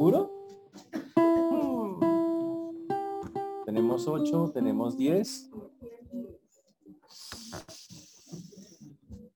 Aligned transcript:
¿Seguro? 0.00 0.30
Tenemos 3.66 4.08
8, 4.08 4.50
tenemos 4.54 4.96
10. 4.96 5.50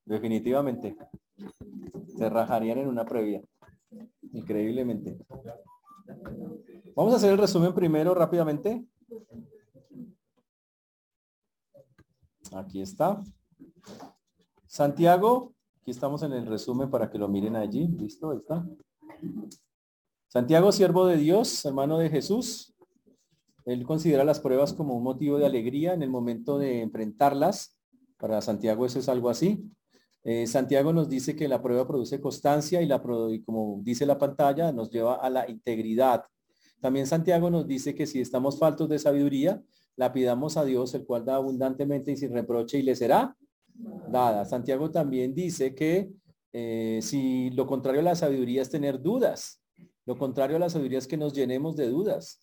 Definitivamente. 0.07 0.96
Se 2.17 2.31
rajarían 2.31 2.79
en 2.79 2.89
una 2.89 3.05
previa. 3.05 3.43
Increíblemente. 4.32 5.19
Vamos 6.96 7.12
a 7.12 7.17
hacer 7.17 7.33
el 7.33 7.39
resumen 7.39 7.75
primero 7.75 8.15
rápidamente. 8.15 8.87
Aquí 12.55 12.81
está. 12.81 13.23
Santiago, 14.67 15.53
aquí 15.82 15.90
estamos 15.90 16.23
en 16.23 16.32
el 16.32 16.46
resumen 16.46 16.89
para 16.89 17.11
que 17.11 17.18
lo 17.18 17.29
miren 17.29 17.54
allí. 17.54 17.87
Listo, 17.87 18.31
ahí 18.31 18.39
está. 18.39 18.67
Santiago, 20.35 20.73
siervo 20.73 21.07
de 21.07 21.17
Dios, 21.17 21.65
hermano 21.65 21.97
de 21.97 22.11
Jesús. 22.11 22.75
Él 23.67 23.87
considera 23.87 24.25
las 24.25 24.41
pruebas 24.41 24.73
como 24.73 24.97
un 24.97 25.05
motivo 25.05 25.39
de 25.39 25.47
alegría 25.47 25.95
en 25.95 26.03
el 26.03 26.11
momento 26.11 26.59
de 26.59 26.83
enfrentarlas. 26.83 27.79
Para 28.19 28.41
Santiago 28.41 28.85
eso 28.85 28.99
es 28.99 29.09
algo 29.09 29.31
así. 29.31 29.65
Eh, 30.25 30.49
Santiago 30.49 30.93
nos 30.93 31.09
dice 31.09 31.37
que 31.37 31.47
la 31.47 31.63
prueba 31.63 31.87
produce 31.87 32.20
constancia 32.20 32.83
y, 32.83 32.87
la, 32.87 33.01
y 33.31 33.43
como 33.45 33.79
dice 33.84 34.07
la 34.07 34.19
pantalla, 34.19 34.73
nos 34.73 34.91
lleva 34.91 35.15
a 35.15 35.31
la 35.31 35.48
integridad. 35.48 36.25
También 36.81 37.07
Santiago 37.07 37.48
nos 37.48 37.69
dice 37.69 37.95
que 37.95 38.05
si 38.05 38.21
estamos 38.21 38.59
faltos 38.59 38.89
de 38.89 38.98
sabiduría, 38.98 39.62
la 39.95 40.12
pidamos 40.12 40.57
a 40.57 40.65
Dios, 40.65 40.93
el 40.95 41.07
cual 41.07 41.25
da 41.25 41.37
abundantemente 41.37 42.11
y 42.11 42.17
sin 42.17 42.33
reproche 42.33 42.81
y 42.81 42.83
le 42.83 42.97
será 42.97 43.37
dada. 44.09 44.45
Santiago 44.47 44.91
también 44.91 45.33
dice 45.33 45.77
que 45.77 46.11
eh, 46.53 46.98
si 47.03 47.51
lo 47.51 47.69
contrario 47.69 48.01
a 48.01 48.05
la 48.05 48.17
sabiduría 48.17 48.63
es 48.63 48.71
tener 48.71 49.01
dudas, 49.01 49.61
lo 50.07 50.17
contrario 50.17 50.57
a 50.57 50.61
la 50.61 50.71
sabiduría 50.71 50.99
es 50.99 51.07
que 51.07 51.17
nos 51.17 51.33
llenemos 51.33 51.77
de 51.77 51.89
dudas. 51.89 52.41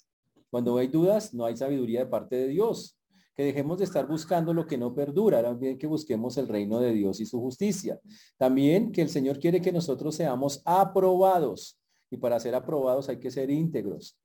Cuando 0.50 0.78
hay 0.78 0.88
dudas, 0.88 1.34
no 1.34 1.46
hay 1.46 1.56
sabiduría 1.56 2.02
de 2.02 2.06
parte 2.08 2.36
de 2.36 2.48
Dios. 2.48 2.98
Que 3.36 3.44
dejemos 3.46 3.78
de 3.78 3.86
estar 3.86 4.08
buscando 4.08 4.54
lo 4.54 4.68
que 4.68 4.78
no 4.78 4.94
perdura, 4.94 5.42
también 5.42 5.78
que 5.78 5.88
busquemos 5.88 6.38
el 6.38 6.48
reino 6.48 6.80
de 6.80 6.92
Dios 6.92 7.20
y 7.22 7.26
su 7.26 7.40
justicia. 7.40 8.00
También 8.38 8.92
que 8.92 9.02
el 9.02 9.10
Señor 9.10 9.40
quiere 9.40 9.62
que 9.62 9.72
nosotros 9.72 10.16
seamos 10.16 10.62
aprobados. 10.66 11.80
Y 12.10 12.18
para 12.18 12.40
ser 12.40 12.56
aprobados 12.56 13.08
hay 13.08 13.20
que 13.20 13.32
ser 13.32 13.50
íntegros. 13.50 14.18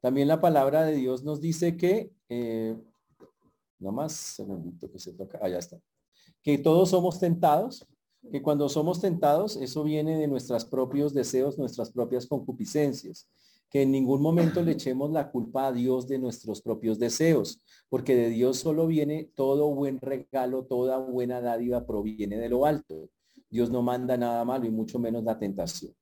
También 0.00 0.28
la 0.28 0.40
palabra 0.40 0.84
de 0.84 0.94
Dios 0.94 1.24
nos 1.24 1.40
dice 1.40 1.76
que, 1.76 2.12
eh, 2.28 2.76
más 3.78 4.12
segundito 4.12 4.90
que 4.90 4.98
se 4.98 5.12
toca, 5.12 5.38
allá 5.42 5.58
está, 5.58 5.80
que 6.42 6.58
todos 6.58 6.90
somos 6.90 7.18
tentados, 7.18 7.86
que 8.30 8.42
cuando 8.42 8.68
somos 8.68 9.00
tentados, 9.00 9.56
eso 9.56 9.82
viene 9.84 10.18
de 10.18 10.28
nuestros 10.28 10.64
propios 10.64 11.12
deseos, 11.12 11.58
nuestras 11.58 11.90
propias 11.90 12.26
concupiscencias, 12.26 13.28
que 13.70 13.82
en 13.82 13.90
ningún 13.90 14.22
momento 14.22 14.62
le 14.62 14.72
echemos 14.78 15.10
la 15.10 15.30
culpa 15.30 15.68
a 15.68 15.72
Dios 15.72 16.06
de 16.06 16.18
nuestros 16.18 16.62
propios 16.62 16.98
deseos, 16.98 17.60
porque 17.88 18.14
de 18.14 18.28
Dios 18.28 18.58
solo 18.58 18.86
viene 18.86 19.30
todo 19.34 19.74
buen 19.74 20.00
regalo, 20.00 20.64
toda 20.64 20.98
buena 20.98 21.40
dádiva 21.40 21.86
proviene 21.86 22.38
de 22.38 22.48
lo 22.48 22.66
alto. 22.66 23.08
Dios 23.50 23.70
no 23.70 23.82
manda 23.82 24.16
nada 24.16 24.44
malo 24.44 24.66
y 24.66 24.70
mucho 24.70 24.98
menos 24.98 25.24
la 25.24 25.38
tentación. 25.38 25.92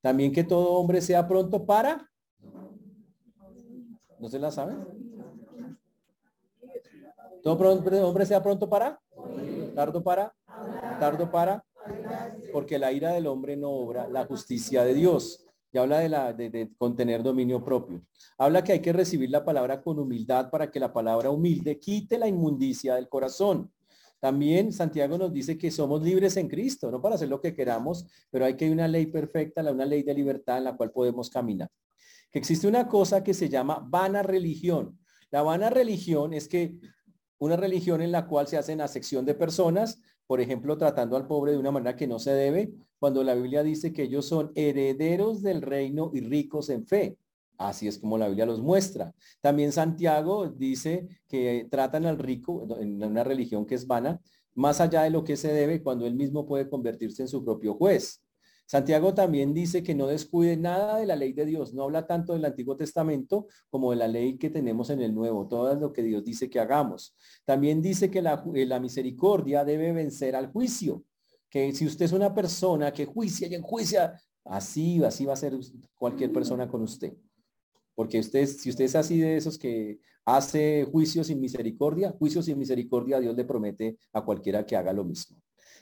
También 0.00 0.32
que 0.32 0.44
todo 0.44 0.72
hombre 0.72 1.00
sea 1.00 1.26
pronto 1.26 1.64
para 1.66 2.10
¿No 4.24 4.30
se 4.30 4.38
la 4.38 4.50
sabe? 4.50 4.74
Todo 7.42 8.08
hombre 8.08 8.24
sea 8.24 8.42
pronto 8.42 8.70
para, 8.70 8.98
tardo 9.74 10.02
para, 10.02 10.34
tardo 11.00 11.30
para, 11.30 11.64
porque 12.52 12.78
la 12.78 12.92
ira 12.92 13.12
del 13.12 13.26
hombre 13.26 13.56
no 13.56 13.70
obra 13.70 14.08
la 14.08 14.24
justicia 14.24 14.84
de 14.84 14.94
Dios. 14.94 15.46
Y 15.72 15.78
habla 15.78 15.98
de, 15.98 16.08
la, 16.08 16.32
de, 16.32 16.70
contener 16.78 17.22
dominio 17.24 17.64
propio. 17.64 18.00
Habla 18.38 18.62
que 18.62 18.72
hay 18.72 18.80
que 18.80 18.92
recibir 18.92 19.30
la 19.30 19.44
palabra 19.44 19.82
con 19.82 19.98
humildad 19.98 20.48
para 20.48 20.70
que 20.70 20.78
la 20.78 20.92
palabra 20.92 21.30
humilde 21.30 21.80
quite 21.80 22.16
la 22.16 22.28
inmundicia 22.28 22.94
del 22.94 23.08
corazón. 23.08 23.72
También 24.20 24.72
Santiago 24.72 25.18
nos 25.18 25.32
dice 25.32 25.58
que 25.58 25.72
somos 25.72 26.00
libres 26.00 26.36
en 26.36 26.48
Cristo, 26.48 26.92
no 26.92 27.02
para 27.02 27.16
hacer 27.16 27.28
lo 27.28 27.40
que 27.40 27.54
queramos, 27.54 28.06
pero 28.30 28.44
hay 28.44 28.54
que 28.54 28.66
hay 28.66 28.70
una 28.70 28.86
ley 28.86 29.06
perfecta, 29.06 29.62
una 29.68 29.84
ley 29.84 30.04
de 30.04 30.14
libertad 30.14 30.58
en 30.58 30.64
la 30.64 30.76
cual 30.76 30.92
podemos 30.92 31.28
caminar 31.28 31.68
que 32.34 32.40
existe 32.40 32.66
una 32.66 32.88
cosa 32.88 33.22
que 33.22 33.32
se 33.32 33.48
llama 33.48 33.78
vana 33.88 34.20
religión. 34.24 34.98
La 35.30 35.42
vana 35.42 35.70
religión 35.70 36.34
es 36.34 36.48
que 36.48 36.80
una 37.38 37.56
religión 37.56 38.02
en 38.02 38.12
la 38.12 38.26
cual 38.26 38.46
se 38.46 38.56
hace 38.56 38.74
una 38.74 38.88
sección 38.88 39.24
de 39.24 39.34
personas, 39.34 40.00
por 40.26 40.40
ejemplo, 40.40 40.78
tratando 40.78 41.16
al 41.16 41.26
pobre 41.26 41.52
de 41.52 41.58
una 41.58 41.70
manera 41.70 41.96
que 41.96 42.06
no 42.06 42.18
se 42.18 42.32
debe, 42.32 42.72
cuando 42.98 43.22
la 43.22 43.34
Biblia 43.34 43.62
dice 43.62 43.92
que 43.92 44.04
ellos 44.04 44.26
son 44.26 44.52
herederos 44.54 45.42
del 45.42 45.60
reino 45.60 46.10
y 46.14 46.20
ricos 46.20 46.70
en 46.70 46.86
fe. 46.86 47.18
Así 47.58 47.86
es 47.86 47.98
como 47.98 48.18
la 48.18 48.28
Biblia 48.28 48.46
los 48.46 48.60
muestra. 48.60 49.14
También 49.40 49.72
Santiago 49.72 50.48
dice 50.48 51.06
que 51.28 51.68
tratan 51.70 52.06
al 52.06 52.18
rico 52.18 52.66
en 52.80 53.02
una 53.02 53.22
religión 53.22 53.66
que 53.66 53.74
es 53.74 53.86
vana, 53.86 54.20
más 54.54 54.80
allá 54.80 55.02
de 55.02 55.10
lo 55.10 55.24
que 55.24 55.36
se 55.36 55.52
debe, 55.52 55.82
cuando 55.82 56.06
él 56.06 56.14
mismo 56.14 56.46
puede 56.46 56.68
convertirse 56.68 57.22
en 57.22 57.28
su 57.28 57.44
propio 57.44 57.74
juez. 57.74 58.23
Santiago 58.66 59.12
también 59.12 59.52
dice 59.52 59.82
que 59.82 59.94
no 59.94 60.06
descuide 60.06 60.56
nada 60.56 60.98
de 60.98 61.06
la 61.06 61.16
ley 61.16 61.32
de 61.32 61.44
Dios. 61.44 61.74
No 61.74 61.84
habla 61.84 62.06
tanto 62.06 62.32
del 62.32 62.44
Antiguo 62.44 62.76
Testamento 62.76 63.46
como 63.68 63.90
de 63.90 63.96
la 63.96 64.08
ley 64.08 64.38
que 64.38 64.50
tenemos 64.50 64.90
en 64.90 65.02
el 65.02 65.14
Nuevo, 65.14 65.46
todo 65.46 65.74
lo 65.74 65.92
que 65.92 66.02
Dios 66.02 66.24
dice 66.24 66.48
que 66.48 66.60
hagamos. 66.60 67.14
También 67.44 67.82
dice 67.82 68.10
que 68.10 68.22
la, 68.22 68.42
eh, 68.54 68.80
misericordia 68.80 69.64
debe 69.64 69.92
vencer 69.92 70.34
al 70.34 70.50
juicio. 70.50 71.04
Que 71.50 71.72
si 71.72 71.86
usted 71.86 72.06
es 72.06 72.12
una 72.12 72.34
persona 72.34 72.92
que 72.92 73.04
juicia 73.04 73.46
y 73.46 73.54
enjuicia, 73.54 74.18
así, 74.44 75.02
así 75.04 75.24
va 75.24 75.34
a 75.34 75.36
ser 75.36 75.54
cualquier 75.94 76.32
persona 76.32 76.66
con 76.66 76.82
usted. 76.82 77.14
Porque 77.94 78.18
usted, 78.18 78.46
si 78.46 78.70
usted 78.70 78.86
es 78.86 78.96
así 78.96 79.20
de 79.20 79.36
esos 79.36 79.58
que 79.58 80.00
hace 80.24 80.88
juicio 80.90 81.22
sin 81.22 81.40
misericordia, 81.40 82.12
juicio 82.18 82.42
sin 82.42 82.58
misericordia, 82.58 83.20
Dios 83.20 83.36
le 83.36 83.44
promete 83.44 83.98
a 84.12 84.24
cualquiera 84.24 84.64
que 84.64 84.74
haga 84.74 84.92
lo 84.92 85.04
mismo. 85.04 85.36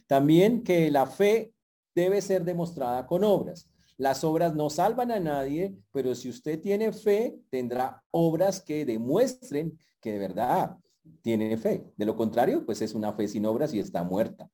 También 0.06 0.62
que 0.62 0.90
la 0.90 1.06
fe 1.06 1.54
debe 1.94 2.20
ser 2.20 2.44
demostrada 2.44 3.06
con 3.06 3.24
obras. 3.24 3.68
Las 3.98 4.24
obras 4.24 4.54
no 4.54 4.70
salvan 4.70 5.10
a 5.10 5.20
nadie, 5.20 5.76
pero 5.92 6.14
si 6.14 6.28
usted 6.28 6.60
tiene 6.60 6.92
fe, 6.92 7.38
tendrá 7.50 8.02
obras 8.10 8.60
que 8.60 8.84
demuestren 8.84 9.78
que 10.00 10.12
de 10.12 10.18
verdad 10.18 10.76
tiene 11.22 11.56
fe. 11.56 11.84
De 11.96 12.06
lo 12.06 12.16
contrario, 12.16 12.64
pues 12.64 12.82
es 12.82 12.94
una 12.94 13.12
fe 13.12 13.28
sin 13.28 13.46
obras 13.46 13.74
y 13.74 13.78
está 13.78 14.02
muerta. 14.02 14.50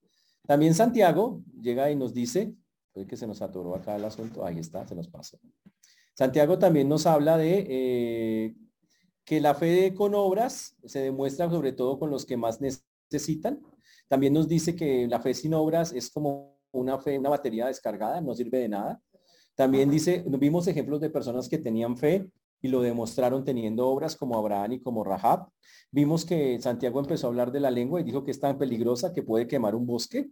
También 0.47 0.75
Santiago 0.75 1.43
llega 1.61 1.91
y 1.91 1.97
nos 1.97 2.13
dice, 2.13 2.55
pues 2.93 3.07
que 3.07 3.17
se 3.17 3.27
nos 3.27 3.43
atoró 3.43 3.75
acá 3.75 3.97
el 3.97 4.05
asunto, 4.05 4.45
ahí 4.45 4.59
está, 4.59 4.87
se 4.87 4.95
nos 4.95 5.09
pasó. 5.09 5.39
Santiago 6.15 6.59
también 6.59 6.89
nos 6.89 7.07
habla 7.07 7.39
de 7.39 7.67
eh, 7.69 8.55
que 9.25 9.41
la 9.41 9.55
fe 9.55 9.95
con 9.95 10.15
obras 10.15 10.75
se 10.85 11.01
demuestra 11.01 11.49
sobre 11.49 11.73
todo 11.73 11.99
con 11.99 12.11
los 12.11 12.27
que 12.27 12.37
más 12.37 12.61
necesitan. 12.61 13.63
También 14.09 14.33
nos 14.33 14.49
dice 14.49 14.75
que 14.75 15.07
la 15.07 15.21
fe 15.21 15.33
sin 15.35 15.55
obras 15.55 15.93
es 15.93 16.11
como 16.11 16.58
una 16.79 16.99
fe, 16.99 17.19
una 17.19 17.31
batería 17.31 17.67
descargada, 17.67 18.21
no 18.21 18.35
sirve 18.35 18.59
de 18.59 18.69
nada. 18.69 19.01
También 19.55 19.91
dice, 19.91 20.25
vimos 20.27 20.67
ejemplos 20.69 21.01
de 21.01 21.11
personas 21.11 21.49
que 21.49 21.59
tenían 21.59 21.97
fe 21.97 22.29
y 22.61 22.69
lo 22.69 22.81
demostraron 22.81 23.45
teniendo 23.45 23.89
obras 23.89 24.17
como 24.17 24.39
Abraham 24.39 24.73
y 24.73 24.81
como 24.81 25.05
Rahab. 25.05 25.49
Vimos 25.91 26.25
que 26.25 26.61
Santiago 26.61 27.01
empezó 27.01 27.27
a 27.27 27.31
hablar 27.31 27.53
de 27.53 27.61
la 27.61 27.71
lengua 27.71 28.01
y 28.01 28.05
dijo 28.05 28.25
que 28.25 28.31
es 28.31 28.41
tan 28.41 28.59
peligrosa 28.59 29.13
que 29.13 29.23
puede 29.23 29.47
quemar 29.47 29.75
un 29.75 29.87
bosque. 29.87 30.31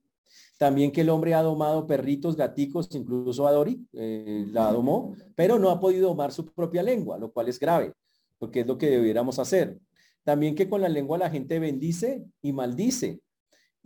También 0.58 0.90
que 0.90 1.02
el 1.02 1.10
hombre 1.10 1.34
ha 1.34 1.42
domado 1.42 1.86
perritos, 1.86 2.36
gaticos, 2.36 2.88
incluso 2.94 3.46
a 3.46 3.52
Dori, 3.52 3.86
eh, 3.92 4.46
la 4.50 4.72
domó, 4.72 5.14
pero 5.34 5.58
no 5.58 5.70
ha 5.70 5.80
podido 5.80 6.08
domar 6.08 6.32
su 6.32 6.46
propia 6.46 6.82
lengua, 6.82 7.18
lo 7.18 7.30
cual 7.30 7.48
es 7.48 7.58
grave, 7.58 7.92
porque 8.38 8.60
es 8.60 8.66
lo 8.66 8.78
que 8.78 8.90
debiéramos 8.90 9.38
hacer. 9.38 9.78
También 10.24 10.54
que 10.54 10.68
con 10.68 10.80
la 10.80 10.88
lengua 10.88 11.18
la 11.18 11.30
gente 11.30 11.58
bendice 11.58 12.24
y 12.42 12.52
maldice 12.52 13.20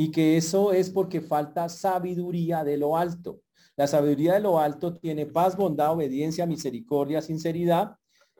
y 0.00 0.10
que 0.10 0.38
eso 0.38 0.72
es 0.72 0.88
porque 0.88 1.20
falta 1.20 1.68
sabiduría 1.68 2.64
de 2.64 2.78
lo 2.78 2.96
alto. 2.96 3.42
La 3.76 3.86
sabiduría 3.86 4.32
de 4.32 4.40
lo 4.40 4.58
alto 4.58 4.94
tiene 4.94 5.26
paz, 5.26 5.58
bondad, 5.58 5.92
obediencia, 5.92 6.46
misericordia, 6.46 7.20
sinceridad. 7.20 7.96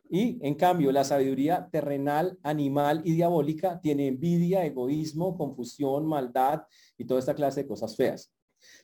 Y 0.08 0.38
en 0.40 0.54
cambio, 0.54 0.90
la 0.90 1.04
sabiduría 1.04 1.68
terrenal, 1.70 2.38
animal 2.42 3.02
y 3.04 3.12
diabólica 3.12 3.78
tiene 3.78 4.08
envidia, 4.08 4.64
egoísmo, 4.64 5.36
confusión, 5.36 6.06
maldad 6.06 6.62
y 6.96 7.04
toda 7.04 7.20
esta 7.20 7.34
clase 7.34 7.64
de 7.64 7.68
cosas 7.68 7.94
feas. 7.94 8.32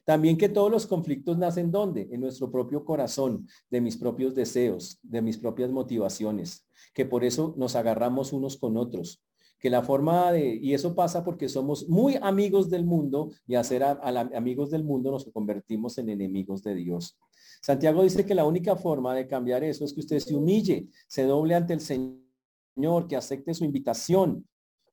También 0.04 0.36
que 0.36 0.50
todos 0.50 0.70
los 0.70 0.86
conflictos 0.86 1.38
nacen 1.38 1.70
¿dónde? 1.70 2.10
En 2.12 2.20
nuestro 2.20 2.50
propio 2.50 2.84
corazón, 2.84 3.48
de 3.70 3.80
mis 3.80 3.96
propios 3.96 4.34
deseos, 4.34 4.98
de 5.02 5.22
mis 5.22 5.38
propias 5.38 5.70
motivaciones, 5.70 6.68
que 6.92 7.06
por 7.06 7.24
eso 7.24 7.54
nos 7.56 7.74
agarramos 7.74 8.34
unos 8.34 8.58
con 8.58 8.76
otros, 8.76 9.22
que 9.66 9.70
la 9.70 9.82
forma 9.82 10.30
de, 10.30 10.60
y 10.62 10.74
eso 10.74 10.94
pasa 10.94 11.24
porque 11.24 11.48
somos 11.48 11.88
muy 11.88 12.16
amigos 12.22 12.70
del 12.70 12.84
mundo 12.84 13.32
y 13.48 13.56
a 13.56 13.64
ser 13.64 13.82
amigos 13.82 14.70
del 14.70 14.84
mundo 14.84 15.10
nos 15.10 15.28
convertimos 15.32 15.98
en 15.98 16.08
enemigos 16.08 16.62
de 16.62 16.76
Dios. 16.76 17.18
Santiago 17.60 18.04
dice 18.04 18.24
que 18.24 18.36
la 18.36 18.44
única 18.44 18.76
forma 18.76 19.12
de 19.12 19.26
cambiar 19.26 19.64
eso 19.64 19.84
es 19.84 19.92
que 19.92 19.98
usted 19.98 20.20
se 20.20 20.36
humille, 20.36 20.86
se 21.08 21.24
doble 21.24 21.56
ante 21.56 21.72
el 21.72 21.80
Señor, 21.80 23.08
que 23.08 23.16
acepte 23.16 23.54
su 23.54 23.64
invitación, 23.64 24.46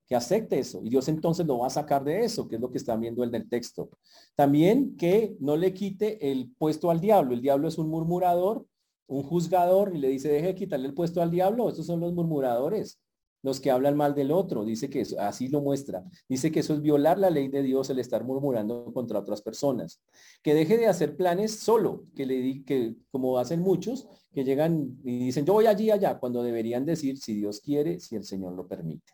que 0.08 0.16
acepte 0.16 0.58
eso. 0.58 0.80
Y 0.82 0.88
Dios 0.88 1.06
entonces 1.06 1.46
lo 1.46 1.58
va 1.58 1.68
a 1.68 1.70
sacar 1.70 2.02
de 2.02 2.24
eso, 2.24 2.48
que 2.48 2.56
es 2.56 2.60
lo 2.60 2.72
que 2.72 2.78
están 2.78 3.00
viendo 3.00 3.22
el 3.22 3.30
del 3.30 3.48
texto. 3.48 3.90
También 4.34 4.96
que 4.96 5.36
no 5.38 5.56
le 5.56 5.72
quite 5.72 6.32
el 6.32 6.52
puesto 6.58 6.90
al 6.90 7.00
diablo. 7.00 7.32
El 7.32 7.42
diablo 7.42 7.68
es 7.68 7.78
un 7.78 7.88
murmurador 7.88 8.66
un 9.06 9.22
juzgador 9.22 9.94
y 9.94 9.98
le 9.98 10.08
dice, 10.08 10.28
deje 10.28 10.46
de 10.48 10.54
quitarle 10.54 10.88
el 10.88 10.94
puesto 10.94 11.20
al 11.22 11.30
diablo. 11.30 11.68
Estos 11.68 11.86
son 11.86 12.00
los 12.00 12.12
murmuradores, 12.14 13.00
los 13.44 13.60
que 13.60 13.70
hablan 13.70 13.96
mal 13.96 14.14
del 14.14 14.32
otro. 14.32 14.64
Dice 14.64 14.88
que 14.88 15.02
eso, 15.02 15.20
así 15.20 15.48
lo 15.48 15.60
muestra. 15.60 16.02
Dice 16.28 16.50
que 16.50 16.60
eso 16.60 16.72
es 16.72 16.80
violar 16.80 17.18
la 17.18 17.28
ley 17.28 17.48
de 17.48 17.62
Dios, 17.62 17.90
el 17.90 17.98
estar 17.98 18.24
murmurando 18.24 18.90
contra 18.92 19.18
otras 19.20 19.42
personas. 19.42 20.02
Que 20.42 20.54
deje 20.54 20.78
de 20.78 20.86
hacer 20.86 21.14
planes 21.14 21.60
solo, 21.60 22.04
que 22.16 22.24
le 22.24 22.36
di, 22.38 22.64
que 22.64 22.96
como 23.10 23.38
hacen 23.38 23.60
muchos, 23.60 24.08
que 24.32 24.44
llegan 24.44 24.98
y 25.04 25.18
dicen, 25.18 25.44
yo 25.44 25.52
voy 25.52 25.66
allí 25.66 25.90
allá, 25.90 26.18
cuando 26.18 26.42
deberían 26.42 26.86
decir, 26.86 27.18
si 27.18 27.34
Dios 27.34 27.60
quiere, 27.60 28.00
si 28.00 28.16
el 28.16 28.24
Señor 28.24 28.54
lo 28.54 28.66
permite. 28.66 29.12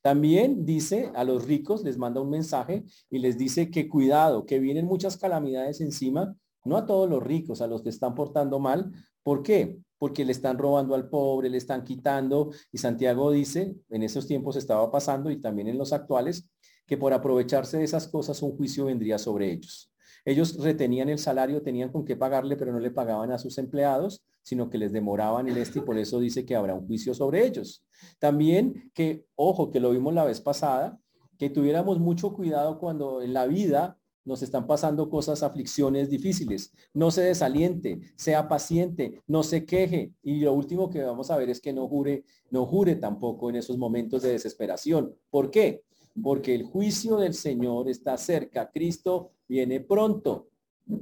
También 0.00 0.64
dice 0.64 1.12
a 1.14 1.22
los 1.22 1.44
ricos, 1.44 1.84
les 1.84 1.98
manda 1.98 2.22
un 2.22 2.30
mensaje 2.30 2.84
y 3.10 3.18
les 3.18 3.36
dice 3.36 3.70
que 3.70 3.86
cuidado, 3.86 4.46
que 4.46 4.60
vienen 4.60 4.86
muchas 4.86 5.18
calamidades 5.18 5.82
encima, 5.82 6.34
no 6.64 6.78
a 6.78 6.86
todos 6.86 7.08
los 7.08 7.22
ricos, 7.22 7.60
a 7.60 7.66
los 7.66 7.82
que 7.82 7.90
están 7.90 8.14
portando 8.14 8.58
mal. 8.58 8.90
¿Por 9.22 9.42
qué? 9.42 9.78
Porque 9.98 10.24
le 10.24 10.32
están 10.32 10.58
robando 10.58 10.94
al 10.94 11.08
pobre, 11.08 11.50
le 11.50 11.58
están 11.58 11.84
quitando. 11.84 12.50
Y 12.72 12.78
Santiago 12.78 13.30
dice, 13.30 13.76
en 13.90 14.02
esos 14.02 14.26
tiempos 14.26 14.56
estaba 14.56 14.90
pasando 14.90 15.30
y 15.30 15.40
también 15.40 15.68
en 15.68 15.78
los 15.78 15.92
actuales, 15.92 16.48
que 16.86 16.96
por 16.96 17.12
aprovecharse 17.12 17.78
de 17.78 17.84
esas 17.84 18.08
cosas 18.08 18.42
un 18.42 18.56
juicio 18.56 18.86
vendría 18.86 19.18
sobre 19.18 19.52
ellos. 19.52 19.92
Ellos 20.24 20.56
retenían 20.62 21.08
el 21.08 21.18
salario, 21.18 21.62
tenían 21.62 21.90
con 21.90 22.04
qué 22.04 22.16
pagarle, 22.16 22.56
pero 22.56 22.72
no 22.72 22.80
le 22.80 22.90
pagaban 22.90 23.32
a 23.32 23.38
sus 23.38 23.58
empleados, 23.58 24.24
sino 24.42 24.70
que 24.70 24.78
les 24.78 24.92
demoraban 24.92 25.48
el 25.48 25.58
este 25.58 25.80
y 25.80 25.82
por 25.82 25.98
eso 25.98 26.20
dice 26.20 26.44
que 26.44 26.56
habrá 26.56 26.74
un 26.74 26.86
juicio 26.86 27.14
sobre 27.14 27.46
ellos. 27.46 27.84
También 28.18 28.90
que, 28.94 29.26
ojo, 29.36 29.70
que 29.70 29.80
lo 29.80 29.90
vimos 29.90 30.14
la 30.14 30.24
vez 30.24 30.40
pasada, 30.40 30.98
que 31.38 31.50
tuviéramos 31.50 31.98
mucho 31.98 32.32
cuidado 32.32 32.78
cuando 32.78 33.22
en 33.22 33.32
la 33.32 33.46
vida 33.46 33.98
nos 34.28 34.42
están 34.42 34.66
pasando 34.66 35.08
cosas, 35.08 35.42
aflicciones 35.42 36.10
difíciles. 36.10 36.72
No 36.92 37.10
se 37.10 37.22
desaliente, 37.22 38.00
sea 38.14 38.46
paciente, 38.46 39.22
no 39.26 39.42
se 39.42 39.64
queje. 39.64 40.12
Y 40.22 40.40
lo 40.40 40.52
último 40.52 40.90
que 40.90 41.02
vamos 41.02 41.30
a 41.30 41.36
ver 41.38 41.48
es 41.48 41.60
que 41.60 41.72
no 41.72 41.88
jure, 41.88 42.24
no 42.50 42.66
jure 42.66 42.94
tampoco 42.96 43.48
en 43.48 43.56
esos 43.56 43.78
momentos 43.78 44.22
de 44.22 44.32
desesperación. 44.32 45.14
¿Por 45.30 45.50
qué? 45.50 45.82
Porque 46.22 46.54
el 46.54 46.62
juicio 46.62 47.16
del 47.16 47.32
Señor 47.32 47.88
está 47.88 48.16
cerca. 48.18 48.70
Cristo 48.70 49.32
viene 49.48 49.80
pronto. 49.80 50.48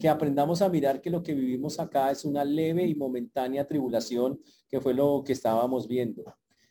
Que 0.00 0.08
aprendamos 0.08 0.62
a 0.62 0.68
mirar 0.68 1.00
que 1.00 1.10
lo 1.10 1.22
que 1.22 1.34
vivimos 1.34 1.78
acá 1.78 2.10
es 2.10 2.24
una 2.24 2.44
leve 2.44 2.86
y 2.86 2.94
momentánea 2.94 3.66
tribulación, 3.66 4.40
que 4.68 4.80
fue 4.80 4.94
lo 4.94 5.22
que 5.24 5.32
estábamos 5.32 5.86
viendo. 5.86 6.24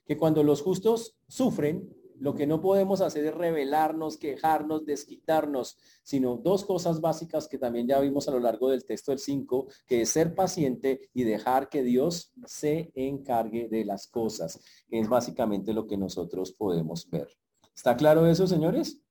Que 0.05 0.17
cuando 0.17 0.43
los 0.43 0.61
justos 0.61 1.17
sufren, 1.27 1.89
lo 2.19 2.33
que 2.33 2.47
no 2.47 2.61
podemos 2.61 3.01
hacer 3.01 3.25
es 3.25 3.33
rebelarnos, 3.33 4.17
quejarnos, 4.17 4.85
desquitarnos, 4.85 5.77
sino 6.03 6.37
dos 6.37 6.65
cosas 6.65 7.01
básicas 7.01 7.47
que 7.47 7.57
también 7.57 7.87
ya 7.87 7.99
vimos 7.99 8.27
a 8.27 8.31
lo 8.31 8.39
largo 8.39 8.69
del 8.69 8.85
texto 8.85 9.11
del 9.11 9.19
5, 9.19 9.67
que 9.85 10.01
es 10.01 10.09
ser 10.09 10.35
paciente 10.35 11.09
y 11.13 11.23
dejar 11.23 11.69
que 11.69 11.83
Dios 11.83 12.33
se 12.45 12.91
encargue 12.95 13.67
de 13.67 13.85
las 13.85 14.07
cosas, 14.07 14.59
es 14.89 15.09
básicamente 15.09 15.73
lo 15.73 15.87
que 15.87 15.97
nosotros 15.97 16.51
podemos 16.51 17.09
ver. 17.09 17.27
¿Está 17.75 17.97
claro 17.97 18.25
eso, 18.27 18.47
señores? 18.47 19.01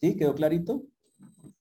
¿Sí? 0.00 0.16
¿Quedó 0.16 0.34
clarito? 0.34 0.84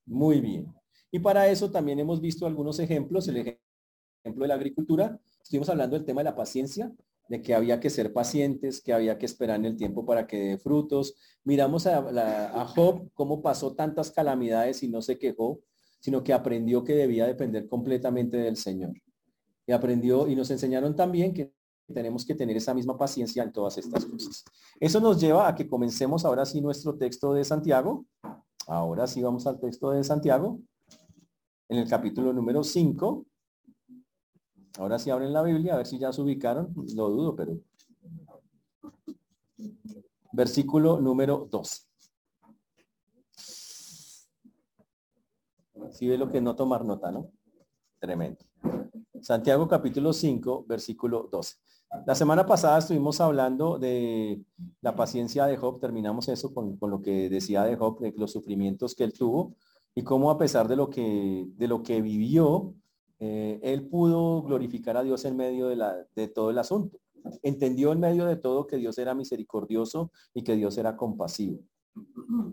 Muy 0.05 0.39
bien. 0.39 0.73
Y 1.11 1.19
para 1.19 1.47
eso 1.47 1.71
también 1.71 1.99
hemos 1.99 2.21
visto 2.21 2.45
algunos 2.45 2.79
ejemplos, 2.79 3.27
el 3.27 3.37
ejemplo 3.37 4.43
de 4.43 4.47
la 4.47 4.55
agricultura. 4.55 5.19
Estuvimos 5.41 5.69
hablando 5.69 5.95
del 5.95 6.05
tema 6.05 6.21
de 6.21 6.25
la 6.25 6.35
paciencia, 6.35 6.93
de 7.27 7.41
que 7.41 7.55
había 7.55 7.79
que 7.79 7.89
ser 7.89 8.13
pacientes, 8.13 8.81
que 8.81 8.93
había 8.93 9.17
que 9.17 9.25
esperar 9.25 9.59
en 9.59 9.65
el 9.65 9.77
tiempo 9.77 10.05
para 10.05 10.27
que 10.27 10.37
dé 10.37 10.57
frutos. 10.57 11.15
Miramos 11.43 11.87
a, 11.87 12.65
Job 12.75 13.09
cómo 13.13 13.41
pasó 13.41 13.73
tantas 13.73 14.11
calamidades 14.11 14.83
y 14.83 14.87
no 14.87 15.01
se 15.01 15.17
quejó, 15.17 15.59
sino 15.99 16.23
que 16.23 16.33
aprendió 16.33 16.83
que 16.83 16.95
debía 16.95 17.25
depender 17.25 17.67
completamente 17.67 18.37
del 18.37 18.57
Señor. 18.57 18.93
Y 19.67 19.71
aprendió 19.71 20.27
y 20.27 20.35
nos 20.35 20.51
enseñaron 20.51 20.95
también 20.95 21.33
que 21.33 21.51
tenemos 21.91 22.25
que 22.25 22.35
tener 22.35 22.57
esa 22.57 22.73
misma 22.73 22.97
paciencia 22.97 23.43
en 23.43 23.51
todas 23.51 23.77
estas 23.77 24.05
cosas. 24.05 24.43
Eso 24.79 24.99
nos 24.99 25.19
lleva 25.19 25.47
a 25.47 25.55
que 25.55 25.67
comencemos 25.67 26.25
ahora 26.25 26.45
sí 26.45 26.61
nuestro 26.61 26.95
texto 26.95 27.33
de 27.33 27.43
Santiago. 27.43 28.05
Ahora 28.67 29.07
sí 29.07 29.21
vamos 29.21 29.45
al 29.45 29.59
texto 29.59 29.91
de 29.91 30.03
Santiago, 30.03 30.59
en 31.69 31.79
el 31.79 31.87
capítulo 31.87 32.33
número 32.33 32.63
5, 32.63 33.25
Ahora 34.77 34.99
sí 34.99 35.09
abren 35.09 35.31
la 35.31 35.41
Biblia, 35.41 35.73
a 35.73 35.77
ver 35.77 35.87
si 35.87 35.97
ya 35.97 36.11
se 36.11 36.21
ubicaron. 36.21 36.73
Lo 36.95 37.09
dudo, 37.09 37.35
pero... 37.35 37.57
Versículo 40.31 40.99
número 40.99 41.47
2. 41.49 41.87
Si 45.91 46.07
ve 46.07 46.17
lo 46.17 46.29
que 46.29 46.41
no 46.41 46.55
tomar 46.55 46.83
nota, 46.83 47.09
¿no? 47.11 47.31
Tremendo. 47.99 48.39
Santiago 49.21 49.67
capítulo 49.67 50.11
5, 50.11 50.65
versículo 50.67 51.29
12. 51.31 51.55
La 52.05 52.15
semana 52.15 52.45
pasada 52.45 52.79
estuvimos 52.79 53.21
hablando 53.21 53.79
de 53.79 54.43
la 54.81 54.95
paciencia 54.95 55.45
de 55.45 55.55
Job, 55.57 55.79
terminamos 55.79 56.27
eso 56.27 56.53
con, 56.53 56.77
lo 56.81 57.01
que 57.01 57.29
decía 57.29 57.63
de 57.63 57.75
Job, 57.77 57.99
de 57.99 58.13
los 58.17 58.33
sufrimientos 58.33 58.93
que 58.93 59.05
él 59.05 59.13
tuvo 59.13 59.55
y 59.95 60.03
cómo 60.03 60.29
a 60.29 60.37
pesar 60.37 60.67
de 60.67 60.75
lo 60.75 60.89
que, 60.89 61.47
de 61.55 61.67
lo 61.67 61.81
que 61.81 62.01
vivió, 62.01 62.73
eh, 63.25 63.59
él 63.63 63.87
pudo 63.87 64.43
glorificar 64.43 64.97
a 64.97 65.03
Dios 65.03 65.25
en 65.25 65.35
medio 65.35 65.67
de, 65.67 65.75
la, 65.75 65.95
de 66.15 66.27
todo 66.27 66.51
el 66.51 66.59
asunto. 66.59 66.99
Entendió 67.41 67.91
en 67.91 67.99
medio 67.99 68.25
de 68.25 68.35
todo 68.35 68.67
que 68.67 68.77
Dios 68.77 68.99
era 68.99 69.15
misericordioso 69.15 70.11
y 70.33 70.43
que 70.43 70.55
Dios 70.55 70.77
era 70.77 70.95
compasivo. 70.95 71.59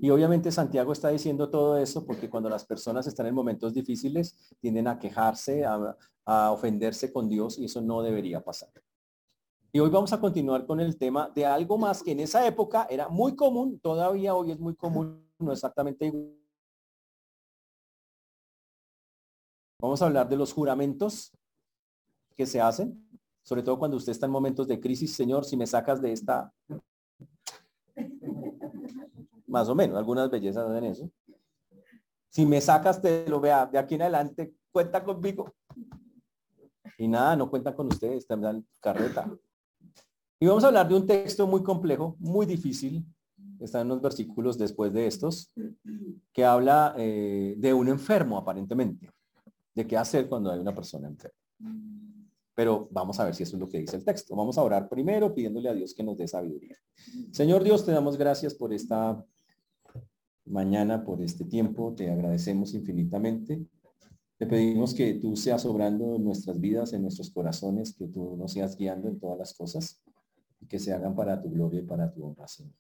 Y 0.01 0.09
obviamente 0.09 0.51
Santiago 0.51 0.93
está 0.93 1.11
diciendo 1.11 1.51
todo 1.51 1.77
eso 1.77 2.07
porque 2.07 2.31
cuando 2.31 2.49
las 2.49 2.65
personas 2.65 3.07
están 3.07 3.27
en 3.27 3.35
momentos 3.35 3.75
difíciles 3.75 4.37
tienden 4.61 4.87
a 4.87 4.99
quejarse, 4.99 5.65
a, 5.65 5.97
a 6.25 6.53
ofenderse 6.53 7.13
con 7.13 7.29
Dios 7.29 7.59
y 7.59 7.67
eso 7.67 7.83
no 7.83 8.03
debería 8.03 8.43
pasar. 8.43 8.71
Y 9.73 9.81
hoy 9.81 9.91
vamos 9.91 10.13
a 10.13 10.21
continuar 10.21 10.65
con 10.65 10.81
el 10.81 10.97
tema 10.97 11.31
de 11.35 11.45
algo 11.45 11.77
más 11.77 12.03
que 12.03 12.13
en 12.13 12.21
esa 12.21 12.47
época 12.47 12.87
era 12.89 13.09
muy 13.09 13.35
común, 13.35 13.79
todavía 13.81 14.35
hoy 14.35 14.53
es 14.53 14.61
muy 14.61 14.75
común, 14.75 15.27
no 15.39 15.53
exactamente 15.53 16.07
igual 16.07 16.42
Vamos 19.83 20.01
a 20.01 20.07
hablar 20.07 20.29
de 20.29 20.37
los 20.37 20.53
juramentos 20.53 21.33
que 22.37 22.47
se 22.47 22.61
hacen, 22.61 23.05
sobre 23.43 23.65
todo 23.65 23.81
cuando 23.81 23.97
usted 23.97 24.13
está 24.13 24.27
en 24.27 24.33
momentos 24.33 24.69
de 24.69 24.79
crisis, 24.79 25.13
Señor, 25.13 25.45
si 25.45 25.57
me 25.57 25.67
sacas 25.67 26.01
de 26.01 26.13
esta... 26.13 26.53
Más 29.49 29.69
o 29.69 29.75
menos, 29.75 29.99
algunas 29.99 30.31
bellezas 30.31 30.71
hacen 30.71 30.85
eso. 30.85 31.11
Si 32.29 32.47
me 32.47 32.61
sacas 32.61 33.03
de 33.03 33.29
lo 33.29 33.41
vea, 33.41 33.67
de 33.67 33.77
aquí 33.77 33.97
en 33.97 34.03
adelante, 34.03 34.55
cuenta 34.71 35.03
conmigo. 35.03 35.53
Y 36.97 37.09
nada, 37.09 37.35
no 37.35 37.51
cuenta 37.51 37.75
con 37.75 37.89
ustedes, 37.89 38.25
también 38.25 38.65
carreta. 38.79 39.37
Y 40.39 40.47
vamos 40.47 40.63
a 40.63 40.69
hablar 40.69 40.89
de 40.89 40.95
un 40.95 41.09
texto 41.09 41.49
muy 41.49 41.65
complejo, 41.65 42.15
muy 42.21 42.47
difícil, 42.47 43.05
están 43.59 43.87
unos 43.87 44.01
versículos 44.01 44.57
después 44.57 44.93
de 44.93 45.09
estos, 45.09 45.53
que 46.33 46.45
habla 46.45 46.95
eh, 46.97 47.57
de 47.59 47.75
un 47.75 47.89
enfermo 47.89 48.39
aparentemente 48.39 49.12
de 49.75 49.87
qué 49.87 49.97
hacer 49.97 50.29
cuando 50.29 50.51
hay 50.51 50.61
una 50.61 50.75
persona 50.75 51.09
enferma. 51.09 51.39
Pero 52.55 52.89
vamos 52.91 53.19
a 53.19 53.25
ver 53.25 53.35
si 53.35 53.43
eso 53.43 53.57
es 53.57 53.61
lo 53.61 53.69
que 53.69 53.79
dice 53.79 53.97
el 53.97 54.05
texto. 54.05 54.37
Vamos 54.37 54.59
a 54.59 54.63
orar 54.63 54.89
primero 54.89 55.35
pidiéndole 55.35 55.69
a 55.69 55.75
Dios 55.75 55.95
que 55.95 56.03
nos 56.03 56.19
dé 56.19 56.29
sabiduría. 56.29 56.77
Señor 57.31 57.65
Dios, 57.65 57.85
te 57.85 57.93
damos 57.93 58.19
gracias 58.19 58.55
por 58.55 58.75
esta 58.75 59.25
mañana, 60.45 61.03
por 61.03 61.23
este 61.23 61.45
tiempo. 61.47 61.95
Te 61.97 62.11
agradecemos 62.11 62.75
infinitamente. 62.75 63.65
Te 64.37 64.47
pedimos 64.47 64.93
que 64.93 65.15
tú 65.15 65.37
seas 65.37 65.65
obrando 65.65 66.17
en 66.17 66.25
nuestras 66.25 66.61
vidas, 66.61 66.93
en 66.93 67.03
nuestros 67.03 67.31
corazones, 67.31 67.95
que 67.95 68.09
tú 68.09 68.37
nos 68.37 68.53
seas 68.53 68.77
guiando 68.77 69.09
en 69.09 69.19
todas 69.19 69.39
las 69.39 69.55
cosas 69.55 70.03
y 70.61 70.67
que 70.67 70.79
se 70.79 70.93
hagan 70.93 71.15
para 71.15 71.41
tu 71.41 71.51
gloria 71.51 71.81
y 71.81 71.85
para 71.85 72.13
tu 72.13 72.25
honra, 72.25 72.49
Señor. 72.49 72.75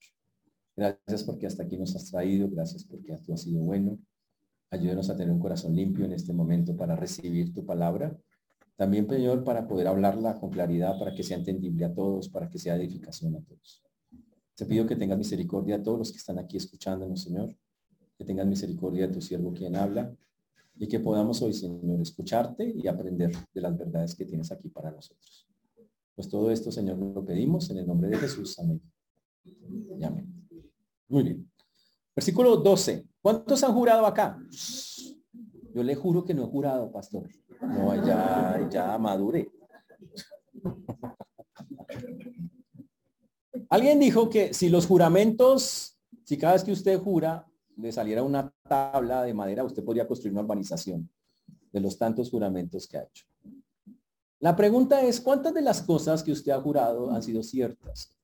Gracias 0.76 1.24
porque 1.24 1.46
hasta 1.46 1.62
aquí 1.62 1.78
nos 1.78 1.94
has 1.96 2.10
traído. 2.10 2.48
Gracias 2.50 2.84
porque 2.84 3.16
tú 3.24 3.32
has 3.32 3.42
sido 3.42 3.62
bueno. 3.62 3.98
Ayúdenos 4.72 5.10
a 5.10 5.16
tener 5.16 5.30
un 5.30 5.38
corazón 5.38 5.76
limpio 5.76 6.06
en 6.06 6.14
este 6.14 6.32
momento 6.32 6.74
para 6.74 6.96
recibir 6.96 7.52
tu 7.52 7.62
palabra. 7.62 8.16
También, 8.74 9.06
Señor, 9.06 9.44
para 9.44 9.68
poder 9.68 9.86
hablarla 9.86 10.40
con 10.40 10.48
claridad, 10.48 10.98
para 10.98 11.14
que 11.14 11.22
sea 11.22 11.36
entendible 11.36 11.84
a 11.84 11.92
todos, 11.92 12.30
para 12.30 12.48
que 12.48 12.58
sea 12.58 12.76
edificación 12.76 13.36
a 13.36 13.42
todos. 13.42 13.82
Te 14.54 14.64
pido 14.64 14.86
que 14.86 14.96
tengas 14.96 15.18
misericordia 15.18 15.76
a 15.76 15.82
todos 15.82 15.98
los 15.98 16.10
que 16.10 16.16
están 16.16 16.38
aquí 16.38 16.56
escuchándonos, 16.56 17.22
Señor. 17.22 17.54
Que 18.16 18.24
tengas 18.24 18.46
misericordia 18.46 19.08
de 19.08 19.12
tu 19.12 19.20
siervo 19.20 19.52
quien 19.52 19.76
habla 19.76 20.10
y 20.78 20.88
que 20.88 21.00
podamos 21.00 21.42
hoy, 21.42 21.52
Señor, 21.52 22.00
escucharte 22.00 22.72
y 22.74 22.88
aprender 22.88 23.30
de 23.52 23.60
las 23.60 23.76
verdades 23.76 24.14
que 24.14 24.24
tienes 24.24 24.50
aquí 24.52 24.70
para 24.70 24.90
nosotros. 24.90 25.46
Pues 26.14 26.30
todo 26.30 26.50
esto, 26.50 26.72
Señor, 26.72 26.96
lo 26.96 27.22
pedimos 27.22 27.68
en 27.68 27.76
el 27.76 27.86
nombre 27.86 28.08
de 28.08 28.16
Jesús. 28.16 28.58
Amén. 28.58 28.80
amén. 30.02 30.48
Muy 31.08 31.24
bien. 31.24 31.50
Versículo 32.16 32.56
12. 32.56 33.11
¿Cuántos 33.22 33.62
han 33.62 33.72
jurado 33.72 34.04
acá? 34.04 34.38
Yo 35.72 35.82
le 35.82 35.94
juro 35.94 36.24
que 36.24 36.34
no 36.34 36.42
he 36.42 36.46
jurado, 36.46 36.90
pastor. 36.90 37.28
No, 37.60 37.94
ya, 38.04 38.68
ya 38.70 38.98
madure. 38.98 39.50
Alguien 43.70 44.00
dijo 44.00 44.28
que 44.28 44.52
si 44.52 44.68
los 44.68 44.86
juramentos, 44.86 45.98
si 46.24 46.36
cada 46.36 46.52
vez 46.54 46.64
que 46.64 46.72
usted 46.72 46.98
jura 46.98 47.46
le 47.76 47.90
saliera 47.92 48.22
una 48.22 48.52
tabla 48.68 49.22
de 49.22 49.32
madera, 49.32 49.64
usted 49.64 49.82
podría 49.82 50.06
construir 50.06 50.32
una 50.32 50.42
urbanización 50.42 51.08
de 51.72 51.80
los 51.80 51.96
tantos 51.96 52.28
juramentos 52.28 52.86
que 52.86 52.98
ha 52.98 53.04
hecho. 53.04 53.24
La 54.40 54.54
pregunta 54.56 55.00
es, 55.00 55.20
¿cuántas 55.20 55.54
de 55.54 55.62
las 55.62 55.80
cosas 55.80 56.22
que 56.22 56.32
usted 56.32 56.52
ha 56.52 56.60
jurado 56.60 57.12
han 57.12 57.22
sido 57.22 57.42
ciertas? 57.42 58.18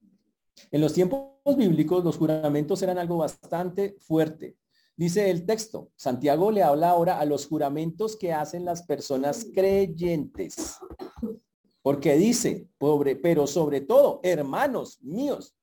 En 0.70 0.80
los 0.80 0.92
tiempos 0.92 1.56
bíblicos 1.56 2.04
los 2.04 2.18
juramentos 2.18 2.82
eran 2.82 2.98
algo 2.98 3.16
bastante 3.16 3.96
fuerte. 4.00 4.57
Dice 4.98 5.30
el 5.30 5.46
texto, 5.46 5.92
Santiago 5.94 6.50
le 6.50 6.64
habla 6.64 6.90
ahora 6.90 7.20
a 7.20 7.24
los 7.24 7.46
juramentos 7.46 8.16
que 8.16 8.32
hacen 8.32 8.64
las 8.64 8.82
personas 8.82 9.46
creyentes. 9.54 10.76
Porque 11.82 12.16
dice, 12.16 12.68
pobre, 12.78 13.14
pero 13.14 13.46
sobre 13.46 13.80
todo, 13.80 14.18
hermanos 14.24 14.98
míos, 15.00 15.54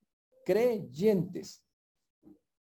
creyentes. 0.42 1.62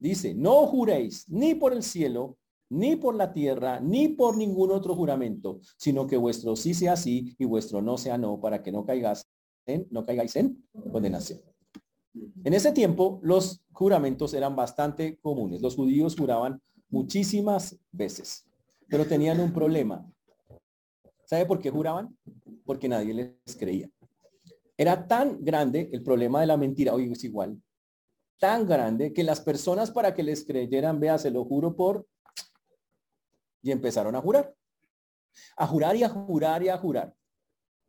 Dice, 0.01 0.35
no 0.35 0.67
juréis 0.67 1.29
ni 1.29 1.55
por 1.55 1.73
el 1.73 1.85
cielo, 1.85 2.37
ni 2.71 2.97
por 2.97 3.15
la 3.15 3.33
tierra, 3.33 3.79
ni 3.79 4.09
por 4.09 4.37
ningún 4.37 4.73
otro 4.73 4.97
juramento, 4.97 5.61
sino 5.77 6.09
que 6.09 6.17
vuestro 6.17 6.57
sí 6.57 6.75
sea 6.75 6.97
sí 6.97 7.37
y 7.39 7.45
vuestro 7.45 7.81
no 7.81 7.97
sea 7.97 8.19
no, 8.19 8.41
para 8.41 8.65
que 8.65 8.73
no 8.73 8.85
caigáis 8.85 9.25
en, 9.65 9.87
no 9.93 10.05
caigáis 10.05 10.35
en 10.35 10.69
condenación. 10.91 11.39
En 12.45 12.55
ese 12.55 12.73
tiempo, 12.73 13.21
los 13.23 13.63
juramentos 13.73 14.35
eran 14.35 14.57
bastante 14.57 15.19
comunes. 15.19 15.61
Los 15.61 15.77
judíos 15.77 16.17
juraban 16.17 16.61
muchísimas 16.89 17.79
veces, 17.93 18.47
pero 18.89 19.07
tenían 19.07 19.41
un 19.41 19.53
problema. 19.53 20.07
¿Sabe 21.25 21.47
por 21.47 21.61
qué 21.61 21.71
juraban? 21.71 22.17
Porque 22.65 22.89
nadie 22.89 23.15
les 23.15 23.57
creía. 23.57 23.91
Era 24.77 25.07
tan 25.07 25.45
grande 25.45 25.91
el 25.93 26.03
problema 26.03 26.41
de 26.41 26.47
la 26.47 26.57
mentira, 26.57 26.95
hoy 26.95 27.13
es 27.13 27.25
igual, 27.25 27.61
tan 28.39 28.67
grande 28.67 29.13
que 29.13 29.25
las 29.25 29.41
personas 29.41 29.91
para 29.91 30.15
que 30.15 30.23
les 30.23 30.45
creyeran, 30.45 31.01
vea, 31.01 31.19
se 31.19 31.31
lo 31.31 31.45
juro 31.45 31.75
por 31.75 32.07
y 33.63 33.73
empezaron 33.73 34.15
a 34.15 34.21
jurar. 34.21 34.55
A 35.57 35.67
jurar 35.67 35.97
y 35.97 36.05
a 36.05 36.09
jurar 36.09 36.63
y 36.63 36.69
a 36.69 36.79
jurar. 36.79 37.15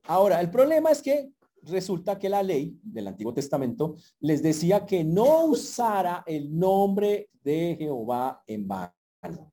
Ahora, 0.03 0.41
el 0.41 0.49
problema 0.49 0.91
es 0.91 1.01
que 1.01 1.31
resulta 1.63 2.17
que 2.17 2.29
la 2.29 2.43
ley 2.43 2.79
del 2.83 3.07
Antiguo 3.07 3.33
Testamento 3.33 3.95
les 4.19 4.41
decía 4.41 4.85
que 4.85 5.03
no 5.03 5.45
usara 5.45 6.23
el 6.25 6.57
nombre 6.57 7.29
de 7.43 7.75
Jehová 7.77 8.43
en 8.47 8.67
vano. 8.67 9.51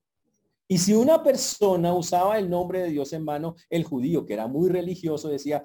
Y 0.68 0.78
si 0.78 0.94
una 0.94 1.22
persona 1.22 1.94
usaba 1.94 2.38
el 2.38 2.50
nombre 2.50 2.82
de 2.82 2.90
Dios 2.90 3.12
en 3.12 3.24
vano, 3.24 3.54
el 3.70 3.84
judío, 3.84 4.26
que 4.26 4.34
era 4.34 4.48
muy 4.48 4.68
religioso, 4.68 5.28
decía, 5.28 5.62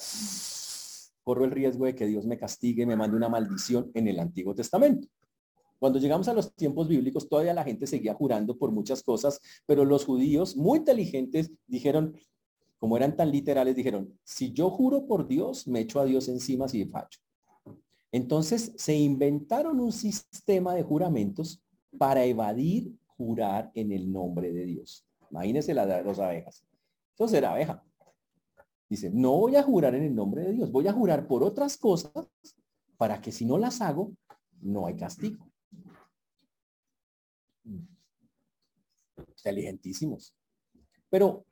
corro 1.24 1.46
el 1.46 1.52
riesgo 1.52 1.86
de 1.86 1.96
que 1.96 2.06
Dios 2.06 2.26
me 2.26 2.38
castigue, 2.38 2.86
me 2.86 2.96
mande 2.96 3.18
una 3.18 3.30
maldición 3.30 3.90
en 3.94 4.08
el 4.08 4.20
Antiguo 4.20 4.54
Testamento. 4.54 5.08
Cuando 5.80 5.98
llegamos 5.98 6.28
a 6.28 6.34
los 6.34 6.54
tiempos 6.54 6.88
bíblicos, 6.88 7.28
todavía 7.28 7.56
la 7.56 7.64
gente 7.64 7.88
seguía 7.88 8.14
jurando 8.14 8.56
por 8.56 8.72
muchas 8.72 9.02
cosas, 9.02 9.40
pero 9.66 9.84
los 9.84 10.06
judíos 10.06 10.56
muy 10.56 10.78
inteligentes 10.78 11.52
dijeron, 11.66 12.16
como 12.82 12.98
eran 12.98 13.16
tan 13.16 13.30
literales, 13.30 13.76
dijeron, 13.76 14.12
si 14.24 14.54
yo 14.54 14.72
juro 14.72 15.06
por 15.06 15.28
Dios, 15.28 15.68
me 15.68 15.82
echo 15.82 16.00
a 16.00 16.06
Dios 16.06 16.28
encima 16.30 16.68
si 16.68 16.84
fallo. 16.86 17.20
Entonces 18.12 18.74
se 18.76 18.96
inventaron 18.96 19.80
un 19.80 19.92
sistema 19.92 20.74
de 20.74 20.82
juramentos 20.82 21.62
para 22.00 22.26
evadir 22.26 22.92
jurar 23.16 23.70
en 23.76 23.92
el 23.92 24.12
nombre 24.12 24.52
de 24.52 24.66
Dios. 24.66 25.06
Imagínense 25.30 25.76
la 25.76 25.86
de 25.86 26.04
las 26.04 26.18
abejas. 26.18 26.66
Entonces 27.12 27.38
era 27.38 27.52
abeja. 27.52 27.86
Dice, 28.90 29.12
no 29.12 29.38
voy 29.38 29.58
a 29.58 29.64
jurar 29.64 29.94
en 29.94 30.02
el 30.02 30.16
nombre 30.16 30.42
de 30.42 30.54
Dios, 30.54 30.72
voy 30.72 30.88
a 30.88 30.94
jurar 30.94 31.28
por 31.28 31.44
otras 31.44 31.78
cosas 31.78 32.12
para 32.98 33.22
que 33.22 33.32
si 33.32 33.46
no 33.46 33.60
las 33.60 33.80
hago, 33.82 34.12
no 34.60 34.88
hay 34.88 34.96
castigo. 34.96 35.46
Inteligentísimos. 39.38 40.34
Pero 41.12 41.46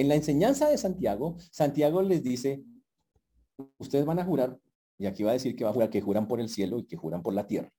en 0.00 0.08
la 0.08 0.14
enseñanza 0.14 0.70
de 0.70 0.78
Santiago, 0.78 1.36
Santiago 1.50 2.00
les 2.00 2.22
dice, 2.22 2.64
ustedes 3.76 4.06
van 4.06 4.18
a 4.18 4.24
jurar, 4.24 4.58
y 4.96 5.04
aquí 5.04 5.22
va 5.22 5.30
a 5.30 5.34
decir 5.34 5.54
que 5.54 5.62
va 5.62 5.70
a 5.70 5.74
jurar 5.74 5.90
que 5.90 6.00
juran 6.00 6.26
por 6.26 6.40
el 6.40 6.48
cielo 6.48 6.78
y 6.78 6.84
que 6.84 6.96
juran 6.96 7.22
por 7.22 7.34
la 7.34 7.46
tierra. 7.46 7.70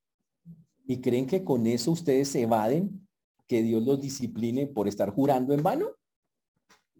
Y 0.86 1.01
creen 1.01 1.25
que 1.25 1.44
con 1.44 1.66
eso 1.66 1.90
ustedes 1.90 2.28
se 2.28 2.44
evaden 2.44 3.08
que 3.48 3.63
Dios 3.63 3.84
los 3.84 4.00
discipline 4.00 4.72
por 4.72 4.88
estar 4.88 5.10
jurando 5.10 5.51
en 5.56 5.63
vano. 5.63 5.88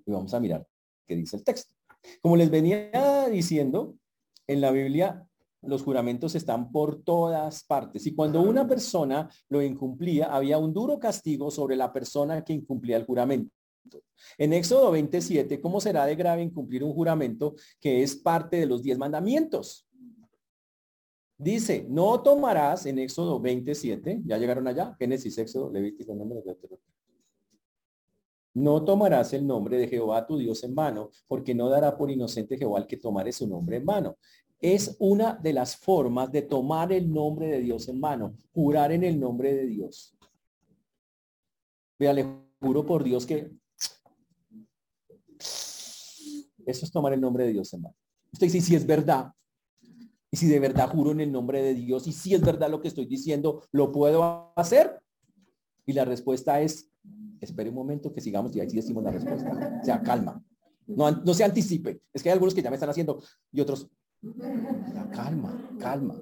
Y 0.06 0.12
vamos 0.12 0.34
a 0.34 0.40
mirar 0.40 0.66
qué 1.06 1.16
dice 1.16 1.38
el 1.38 1.44
texto. 1.44 1.75
Como 2.20 2.36
les 2.36 2.50
venía 2.50 3.28
diciendo, 3.30 3.96
en 4.48 4.60
la 4.60 4.72
Biblia 4.72 5.28
los 5.62 5.84
juramentos 5.84 6.34
están 6.34 6.72
por 6.72 7.04
todas 7.04 7.63
partes. 7.63 8.08
Y 8.08 8.16
cuando 8.16 8.42
una 8.42 8.68
persona 8.68 9.30
lo 9.50 9.62
incumplía, 9.62 10.34
había 10.34 10.58
un 10.58 10.74
duro 10.74 10.98
castigo 10.98 11.51
sobre 11.51 11.75
la 11.75 11.94
persona 11.94 12.44
que 12.44 12.54
incumplía 12.54 12.98
el 12.98 13.06
juramento. 13.06 13.54
En 14.38 14.54
Éxodo 14.54 14.92
27, 14.92 15.60
¿cómo 15.60 15.82
será 15.82 16.06
de 16.06 16.16
grave 16.16 16.42
incumplir 16.42 16.84
un 16.84 16.94
juramento 16.94 17.56
que 17.80 18.04
es 18.04 18.16
parte 18.16 18.58
de 18.58 18.66
los 18.66 18.82
diez 18.82 18.98
mandamientos? 18.98 19.88
Dice, 21.38 21.86
no 21.90 22.22
tomarás 22.22 22.86
en 22.86 23.00
Éxodo 23.00 23.40
27, 23.40 24.22
ya 24.26 24.38
llegaron 24.38 24.68
allá, 24.68 24.96
Génesis, 25.00 25.38
Éxodo, 25.38 25.72
Levítico, 25.72 26.14
número 26.14 26.44
no 28.54 28.84
tomarás 28.84 29.32
el 29.32 29.48
nombre 29.48 29.78
de 29.78 29.88
Jehová 29.88 30.28
tu 30.28 30.38
Dios 30.38 30.64
en 30.66 30.76
vano, 30.76 31.10
porque 31.26 31.56
no 31.56 31.70
dará 31.70 31.98
por 31.98 32.12
inocente 32.12 32.58
Jehová 32.58 32.80
el 32.80 32.86
que 32.86 32.98
tomare 32.98 33.32
su 33.32 33.48
nombre 33.48 33.78
en 33.78 33.86
vano 33.86 34.18
es 34.62 34.96
una 35.00 35.34
de 35.34 35.54
las 35.54 35.76
formas 35.76 36.32
de 36.32 36.44
tomar 36.44 36.94
el 36.94 37.12
nombre 37.12 37.48
de 37.48 37.62
Dios 37.62 37.88
en 37.90 38.00
mano, 38.00 38.36
jurar 38.54 38.92
en 38.92 39.04
el 39.04 39.20
nombre 39.20 39.54
de 39.54 39.66
Dios. 39.66 40.16
Vea, 41.98 42.14
le 42.14 42.28
juro 42.62 42.86
por 42.86 43.04
Dios 43.04 43.26
que 43.26 43.52
eso 46.65 46.86
es 46.86 46.91
tomar 46.91 47.13
el 47.13 47.22
nombre 47.22 47.46
de 47.46 47.53
Dios 47.53 47.74
en 47.74 47.82
mano. 47.82 47.96
Usted 48.32 48.48
dice, 48.48 48.62
si 48.62 48.75
es 48.75 48.86
verdad, 48.86 49.32
y 50.30 50.38
si 50.38 50.48
de 50.48 50.60
verdad 50.60 50.89
juro 50.89 51.12
en 51.12 51.20
el 51.20 51.32
nombre 51.32 51.62
de 51.62 51.74
Dios, 51.74 52.08
y 52.08 52.13
si 52.13 52.34
es 52.34 52.41
verdad 52.41 52.70
lo 52.70 52.82
que 52.82 52.88
estoy 52.88 53.06
diciendo, 53.06 53.63
¿lo 53.72 53.91
puedo 53.91 54.53
hacer? 54.56 55.01
Y 55.86 55.94
la 55.94 56.06
respuesta 56.06 56.62
es, 56.62 56.89
espere 57.41 57.70
un 57.70 57.75
momento 57.75 58.13
que 58.13 58.22
sigamos 58.22 58.56
y 58.56 58.62
ahí 58.62 58.70
sí 58.70 58.77
decimos 58.77 59.03
la 59.03 59.12
respuesta. 59.12 59.80
O 59.82 59.86
sea, 59.86 60.01
calma. 60.01 60.41
No, 60.88 61.12
no 61.12 61.34
se 61.34 61.44
anticipe. 61.44 62.01
Es 62.13 62.24
que 62.24 62.30
hay 62.30 62.34
algunos 62.34 62.53
que 62.53 62.62
ya 62.62 62.70
me 62.70 62.75
están 62.75 62.89
haciendo 62.89 63.22
y 63.51 63.60
otros, 63.62 63.89
calma, 65.12 65.70
calma. 65.80 66.22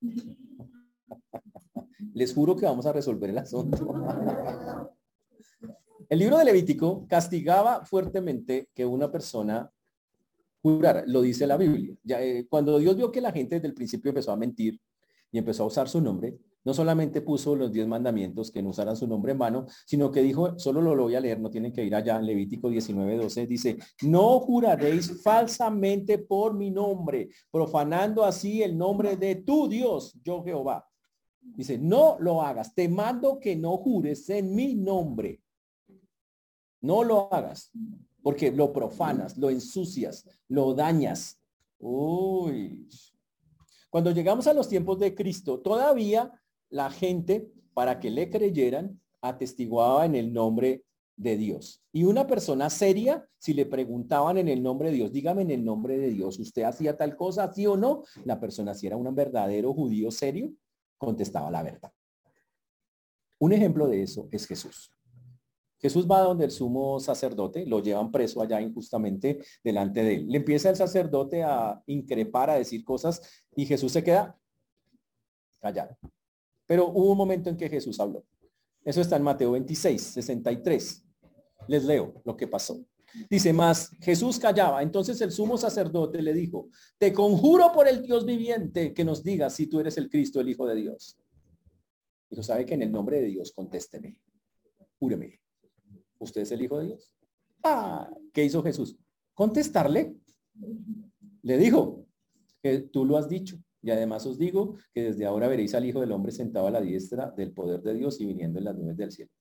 Les 2.14 2.32
juro 2.34 2.56
que 2.56 2.66
vamos 2.66 2.86
a 2.86 2.92
resolver 2.92 3.30
el 3.30 3.38
asunto. 3.38 3.94
El 6.12 6.18
libro 6.18 6.36
de 6.36 6.44
Levítico 6.44 7.06
castigaba 7.08 7.86
fuertemente 7.86 8.68
que 8.74 8.84
una 8.84 9.10
persona 9.10 9.72
jurara, 10.60 11.04
lo 11.06 11.22
dice 11.22 11.46
la 11.46 11.56
Biblia. 11.56 11.96
Eh, 12.06 12.44
cuando 12.50 12.78
Dios 12.78 12.94
vio 12.98 13.10
que 13.10 13.22
la 13.22 13.32
gente 13.32 13.54
desde 13.54 13.68
el 13.68 13.72
principio 13.72 14.10
empezó 14.10 14.30
a 14.30 14.36
mentir 14.36 14.78
y 15.30 15.38
empezó 15.38 15.62
a 15.62 15.68
usar 15.68 15.88
su 15.88 16.02
nombre, 16.02 16.36
no 16.64 16.74
solamente 16.74 17.22
puso 17.22 17.56
los 17.56 17.72
diez 17.72 17.86
mandamientos 17.86 18.50
que 18.50 18.62
no 18.62 18.68
usaran 18.68 18.94
su 18.94 19.06
nombre 19.06 19.32
en 19.32 19.38
vano, 19.38 19.64
sino 19.86 20.12
que 20.12 20.20
dijo, 20.20 20.58
solo 20.58 20.82
lo, 20.82 20.94
voy 20.94 21.14
a 21.14 21.20
leer, 21.20 21.40
no 21.40 21.48
tienen 21.48 21.72
que 21.72 21.82
ir 21.82 21.94
allá, 21.94 22.20
Levítico 22.20 22.68
19, 22.68 23.16
12, 23.16 23.46
dice, 23.46 23.78
no 24.02 24.38
juraréis 24.40 25.22
falsamente 25.22 26.18
por 26.18 26.52
mi 26.52 26.70
nombre, 26.70 27.30
profanando 27.50 28.22
así 28.22 28.62
el 28.62 28.76
nombre 28.76 29.16
de 29.16 29.36
tu 29.36 29.66
Dios, 29.66 30.12
yo 30.22 30.44
Jehová. 30.44 30.86
Dice, 31.40 31.78
no 31.78 32.18
lo 32.20 32.42
hagas, 32.42 32.74
te 32.74 32.86
mando 32.86 33.40
que 33.40 33.56
no 33.56 33.78
jures 33.78 34.28
en 34.28 34.54
mi 34.54 34.74
nombre. 34.74 35.40
No 36.82 37.02
lo 37.02 37.32
hagas, 37.32 37.70
porque 38.22 38.52
lo 38.52 38.72
profanas, 38.72 39.38
lo 39.38 39.48
ensucias, 39.48 40.28
lo 40.48 40.74
dañas. 40.74 41.40
Uy. 41.78 42.86
Cuando 43.88 44.10
llegamos 44.10 44.46
a 44.46 44.52
los 44.52 44.68
tiempos 44.68 44.98
de 44.98 45.14
Cristo, 45.14 45.60
todavía 45.60 46.32
la 46.68 46.90
gente, 46.90 47.50
para 47.72 48.00
que 48.00 48.10
le 48.10 48.28
creyeran, 48.28 49.00
atestiguaba 49.20 50.04
en 50.04 50.14
el 50.14 50.32
nombre 50.32 50.84
de 51.16 51.36
Dios. 51.36 51.82
Y 51.92 52.04
una 52.04 52.26
persona 52.26 52.70
seria, 52.70 53.28
si 53.38 53.54
le 53.54 53.66
preguntaban 53.66 54.38
en 54.38 54.48
el 54.48 54.62
nombre 54.62 54.90
de 54.90 54.96
Dios, 54.96 55.12
dígame 55.12 55.42
en 55.42 55.50
el 55.50 55.64
nombre 55.64 55.98
de 55.98 56.10
Dios, 56.10 56.38
¿usted 56.38 56.62
hacía 56.62 56.96
tal 56.96 57.16
cosa, 57.16 57.52
sí 57.52 57.66
o 57.66 57.76
no? 57.76 58.02
La 58.24 58.40
persona, 58.40 58.74
si 58.74 58.86
era 58.86 58.96
un 58.96 59.14
verdadero 59.14 59.72
judío 59.72 60.10
serio, 60.10 60.52
contestaba 60.98 61.50
la 61.50 61.62
verdad. 61.62 61.92
Un 63.38 63.52
ejemplo 63.52 63.88
de 63.88 64.02
eso 64.02 64.28
es 64.30 64.46
Jesús. 64.46 64.90
Jesús 65.82 66.06
va 66.08 66.20
donde 66.20 66.44
el 66.44 66.52
sumo 66.52 67.00
sacerdote, 67.00 67.66
lo 67.66 67.82
llevan 67.82 68.12
preso 68.12 68.40
allá 68.40 68.60
injustamente 68.60 69.40
delante 69.64 70.04
de 70.04 70.14
él. 70.14 70.28
Le 70.28 70.38
empieza 70.38 70.70
el 70.70 70.76
sacerdote 70.76 71.42
a 71.42 71.82
increpar, 71.86 72.50
a 72.50 72.54
decir 72.54 72.84
cosas 72.84 73.20
y 73.56 73.66
Jesús 73.66 73.90
se 73.90 74.04
queda 74.04 74.38
callado. 75.60 75.98
Pero 76.66 76.86
hubo 76.88 77.10
un 77.10 77.18
momento 77.18 77.50
en 77.50 77.56
que 77.56 77.68
Jesús 77.68 77.98
habló. 77.98 78.24
Eso 78.84 79.00
está 79.00 79.16
en 79.16 79.24
Mateo 79.24 79.52
26, 79.52 80.00
63. 80.00 81.04
Les 81.66 81.84
leo 81.84 82.22
lo 82.24 82.36
que 82.36 82.46
pasó. 82.46 82.84
Dice 83.28 83.52
más, 83.52 83.90
Jesús 84.00 84.38
callaba. 84.38 84.82
Entonces 84.82 85.20
el 85.20 85.32
sumo 85.32 85.58
sacerdote 85.58 86.22
le 86.22 86.32
dijo, 86.32 86.68
te 86.96 87.12
conjuro 87.12 87.72
por 87.72 87.88
el 87.88 88.02
Dios 88.02 88.24
viviente 88.24 88.94
que 88.94 89.04
nos 89.04 89.22
digas 89.22 89.54
si 89.54 89.66
tú 89.66 89.80
eres 89.80 89.98
el 89.98 90.08
Cristo, 90.08 90.40
el 90.40 90.48
Hijo 90.48 90.66
de 90.66 90.76
Dios. 90.76 91.18
Y 92.30 92.42
sabe 92.42 92.64
que 92.64 92.74
en 92.74 92.82
el 92.82 92.92
nombre 92.92 93.20
de 93.20 93.26
Dios 93.26 93.52
contésteme. 93.52 94.16
Júreme. 94.98 95.42
¿Usted 96.22 96.42
es 96.42 96.52
el 96.52 96.62
Hijo 96.62 96.78
de 96.78 96.86
Dios? 96.86 97.12
Ah, 97.64 98.08
¿qué 98.32 98.44
hizo 98.44 98.62
Jesús? 98.62 98.96
Contestarle. 99.34 100.14
Le 101.42 101.58
dijo, 101.58 102.06
que 102.62 102.78
tú 102.78 103.04
lo 103.04 103.16
has 103.16 103.28
dicho. 103.28 103.56
Y 103.82 103.90
además 103.90 104.24
os 104.26 104.38
digo 104.38 104.76
que 104.94 105.02
desde 105.02 105.26
ahora 105.26 105.48
veréis 105.48 105.74
al 105.74 105.84
Hijo 105.84 106.00
del 106.00 106.12
Hombre 106.12 106.30
sentado 106.30 106.68
a 106.68 106.70
la 106.70 106.80
diestra 106.80 107.32
del 107.32 107.52
poder 107.52 107.82
de 107.82 107.94
Dios 107.94 108.20
y 108.20 108.26
viniendo 108.26 108.60
en 108.60 108.66
las 108.66 108.76
nubes 108.76 108.96
del 108.96 109.10
cielo. 109.10 109.32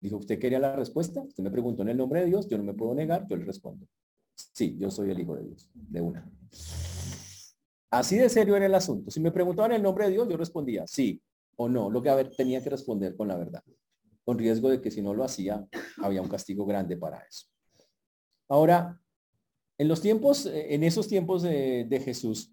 Dijo, 0.00 0.16
¿usted 0.16 0.40
quería 0.40 0.58
la 0.58 0.74
respuesta? 0.74 1.22
Usted 1.22 1.44
me 1.44 1.50
preguntó 1.52 1.82
en 1.82 1.90
el 1.90 1.96
nombre 1.96 2.20
de 2.20 2.26
Dios, 2.26 2.48
yo 2.48 2.58
no 2.58 2.64
me 2.64 2.74
puedo 2.74 2.92
negar, 2.94 3.28
yo 3.28 3.36
le 3.36 3.44
respondo. 3.44 3.86
Sí, 4.34 4.76
yo 4.76 4.90
soy 4.90 5.12
el 5.12 5.20
Hijo 5.20 5.36
de 5.36 5.44
Dios, 5.44 5.70
de 5.72 6.00
una. 6.00 6.28
Así 7.88 8.16
de 8.16 8.28
serio 8.28 8.56
era 8.56 8.66
el 8.66 8.74
asunto. 8.74 9.12
Si 9.12 9.20
me 9.20 9.30
preguntaban 9.30 9.70
el 9.70 9.82
nombre 9.82 10.06
de 10.06 10.10
Dios, 10.10 10.28
yo 10.28 10.36
respondía 10.36 10.84
sí 10.88 11.22
o 11.54 11.68
no. 11.68 11.88
Lo 11.88 12.02
que 12.02 12.10
a 12.10 12.30
tenía 12.30 12.60
que 12.60 12.70
responder 12.70 13.14
con 13.14 13.28
la 13.28 13.36
verdad, 13.36 13.62
con 14.24 14.38
riesgo 14.38 14.68
de 14.68 14.80
que 14.80 14.90
si 14.90 15.02
no 15.02 15.14
lo 15.14 15.24
hacía, 15.24 15.66
había 16.02 16.22
un 16.22 16.28
castigo 16.28 16.64
grande 16.64 16.96
para 16.96 17.18
eso. 17.20 17.46
Ahora, 18.48 19.00
en 19.78 19.88
los 19.88 20.00
tiempos, 20.00 20.46
eh, 20.46 20.74
en 20.74 20.84
esos 20.84 21.08
tiempos 21.08 21.42
de, 21.42 21.86
de 21.88 22.00
Jesús, 22.00 22.52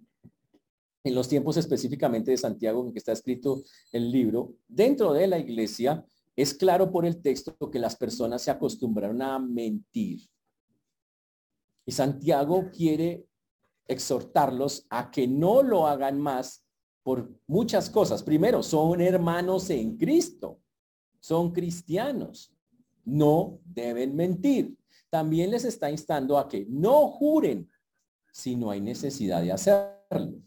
en 1.03 1.15
los 1.15 1.27
tiempos 1.27 1.57
específicamente 1.57 2.31
de 2.31 2.37
Santiago, 2.37 2.85
en 2.85 2.91
que 2.91 2.99
está 2.99 3.11
escrito 3.11 3.63
el 3.91 4.11
libro, 4.11 4.55
dentro 4.67 5.13
de 5.13 5.27
la 5.27 5.39
iglesia, 5.39 6.05
es 6.35 6.53
claro 6.53 6.91
por 6.91 7.05
el 7.05 7.21
texto 7.21 7.55
que 7.69 7.79
las 7.79 7.95
personas 7.95 8.41
se 8.41 8.51
acostumbraron 8.51 9.21
a 9.21 9.39
mentir. 9.39 10.21
Y 11.85 11.91
Santiago 11.91 12.69
quiere 12.71 13.25
exhortarlos 13.87 14.85
a 14.89 15.09
que 15.11 15.27
no 15.27 15.63
lo 15.63 15.87
hagan 15.87 16.19
más 16.19 16.63
por 17.03 17.29
muchas 17.47 17.89
cosas. 17.89 18.23
Primero, 18.23 18.61
son 18.61 19.01
hermanos 19.01 19.69
en 19.69 19.97
Cristo, 19.97 20.59
son 21.19 21.51
cristianos, 21.51 22.53
no 23.05 23.59
deben 23.65 24.15
mentir. 24.15 24.77
También 25.09 25.51
les 25.51 25.65
está 25.65 25.89
instando 25.89 26.37
a 26.37 26.47
que 26.47 26.65
no 26.69 27.09
juren 27.09 27.69
si 28.31 28.55
no 28.55 28.71
hay 28.71 28.81
necesidad 28.81 29.41
de 29.41 29.51
hacerlo. 29.51 30.39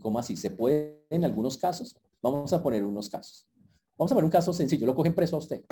¿Cómo 0.00 0.18
así? 0.18 0.36
¿Se 0.36 0.50
puede 0.50 1.04
en 1.10 1.24
algunos 1.24 1.56
casos? 1.56 1.96
Vamos 2.22 2.52
a 2.52 2.62
poner 2.62 2.84
unos 2.84 3.08
casos. 3.08 3.46
Vamos 3.96 4.12
a 4.12 4.14
poner 4.14 4.24
un 4.24 4.30
caso 4.30 4.52
sencillo. 4.52 4.86
Lo 4.86 4.94
cogen 4.94 5.14
preso 5.14 5.36
a 5.36 5.40
usted. 5.40 5.64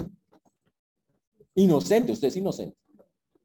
Inocente, 1.55 2.13
usted 2.13 2.29
es 2.29 2.37
inocente. 2.37 2.77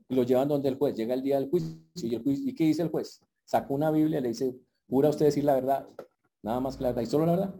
Y 0.09 0.15
lo 0.15 0.23
llevan 0.23 0.47
donde 0.47 0.69
el 0.69 0.75
juez. 0.75 0.95
Llega 0.95 1.13
el 1.13 1.21
día 1.21 1.39
del 1.39 1.49
juicio. 1.49 1.77
¿Y, 1.95 2.15
el 2.15 2.23
juicio, 2.23 2.49
¿y 2.49 2.53
qué 2.53 2.65
dice 2.65 2.81
el 2.81 2.89
juez? 2.89 3.21
Saca 3.45 3.73
una 3.73 3.91
Biblia 3.91 4.19
y 4.19 4.21
le 4.21 4.29
dice, 4.29 4.55
¿jura 4.89 5.09
usted 5.09 5.25
decir 5.25 5.43
la 5.43 5.55
verdad? 5.55 5.87
Nada 6.41 6.59
más 6.59 6.77
que 6.77 6.83
la 6.83 6.89
verdad. 6.89 7.03
¿Y 7.03 7.05
solo 7.05 7.25
la 7.25 7.31
verdad? 7.33 7.55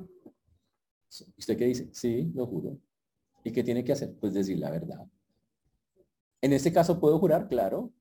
¿Usted 1.38 1.58
qué 1.58 1.66
dice? 1.66 1.90
Sí, 1.94 2.32
lo 2.34 2.48
juro. 2.48 2.78
¿Y 3.44 3.52
qué 3.52 3.64
tiene 3.64 3.84
que 3.84 3.94
hacer? 3.94 4.16
Pues 4.20 4.34
decir 4.34 4.60
la 4.60 4.72
verdad. 4.72 5.08
En 6.42 6.54
este 6.54 6.72
caso, 6.72 7.00
¿puedo 7.00 7.20
jurar? 7.20 7.48
Claro. 7.48 7.92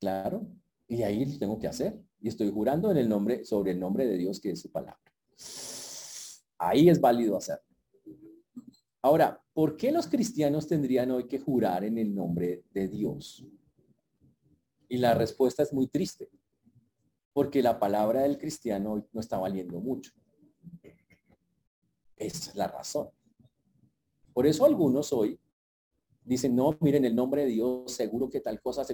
Claro. 0.00 0.46
Y 0.88 1.02
ahí 1.02 1.24
lo 1.24 1.38
tengo 1.38 1.58
que 1.58 1.68
hacer. 1.68 1.98
Y 2.20 2.28
estoy 2.28 2.50
jurando 2.50 2.90
en 2.90 2.96
el 2.96 3.08
nombre, 3.08 3.44
sobre 3.44 3.72
el 3.72 3.80
nombre 3.80 4.06
de 4.06 4.16
Dios, 4.16 4.40
que 4.40 4.50
es 4.50 4.60
su 4.60 4.70
palabra. 4.70 5.00
Ahí 6.58 6.88
es 6.88 7.00
válido 7.00 7.36
hacerlo. 7.36 7.64
Ahora, 9.02 9.40
¿por 9.52 9.76
qué 9.76 9.92
los 9.92 10.08
cristianos 10.08 10.66
tendrían 10.66 11.10
hoy 11.10 11.28
que 11.28 11.38
jurar 11.38 11.84
en 11.84 11.98
el 11.98 12.14
nombre 12.14 12.64
de 12.72 12.88
Dios? 12.88 13.46
Y 14.88 14.98
la 14.98 15.14
respuesta 15.14 15.62
es 15.62 15.72
muy 15.72 15.86
triste, 15.86 16.28
porque 17.32 17.62
la 17.62 17.78
palabra 17.78 18.22
del 18.22 18.38
cristiano 18.38 18.92
hoy 18.92 19.04
no 19.12 19.20
está 19.20 19.38
valiendo 19.38 19.80
mucho. 19.80 20.12
Esa 22.16 22.50
es 22.50 22.56
la 22.56 22.68
razón. 22.68 23.10
Por 24.36 24.46
eso 24.46 24.66
algunos 24.66 25.14
hoy 25.14 25.40
dicen, 26.22 26.54
no, 26.54 26.76
miren, 26.82 27.06
el 27.06 27.16
nombre 27.16 27.46
de 27.46 27.52
Dios, 27.52 27.90
seguro 27.90 28.28
que 28.28 28.40
tal 28.40 28.60
cosa 28.60 28.84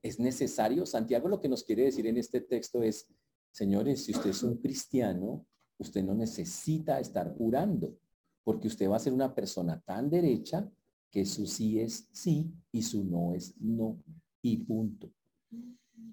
es 0.00 0.20
necesario. 0.20 0.86
Santiago 0.86 1.26
lo 1.28 1.40
que 1.40 1.48
nos 1.48 1.64
quiere 1.64 1.82
decir 1.82 2.06
en 2.06 2.18
este 2.18 2.40
texto 2.40 2.84
es, 2.84 3.08
señores, 3.50 4.04
si 4.04 4.12
usted 4.12 4.30
es 4.30 4.44
un 4.44 4.58
cristiano, 4.58 5.44
usted 5.78 6.04
no 6.04 6.14
necesita 6.14 7.00
estar 7.00 7.34
jurando, 7.36 7.98
porque 8.44 8.68
usted 8.68 8.88
va 8.88 8.94
a 8.94 9.00
ser 9.00 9.12
una 9.12 9.34
persona 9.34 9.82
tan 9.84 10.08
derecha 10.08 10.70
que 11.10 11.26
su 11.26 11.48
sí 11.48 11.80
es 11.80 12.08
sí 12.12 12.54
y 12.70 12.82
su 12.82 13.02
no 13.02 13.34
es 13.34 13.60
no 13.60 14.00
y 14.40 14.58
punto. 14.58 15.10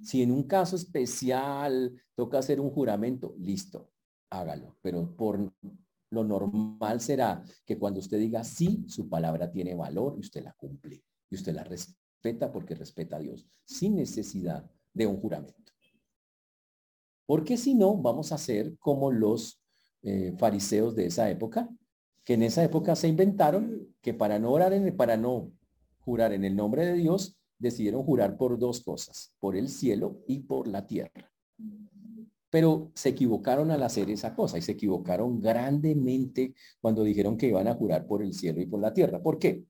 Si 0.01 0.23
en 0.23 0.31
un 0.31 0.45
caso 0.45 0.77
especial 0.77 1.93
toca 2.15 2.39
hacer 2.39 2.59
un 2.59 2.71
juramento, 2.71 3.35
listo, 3.37 3.91
hágalo, 4.31 4.77
pero 4.81 5.15
por 5.15 5.53
lo 6.13 6.23
normal 6.23 7.01
será 7.01 7.43
que 7.65 7.77
cuando 7.77 7.99
usted 7.99 8.19
diga 8.19 8.43
sí, 8.43 8.85
su 8.87 9.09
palabra 9.09 9.51
tiene 9.51 9.75
valor 9.75 10.15
y 10.17 10.21
usted 10.21 10.43
la 10.43 10.53
cumple 10.53 11.03
y 11.29 11.35
usted 11.35 11.53
la 11.53 11.63
respeta 11.63 12.51
porque 12.51 12.75
respeta 12.75 13.17
a 13.17 13.19
Dios, 13.19 13.47
sin 13.65 13.95
necesidad 13.95 14.69
de 14.93 15.07
un 15.07 15.17
juramento. 15.17 15.71
Porque 17.25 17.57
si 17.57 17.73
no, 17.73 17.97
vamos 17.97 18.31
a 18.31 18.37
ser 18.37 18.77
como 18.77 19.11
los 19.11 19.61
eh, 20.03 20.33
fariseos 20.37 20.95
de 20.95 21.07
esa 21.07 21.29
época, 21.29 21.69
que 22.23 22.35
en 22.35 22.43
esa 22.43 22.63
época 22.63 22.95
se 22.95 23.07
inventaron 23.07 23.95
que 24.01 24.13
para 24.13 24.39
no 24.39 24.51
orar 24.51 24.73
en, 24.73 24.95
para 24.95 25.17
no 25.17 25.51
jurar 25.99 26.33
en 26.33 26.43
el 26.43 26.55
nombre 26.55 26.85
de 26.85 26.93
Dios, 26.93 27.37
decidieron 27.57 28.03
jurar 28.03 28.37
por 28.37 28.59
dos 28.59 28.81
cosas, 28.81 29.33
por 29.39 29.55
el 29.55 29.69
cielo 29.69 30.21
y 30.27 30.39
por 30.39 30.67
la 30.67 30.85
tierra. 30.85 31.31
Pero 32.53 32.91
se 32.93 33.09
equivocaron 33.09 33.71
al 33.71 33.81
hacer 33.81 34.11
esa 34.11 34.35
cosa 34.35 34.59
y 34.59 34.61
se 34.61 34.73
equivocaron 34.73 35.39
grandemente 35.39 36.53
cuando 36.79 37.03
dijeron 37.03 37.35
que 37.35 37.47
iban 37.47 37.67
a 37.67 37.73
jurar 37.73 38.05
por 38.05 38.21
el 38.21 38.31
cielo 38.35 38.61
y 38.61 38.67
por 38.67 38.79
la 38.79 38.93
tierra. 38.93 39.19
¿Por 39.19 39.39
qué? 39.39 39.63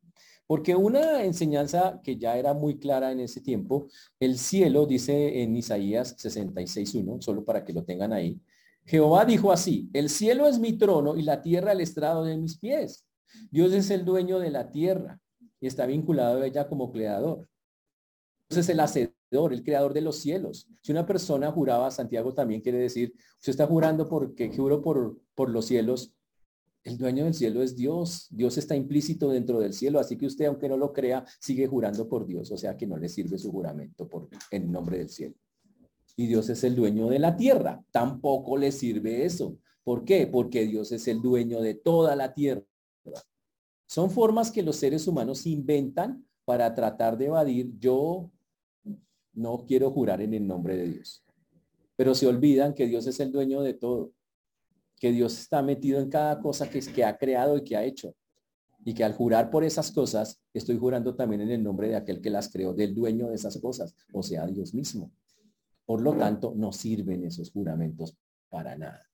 Porque 0.46 0.76
una 0.76 1.24
enseñanza 1.24 2.02
que 2.04 2.18
ya 2.18 2.36
era 2.38 2.54
muy 2.54 2.80
clara 2.80 3.14
en 3.14 3.22
ese 3.22 3.40
tiempo, 3.40 3.88
el 4.20 4.38
cielo 4.38 4.86
dice 4.86 5.42
en 5.42 5.56
Isaías 5.56 6.18
66.1, 6.18 7.22
solo 7.22 7.46
para 7.46 7.64
que 7.64 7.72
lo 7.72 7.86
tengan 7.86 8.12
ahí, 8.12 8.42
Jehová 8.84 9.24
dijo 9.24 9.54
así, 9.54 9.90
el 9.94 10.10
cielo 10.10 10.46
es 10.46 10.60
mi 10.60 10.74
trono 10.74 11.16
y 11.16 11.22
la 11.22 11.42
tierra 11.42 11.72
el 11.72 11.80
estrado 11.80 12.26
de 12.26 12.36
mis 12.36 12.58
pies. 12.58 13.06
Dios 13.50 13.72
es 13.72 13.92
el 13.92 14.04
dueño 14.04 14.40
de 14.40 14.52
la 14.52 14.72
tierra 14.72 15.22
y 15.62 15.68
está 15.68 15.86
vinculado 15.86 16.42
a 16.42 16.46
ella 16.46 16.68
como 16.68 16.92
creador. 16.92 17.48
Entonces 18.50 18.68
el 18.68 18.82
hacedor 18.82 19.14
el 19.52 19.64
creador 19.64 19.94
de 19.94 20.02
los 20.02 20.18
cielos. 20.18 20.68
Si 20.82 20.92
una 20.92 21.06
persona 21.06 21.52
juraba, 21.52 21.92
Santiago 21.92 22.34
también 22.34 22.62
quiere 22.62 22.78
decir, 22.78 23.14
usted 23.38 23.52
está 23.52 23.68
jurando 23.68 24.08
porque 24.08 24.56
juro 24.56 24.82
por, 24.82 25.18
por 25.36 25.50
los 25.50 25.66
cielos, 25.66 26.14
el 26.84 26.98
dueño 26.98 27.24
del 27.24 27.34
cielo 27.34 27.64
es 27.64 27.76
Dios. 27.76 28.28
Dios 28.30 28.58
está 28.58 28.76
implícito 28.76 29.30
dentro 29.30 29.60
del 29.60 29.74
cielo, 29.74 30.00
así 30.00 30.18
que 30.18 30.26
usted, 30.26 30.46
aunque 30.46 30.68
no 30.68 30.78
lo 30.78 30.92
crea, 30.92 31.26
sigue 31.40 31.66
jurando 31.68 32.08
por 32.08 32.26
Dios, 32.26 32.52
o 32.52 32.58
sea 32.58 32.76
que 32.76 32.86
no 32.86 32.98
le 32.98 33.10
sirve 33.10 33.38
su 33.38 33.52
juramento 33.52 34.08
por, 34.08 34.30
en 34.52 34.72
nombre 34.72 34.98
del 34.98 35.10
cielo. 35.10 35.36
Y 36.16 36.28
Dios 36.28 36.50
es 36.50 36.64
el 36.64 36.76
dueño 36.76 37.08
de 37.08 37.20
la 37.20 37.36
tierra, 37.36 37.84
tampoco 37.92 38.58
le 38.58 38.72
sirve 38.72 39.26
eso. 39.26 39.58
¿Por 39.84 40.06
qué? 40.06 40.28
Porque 40.28 40.66
Dios 40.66 40.92
es 40.92 41.08
el 41.08 41.22
dueño 41.22 41.62
de 41.62 41.74
toda 41.74 42.16
la 42.16 42.34
tierra. 42.34 42.64
Son 43.88 44.10
formas 44.10 44.52
que 44.52 44.64
los 44.64 44.76
seres 44.76 45.08
humanos 45.08 45.46
inventan 45.46 46.26
para 46.46 46.74
tratar 46.74 47.18
de 47.18 47.28
evadir 47.28 47.72
yo 47.80 48.30
no 49.34 49.66
quiero 49.66 49.92
jurar 49.92 50.22
en 50.22 50.34
el 50.34 50.48
nombre 50.48 50.78
de 50.78 50.88
Dios. 50.90 51.24
Pero 51.96 52.16
se 52.16 52.28
olvidan 52.28 52.74
que 52.74 52.88
Dios 52.88 53.08
es 53.08 53.20
el 53.20 53.32
dueño 53.32 53.62
de 53.62 53.74
todo, 53.74 54.14
que 55.00 55.12
Dios 55.12 55.38
está 55.40 55.62
metido 55.62 56.00
en 56.00 56.10
cada 56.10 56.40
cosa 56.40 56.70
que, 56.70 56.80
que 56.80 57.04
ha 57.04 57.18
creado 57.18 57.58
y 57.58 57.64
que 57.64 57.76
ha 57.76 57.84
hecho. 57.84 58.16
Y 58.86 58.94
que 58.94 59.04
al 59.04 59.14
jurar 59.14 59.50
por 59.50 59.64
esas 59.64 59.92
cosas, 59.92 60.42
estoy 60.54 60.78
jurando 60.78 61.16
también 61.16 61.42
en 61.42 61.52
el 61.52 61.64
nombre 61.64 61.88
de 61.88 61.96
aquel 61.96 62.22
que 62.22 62.30
las 62.30 62.50
creó, 62.50 62.74
del 62.74 62.94
dueño 62.94 63.30
de 63.30 63.36
esas 63.36 63.58
cosas, 63.60 63.96
o 64.12 64.24
sea, 64.24 64.46
Dios 64.48 64.74
mismo. 64.74 65.12
Por 65.86 66.02
lo 66.02 66.16
tanto, 66.16 66.54
no 66.56 66.72
sirven 66.72 67.24
esos 67.24 67.52
juramentos 67.52 68.18
para 68.50 68.76
nada. 68.76 69.10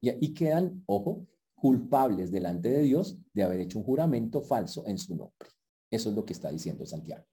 Y, 0.00 0.26
y 0.26 0.34
quedan, 0.34 0.82
ojo, 0.86 1.26
culpables 1.54 2.30
delante 2.30 2.68
de 2.68 2.82
Dios 2.82 3.16
de 3.32 3.42
haber 3.42 3.60
hecho 3.60 3.78
un 3.78 3.84
juramento 3.84 4.42
falso 4.42 4.86
en 4.86 4.98
su 4.98 5.16
nombre. 5.16 5.48
Eso 5.90 6.10
es 6.10 6.16
lo 6.16 6.24
que 6.24 6.32
está 6.32 6.50
diciendo 6.50 6.84
Santiago. 6.84 7.24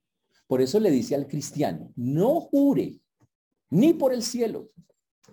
Por 0.46 0.60
eso 0.60 0.78
le 0.78 0.90
dice 0.90 1.14
al 1.14 1.26
cristiano, 1.26 1.92
no 1.96 2.40
jure 2.40 3.00
ni 3.70 3.94
por 3.94 4.12
el 4.12 4.22
cielo, 4.22 4.70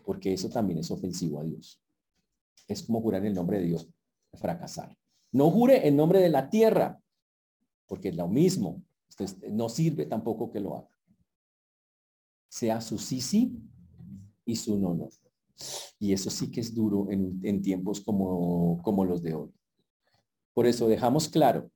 porque 0.05 0.33
eso 0.33 0.49
también 0.49 0.79
es 0.79 0.89
ofensivo 0.89 1.39
a 1.39 1.43
Dios. 1.43 1.81
Es 2.67 2.83
como 2.83 3.01
jurar 3.01 3.21
en 3.21 3.27
el 3.27 3.33
nombre 3.33 3.59
de 3.59 3.65
Dios, 3.65 3.89
fracasar. 4.33 4.97
No 5.31 5.49
jure 5.51 5.87
en 5.87 5.95
nombre 5.95 6.19
de 6.19 6.29
la 6.29 6.49
tierra, 6.49 7.01
porque 7.87 8.09
es 8.09 8.15
lo 8.15 8.27
mismo. 8.27 8.81
no 9.49 9.69
sirve 9.69 10.05
tampoco 10.05 10.49
que 10.49 10.59
lo 10.59 10.77
haga. 10.77 10.89
Sea 12.47 12.81
su 12.81 12.97
sí, 12.97 13.21
sí 13.21 13.57
y 14.45 14.55
su 14.55 14.77
no, 14.77 14.93
no. 14.93 15.09
Y 15.99 16.13
eso 16.13 16.29
sí 16.29 16.49
que 16.49 16.61
es 16.61 16.73
duro 16.73 17.07
en, 17.11 17.61
tiempos 17.61 18.01
como, 18.01 18.81
como 18.81 19.05
los 19.05 19.21
de 19.21 19.35
hoy. 19.35 19.51
Por 20.53 20.65
eso 20.65 20.87
dejamos 20.87 21.27
claro 21.27 21.69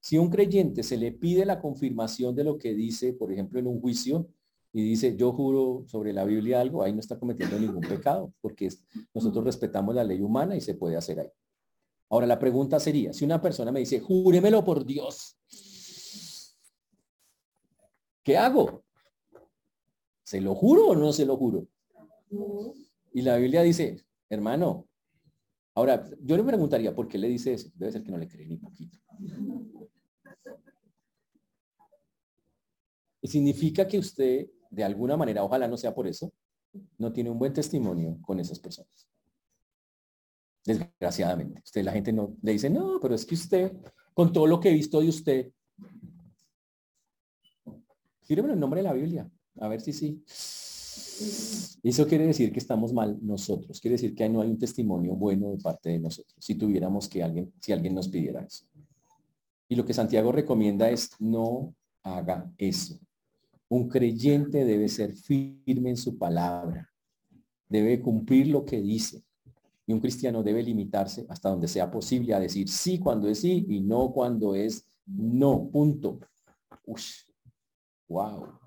si 0.00 0.18
un 0.18 0.30
creyente 0.30 0.82
se 0.82 0.96
le 0.96 1.12
pide 1.12 1.44
la 1.44 1.60
confirmación 1.60 2.34
de 2.34 2.44
lo 2.44 2.58
que 2.58 2.74
dice, 2.74 3.12
por 3.12 3.30
ejemplo, 3.32 3.60
en 3.60 3.66
un 3.66 3.80
juicio, 3.80 4.28
y 4.72 4.82
dice, 4.82 5.16
yo 5.16 5.32
juro 5.32 5.84
sobre 5.86 6.12
la 6.12 6.24
Biblia 6.24 6.60
algo, 6.60 6.82
ahí 6.82 6.92
no 6.92 7.00
está 7.00 7.18
cometiendo 7.18 7.58
ningún 7.58 7.82
pecado, 7.82 8.32
porque 8.40 8.68
nosotros 9.12 9.44
respetamos 9.44 9.94
la 9.94 10.04
ley 10.04 10.20
humana 10.20 10.56
y 10.56 10.60
se 10.60 10.74
puede 10.74 10.96
hacer 10.96 11.20
ahí. 11.20 11.30
Ahora 12.08 12.26
la 12.26 12.38
pregunta 12.38 12.78
sería, 12.80 13.12
si 13.12 13.24
una 13.24 13.40
persona 13.40 13.72
me 13.72 13.80
dice, 13.80 14.00
júremelo 14.00 14.64
por 14.64 14.84
Dios, 14.84 15.36
¿qué 18.22 18.36
hago? 18.36 18.84
¿Se 20.22 20.40
lo 20.40 20.54
juro 20.54 20.88
o 20.88 20.96
no 20.96 21.12
se 21.12 21.26
lo 21.26 21.36
juro? 21.36 21.66
Y 23.12 23.22
la 23.22 23.36
Biblia 23.36 23.62
dice, 23.62 24.04
hermano, 24.28 24.88
ahora 25.74 26.08
yo 26.20 26.36
le 26.36 26.44
preguntaría, 26.44 26.94
¿por 26.94 27.08
qué 27.08 27.18
le 27.18 27.28
dice 27.28 27.54
eso? 27.54 27.70
Debe 27.74 27.92
ser 27.92 28.04
que 28.04 28.12
no 28.12 28.18
le 28.18 28.28
cree 28.28 28.46
ni 28.46 28.56
poquito. 28.56 28.98
Y 33.22 33.28
significa 33.28 33.86
que 33.86 33.98
usted, 33.98 34.48
de 34.70 34.84
alguna 34.84 35.16
manera, 35.16 35.44
ojalá 35.44 35.68
no 35.68 35.76
sea 35.76 35.94
por 35.94 36.06
eso, 36.06 36.32
no 36.98 37.12
tiene 37.12 37.30
un 37.30 37.38
buen 37.38 37.52
testimonio 37.52 38.18
con 38.22 38.38
esas 38.40 38.58
personas. 38.58 39.08
Desgraciadamente. 40.64 41.62
Usted, 41.64 41.82
la 41.82 41.92
gente 41.92 42.12
no 42.12 42.36
le 42.42 42.52
dice, 42.52 42.70
no, 42.70 42.98
pero 43.00 43.14
es 43.14 43.26
que 43.26 43.34
usted, 43.34 43.72
con 44.14 44.32
todo 44.32 44.46
lo 44.46 44.60
que 44.60 44.70
he 44.70 44.74
visto 44.74 45.00
de 45.00 45.08
usted, 45.08 45.52
Gíreme 48.30 48.52
el 48.52 48.60
nombre 48.60 48.78
de 48.78 48.84
la 48.84 48.92
Biblia, 48.92 49.28
a 49.58 49.66
ver 49.66 49.80
si 49.80 49.92
sí. 49.92 50.22
Eso 51.82 52.06
quiere 52.06 52.28
decir 52.28 52.52
que 52.52 52.60
estamos 52.60 52.92
mal 52.92 53.18
nosotros, 53.20 53.80
quiere 53.80 53.94
decir 53.94 54.14
que 54.14 54.28
no 54.28 54.40
hay 54.40 54.48
un 54.48 54.56
testimonio 54.56 55.16
bueno 55.16 55.50
de 55.50 55.58
parte 55.58 55.88
de 55.88 55.98
nosotros, 55.98 56.36
si 56.38 56.54
tuviéramos 56.54 57.08
que 57.08 57.24
alguien, 57.24 57.52
si 57.60 57.72
alguien 57.72 57.92
nos 57.92 58.08
pidiera 58.08 58.42
eso. 58.42 58.66
Y 59.66 59.74
lo 59.74 59.84
que 59.84 59.92
Santiago 59.92 60.30
recomienda 60.30 60.88
es 60.90 61.10
no 61.18 61.74
haga 62.04 62.48
eso. 62.56 63.00
Un 63.70 63.88
creyente 63.88 64.64
debe 64.64 64.88
ser 64.88 65.14
firme 65.14 65.90
en 65.90 65.96
su 65.96 66.18
palabra, 66.18 66.90
debe 67.68 68.00
cumplir 68.00 68.48
lo 68.48 68.64
que 68.64 68.80
dice. 68.80 69.22
Y 69.86 69.92
un 69.92 70.00
cristiano 70.00 70.42
debe 70.42 70.62
limitarse 70.62 71.24
hasta 71.28 71.48
donde 71.48 71.68
sea 71.68 71.90
posible 71.90 72.34
a 72.34 72.40
decir 72.40 72.68
sí 72.68 72.98
cuando 72.98 73.28
es 73.28 73.40
sí 73.40 73.64
y 73.68 73.80
no 73.80 74.12
cuando 74.12 74.54
es 74.54 74.86
no. 75.06 75.68
Punto. 75.70 76.20
Wow. 78.08 78.58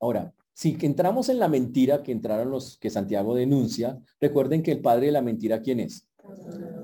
Ahora, 0.00 0.34
si 0.52 0.76
entramos 0.80 1.28
en 1.28 1.38
la 1.38 1.48
mentira 1.48 2.02
que 2.02 2.12
entraron 2.12 2.50
los 2.50 2.78
que 2.78 2.90
Santiago 2.90 3.34
denuncia, 3.34 4.00
recuerden 4.20 4.62
que 4.62 4.72
el 4.72 4.80
padre 4.80 5.06
de 5.06 5.12
la 5.12 5.22
mentira, 5.22 5.62
¿quién 5.62 5.80
es? 5.80 6.08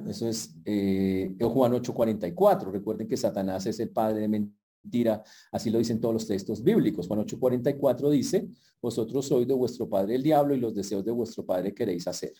Eso 0.06 0.28
es 0.28 0.54
eh, 0.64 1.36
Juan 1.40 1.72
8:44. 1.72 2.70
Recuerden 2.72 3.08
que 3.08 3.16
Satanás 3.16 3.66
es 3.66 3.78
el 3.80 3.90
padre 3.90 4.20
de 4.20 4.28
mentira. 4.28 4.57
Así 5.52 5.70
lo 5.70 5.78
dicen 5.78 6.00
todos 6.00 6.14
los 6.14 6.26
textos 6.26 6.62
bíblicos. 6.62 7.06
Juan 7.06 7.20
8:44 7.20 8.10
dice, 8.10 8.48
vosotros 8.80 9.26
sois 9.26 9.46
de 9.46 9.54
vuestro 9.54 9.88
padre 9.88 10.14
el 10.14 10.22
diablo 10.22 10.54
y 10.54 10.60
los 10.60 10.74
deseos 10.74 11.04
de 11.04 11.12
vuestro 11.12 11.44
padre 11.44 11.74
queréis 11.74 12.06
hacer. 12.06 12.32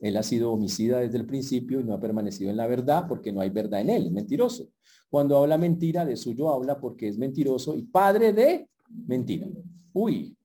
Él 0.00 0.16
ha 0.16 0.22
sido 0.22 0.52
homicida 0.52 0.98
desde 0.98 1.18
el 1.18 1.26
principio 1.26 1.80
y 1.80 1.84
no 1.84 1.94
ha 1.94 2.00
permanecido 2.00 2.50
en 2.50 2.56
la 2.56 2.66
verdad 2.66 3.06
porque 3.08 3.32
no 3.32 3.40
hay 3.40 3.50
verdad 3.50 3.80
en 3.80 3.90
él, 3.90 4.10
mentiroso. 4.10 4.68
Cuando 5.08 5.36
habla 5.38 5.58
mentira, 5.58 6.04
de 6.04 6.16
suyo 6.16 6.48
habla 6.48 6.80
porque 6.80 7.06
es 7.06 7.18
mentiroso 7.18 7.76
y 7.76 7.82
padre 7.82 8.32
de 8.32 8.68
mentira. 9.06 9.46
Uy, 9.92 10.36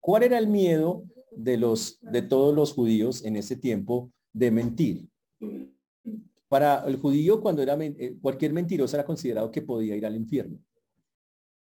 ¿cuál 0.00 0.22
era 0.22 0.38
el 0.38 0.46
miedo 0.46 1.04
de, 1.32 1.56
los, 1.58 1.98
de 2.00 2.22
todos 2.22 2.54
los 2.54 2.72
judíos 2.72 3.24
en 3.24 3.36
ese 3.36 3.56
tiempo 3.56 4.10
de 4.32 4.50
mentir? 4.50 5.08
Para 6.48 6.84
el 6.86 6.96
judío, 6.96 7.40
cuando 7.40 7.62
era 7.62 7.76
eh, 7.80 8.16
cualquier 8.20 8.52
mentiroso 8.52 8.96
era 8.96 9.04
considerado 9.04 9.50
que 9.50 9.62
podía 9.62 9.96
ir 9.96 10.06
al 10.06 10.16
infierno. 10.16 10.58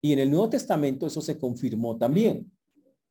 Y 0.00 0.12
en 0.12 0.18
el 0.18 0.30
Nuevo 0.30 0.50
Testamento 0.50 1.06
eso 1.06 1.20
se 1.20 1.38
confirmó 1.38 1.96
también. 1.96 2.50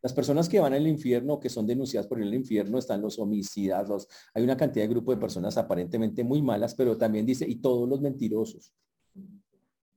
Las 0.01 0.13
personas 0.13 0.49
que 0.49 0.59
van 0.59 0.73
al 0.73 0.85
infierno, 0.85 1.39
que 1.39 1.49
son 1.49 1.65
denunciadas 1.65 2.07
por 2.07 2.21
el 2.21 2.33
infierno, 2.33 2.77
están 2.77 3.01
los 3.01 3.17
homicidas, 3.17 4.07
hay 4.33 4.43
una 4.43 4.57
cantidad 4.57 4.83
de 4.83 4.93
grupo 4.93 5.11
de 5.11 5.17
personas 5.17 5.57
aparentemente 5.57 6.25
muy 6.25 6.41
malas, 6.41 6.75
pero 6.75 6.97
también 6.97 7.25
dice, 7.25 7.47
y 7.47 7.55
todos 7.55 7.87
los 7.87 8.01
mentirosos 8.01 8.73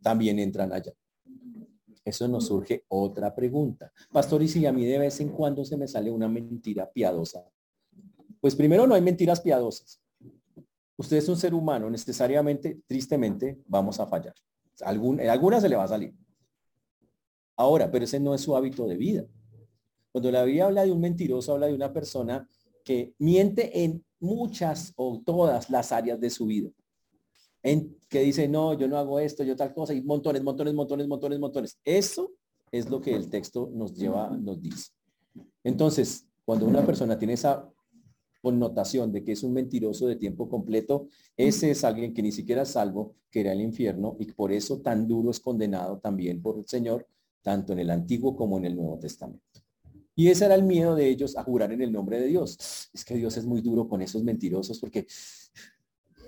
también 0.00 0.38
entran 0.38 0.72
allá. 0.72 0.92
Eso 2.04 2.28
nos 2.28 2.46
surge 2.46 2.84
otra 2.86 3.34
pregunta. 3.34 3.92
Pastor, 4.12 4.40
¿y 4.44 4.48
si 4.48 4.64
a 4.64 4.72
mí 4.72 4.84
de 4.84 5.00
vez 5.00 5.18
en 5.18 5.30
cuando 5.30 5.64
se 5.64 5.76
me 5.76 5.88
sale 5.88 6.12
una 6.12 6.28
mentira 6.28 6.88
piadosa? 6.88 7.44
Pues 8.40 8.54
primero 8.54 8.86
no 8.86 8.94
hay 8.94 9.02
mentiras 9.02 9.40
piadosas. 9.40 10.00
Usted 10.96 11.18
es 11.18 11.28
un 11.28 11.36
ser 11.36 11.52
humano, 11.54 11.90
necesariamente, 11.90 12.80
tristemente, 12.86 13.58
vamos 13.66 14.00
a 14.00 14.06
fallar. 14.06 14.34
Algún, 14.80 15.20
alguna 15.20 15.60
se 15.60 15.68
le 15.68 15.76
va 15.76 15.84
a 15.84 15.88
salir. 15.88 16.14
Ahora, 17.56 17.90
pero 17.90 18.04
ese 18.04 18.20
no 18.20 18.34
es 18.34 18.40
su 18.40 18.56
hábito 18.56 18.86
de 18.86 18.96
vida. 18.96 19.26
Cuando 20.12 20.30
la 20.30 20.44
Biblia 20.44 20.66
habla 20.66 20.84
de 20.84 20.92
un 20.92 21.00
mentiroso, 21.00 21.52
habla 21.52 21.66
de 21.66 21.74
una 21.74 21.92
persona 21.92 22.48
que 22.84 23.14
miente 23.18 23.84
en 23.84 24.04
muchas 24.20 24.92
o 24.96 25.20
todas 25.24 25.68
las 25.70 25.92
áreas 25.92 26.20
de 26.20 26.30
su 26.30 26.46
vida. 26.46 26.70
En, 27.62 27.98
que 28.08 28.20
dice, 28.20 28.48
no, 28.48 28.74
yo 28.74 28.88
no 28.88 28.96
hago 28.96 29.18
esto, 29.18 29.42
yo 29.42 29.56
tal 29.56 29.74
cosa, 29.74 29.92
y 29.92 30.02
montones, 30.02 30.42
montones, 30.42 30.72
montones, 30.72 31.08
montones, 31.08 31.38
montones. 31.38 31.80
Eso 31.84 32.32
es 32.70 32.88
lo 32.88 33.00
que 33.00 33.14
el 33.14 33.28
texto 33.28 33.70
nos 33.72 33.94
lleva, 33.94 34.30
nos 34.30 34.60
dice. 34.60 34.92
Entonces, 35.64 36.26
cuando 36.44 36.66
una 36.66 36.86
persona 36.86 37.18
tiene 37.18 37.34
esa 37.34 37.68
connotación 38.46 39.10
de 39.10 39.24
que 39.24 39.32
es 39.32 39.42
un 39.42 39.52
mentiroso 39.52 40.06
de 40.06 40.14
tiempo 40.14 40.48
completo, 40.48 41.08
ese 41.36 41.72
es 41.72 41.82
alguien 41.82 42.14
que 42.14 42.22
ni 42.22 42.30
siquiera 42.30 42.62
es 42.62 42.68
salvo, 42.68 43.16
que 43.28 43.40
irá 43.40 43.50
al 43.50 43.60
infierno 43.60 44.16
y 44.20 44.26
por 44.26 44.52
eso 44.52 44.80
tan 44.80 45.08
duro 45.08 45.32
es 45.32 45.40
condenado 45.40 45.98
también 45.98 46.40
por 46.40 46.56
el 46.56 46.64
Señor, 46.64 47.08
tanto 47.42 47.72
en 47.72 47.80
el 47.80 47.90
Antiguo 47.90 48.36
como 48.36 48.56
en 48.58 48.66
el 48.66 48.76
Nuevo 48.76 49.00
Testamento. 49.00 49.42
Y 50.14 50.28
ese 50.28 50.44
era 50.44 50.54
el 50.54 50.62
miedo 50.62 50.94
de 50.94 51.08
ellos 51.08 51.36
a 51.36 51.42
jurar 51.42 51.72
en 51.72 51.82
el 51.82 51.90
nombre 51.90 52.20
de 52.20 52.28
Dios. 52.28 52.88
Es 52.94 53.04
que 53.04 53.16
Dios 53.16 53.36
es 53.36 53.44
muy 53.44 53.62
duro 53.62 53.88
con 53.88 54.00
esos 54.00 54.22
mentirosos 54.22 54.78
porque 54.78 55.08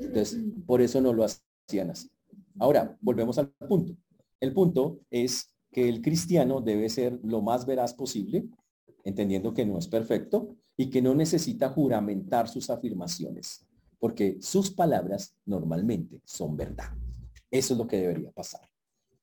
entonces 0.00 0.40
por 0.66 0.82
eso 0.82 1.00
no 1.00 1.12
lo 1.12 1.24
hacían 1.24 1.90
así. 1.90 2.10
Ahora, 2.58 2.98
volvemos 3.00 3.38
al 3.38 3.50
punto. 3.50 3.96
El 4.40 4.52
punto 4.52 5.02
es 5.08 5.54
que 5.70 5.88
el 5.88 6.02
cristiano 6.02 6.60
debe 6.60 6.88
ser 6.88 7.20
lo 7.22 7.42
más 7.42 7.64
veraz 7.64 7.94
posible, 7.94 8.48
entendiendo 9.04 9.54
que 9.54 9.64
no 9.64 9.78
es 9.78 9.88
perfecto 9.88 10.56
y 10.76 10.90
que 10.90 11.02
no 11.02 11.14
necesita 11.14 11.68
juramentar 11.68 12.48
sus 12.48 12.70
afirmaciones, 12.70 13.66
porque 13.98 14.38
sus 14.40 14.70
palabras 14.70 15.34
normalmente 15.44 16.20
son 16.24 16.56
verdad. 16.56 16.90
Eso 17.50 17.74
es 17.74 17.78
lo 17.78 17.86
que 17.86 17.98
debería 17.98 18.30
pasar. 18.30 18.68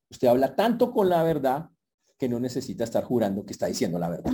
Usted 0.10 0.28
habla 0.28 0.56
tanto 0.56 0.92
con 0.92 1.10
la 1.10 1.24
verdad 1.24 1.70
que 2.18 2.30
no 2.30 2.40
necesita 2.40 2.84
estar 2.84 3.04
jurando 3.04 3.46
que 3.46 3.54
está 3.54 3.68
diciendo 3.68 4.00
la 4.00 4.10
verdad. 4.10 4.34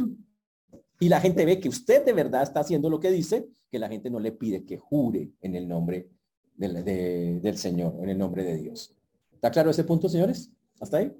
Y 1.00 1.10
la 1.10 1.20
gente 1.20 1.46
ve 1.46 1.60
que 1.60 1.68
usted 1.68 2.06
de 2.06 2.14
verdad 2.14 2.44
está 2.44 2.60
haciendo 2.60 2.88
lo 2.88 3.00
que 3.00 3.10
dice, 3.10 3.50
que 3.72 3.80
la 3.80 3.90
gente 3.90 4.12
no 4.12 4.20
le 4.20 4.34
pide 4.34 4.66
que 4.66 4.78
jure 4.78 5.32
en 5.42 5.56
el 5.56 5.68
nombre 5.68 6.10
del, 6.56 7.58
Señor, 7.58 7.96
en 8.04 8.10
el 8.10 8.18
nombre 8.18 8.44
de 8.44 8.58
Dios. 8.58 8.94
¿Está 9.32 9.50
claro 9.50 9.72
ese 9.72 9.84
punto, 9.84 10.08
señores? 10.08 10.52
¿Hasta 10.80 10.98
ahí? 10.98 11.12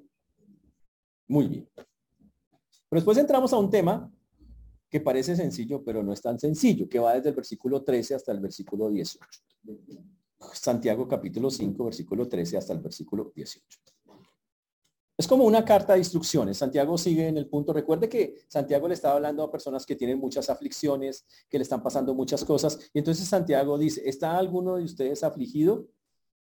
Muy 1.26 1.48
bien. 1.48 1.68
Pero 2.92 3.00
después 3.00 3.16
entramos 3.16 3.50
a 3.54 3.56
un 3.56 3.70
tema 3.70 4.12
que 4.90 5.00
parece 5.00 5.34
sencillo, 5.34 5.82
pero 5.82 6.02
no 6.02 6.12
es 6.12 6.20
tan 6.20 6.38
sencillo, 6.38 6.90
que 6.90 6.98
va 6.98 7.14
desde 7.14 7.30
el 7.30 7.34
versículo 7.34 7.82
13 7.82 8.16
hasta 8.16 8.32
el 8.32 8.40
versículo 8.40 8.90
18. 8.90 9.26
Santiago 10.52 11.08
capítulo 11.08 11.48
5, 11.48 11.84
versículo 11.86 12.28
13 12.28 12.58
hasta 12.58 12.74
el 12.74 12.80
versículo 12.80 13.32
18. 13.34 13.80
Es 15.16 15.26
como 15.26 15.46
una 15.46 15.64
carta 15.64 15.94
de 15.94 16.00
instrucciones. 16.00 16.58
Santiago 16.58 16.98
sigue 16.98 17.28
en 17.28 17.38
el 17.38 17.48
punto. 17.48 17.72
Recuerde 17.72 18.10
que 18.10 18.34
Santiago 18.46 18.86
le 18.86 18.92
estaba 18.92 19.14
hablando 19.14 19.42
a 19.42 19.50
personas 19.50 19.86
que 19.86 19.96
tienen 19.96 20.18
muchas 20.18 20.50
aflicciones, 20.50 21.24
que 21.48 21.56
le 21.56 21.62
están 21.62 21.82
pasando 21.82 22.14
muchas 22.14 22.44
cosas. 22.44 22.78
Y 22.92 22.98
entonces 22.98 23.26
Santiago 23.26 23.78
dice, 23.78 24.06
¿está 24.06 24.36
alguno 24.36 24.76
de 24.76 24.84
ustedes 24.84 25.24
afligido? 25.24 25.88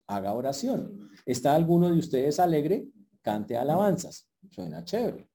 Haga 0.05 0.33
oración. 0.33 1.11
¿Está 1.25 1.55
alguno 1.55 1.89
de 1.89 1.97
ustedes 1.97 2.41
alegre? 2.41 2.89
Cante 3.21 3.55
alabanzas. 3.55 4.27
Suena 4.49 4.83
chévere. 4.83 5.30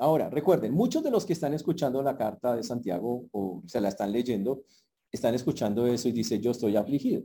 Ahora, 0.00 0.28
recuerden, 0.28 0.72
muchos 0.72 1.02
de 1.04 1.10
los 1.10 1.24
que 1.24 1.34
están 1.34 1.54
escuchando 1.54 2.02
la 2.02 2.16
carta 2.16 2.56
de 2.56 2.62
Santiago 2.62 3.28
o 3.32 3.62
se 3.66 3.80
la 3.80 3.88
están 3.88 4.10
leyendo, 4.10 4.64
están 5.12 5.34
escuchando 5.34 5.86
eso 5.86 6.08
y 6.08 6.12
dice, 6.12 6.40
yo 6.40 6.50
estoy 6.50 6.76
afligido. 6.76 7.22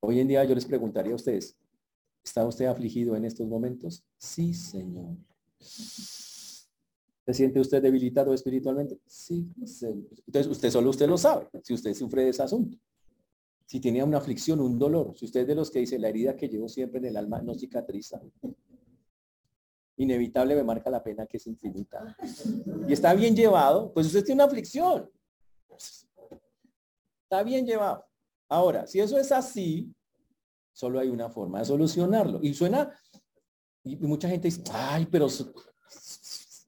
Hoy 0.00 0.20
en 0.20 0.28
día 0.28 0.44
yo 0.44 0.54
les 0.54 0.64
preguntaría 0.64 1.12
a 1.12 1.16
ustedes, 1.16 1.56
¿Está 2.26 2.44
usted 2.44 2.64
afligido 2.64 3.14
en 3.14 3.24
estos 3.24 3.46
momentos? 3.46 4.04
Sí, 4.18 4.52
Señor. 4.52 5.16
¿Se 5.60 7.32
siente 7.32 7.60
usted 7.60 7.80
debilitado 7.80 8.34
espiritualmente? 8.34 8.98
Sí, 9.06 9.48
Señor. 9.64 10.08
Entonces, 10.26 10.50
usted 10.50 10.70
solo 10.70 10.90
usted 10.90 11.08
lo 11.08 11.16
sabe, 11.16 11.48
si 11.62 11.72
usted 11.72 11.94
sufre 11.94 12.24
de 12.24 12.30
ese 12.30 12.42
asunto. 12.42 12.76
Si 13.64 13.78
tenía 13.78 14.04
una 14.04 14.18
aflicción, 14.18 14.60
un 14.60 14.76
dolor, 14.76 15.16
si 15.16 15.26
usted 15.26 15.42
es 15.42 15.46
de 15.46 15.54
los 15.54 15.70
que 15.70 15.78
dice, 15.78 16.00
la 16.00 16.08
herida 16.08 16.36
que 16.36 16.48
llevo 16.48 16.68
siempre 16.68 16.98
en 16.98 17.04
el 17.04 17.16
alma 17.16 17.40
no 17.42 17.54
cicatriza. 17.54 18.20
Inevitable 19.96 20.54
me 20.54 20.64
marca 20.64 20.90
la 20.90 21.02
pena 21.02 21.26
que 21.26 21.38
es 21.38 21.46
infinita. 21.46 22.16
Y 22.86 22.92
está 22.92 23.14
bien 23.14 23.34
llevado, 23.34 23.92
pues 23.92 24.06
usted 24.06 24.24
tiene 24.24 24.42
una 24.42 24.50
aflicción. 24.50 25.10
Está 27.22 27.42
bien 27.42 27.66
llevado. 27.66 28.04
Ahora, 28.48 28.86
si 28.86 29.00
eso 29.00 29.18
es 29.18 29.32
así, 29.32 29.92
Solo 30.76 31.00
hay 31.00 31.08
una 31.08 31.30
forma 31.30 31.60
de 31.60 31.64
solucionarlo. 31.64 32.38
Y 32.42 32.52
suena, 32.52 32.92
y 33.82 33.96
mucha 33.96 34.28
gente 34.28 34.48
dice, 34.48 34.62
ay, 34.74 35.06
pero 35.10 35.26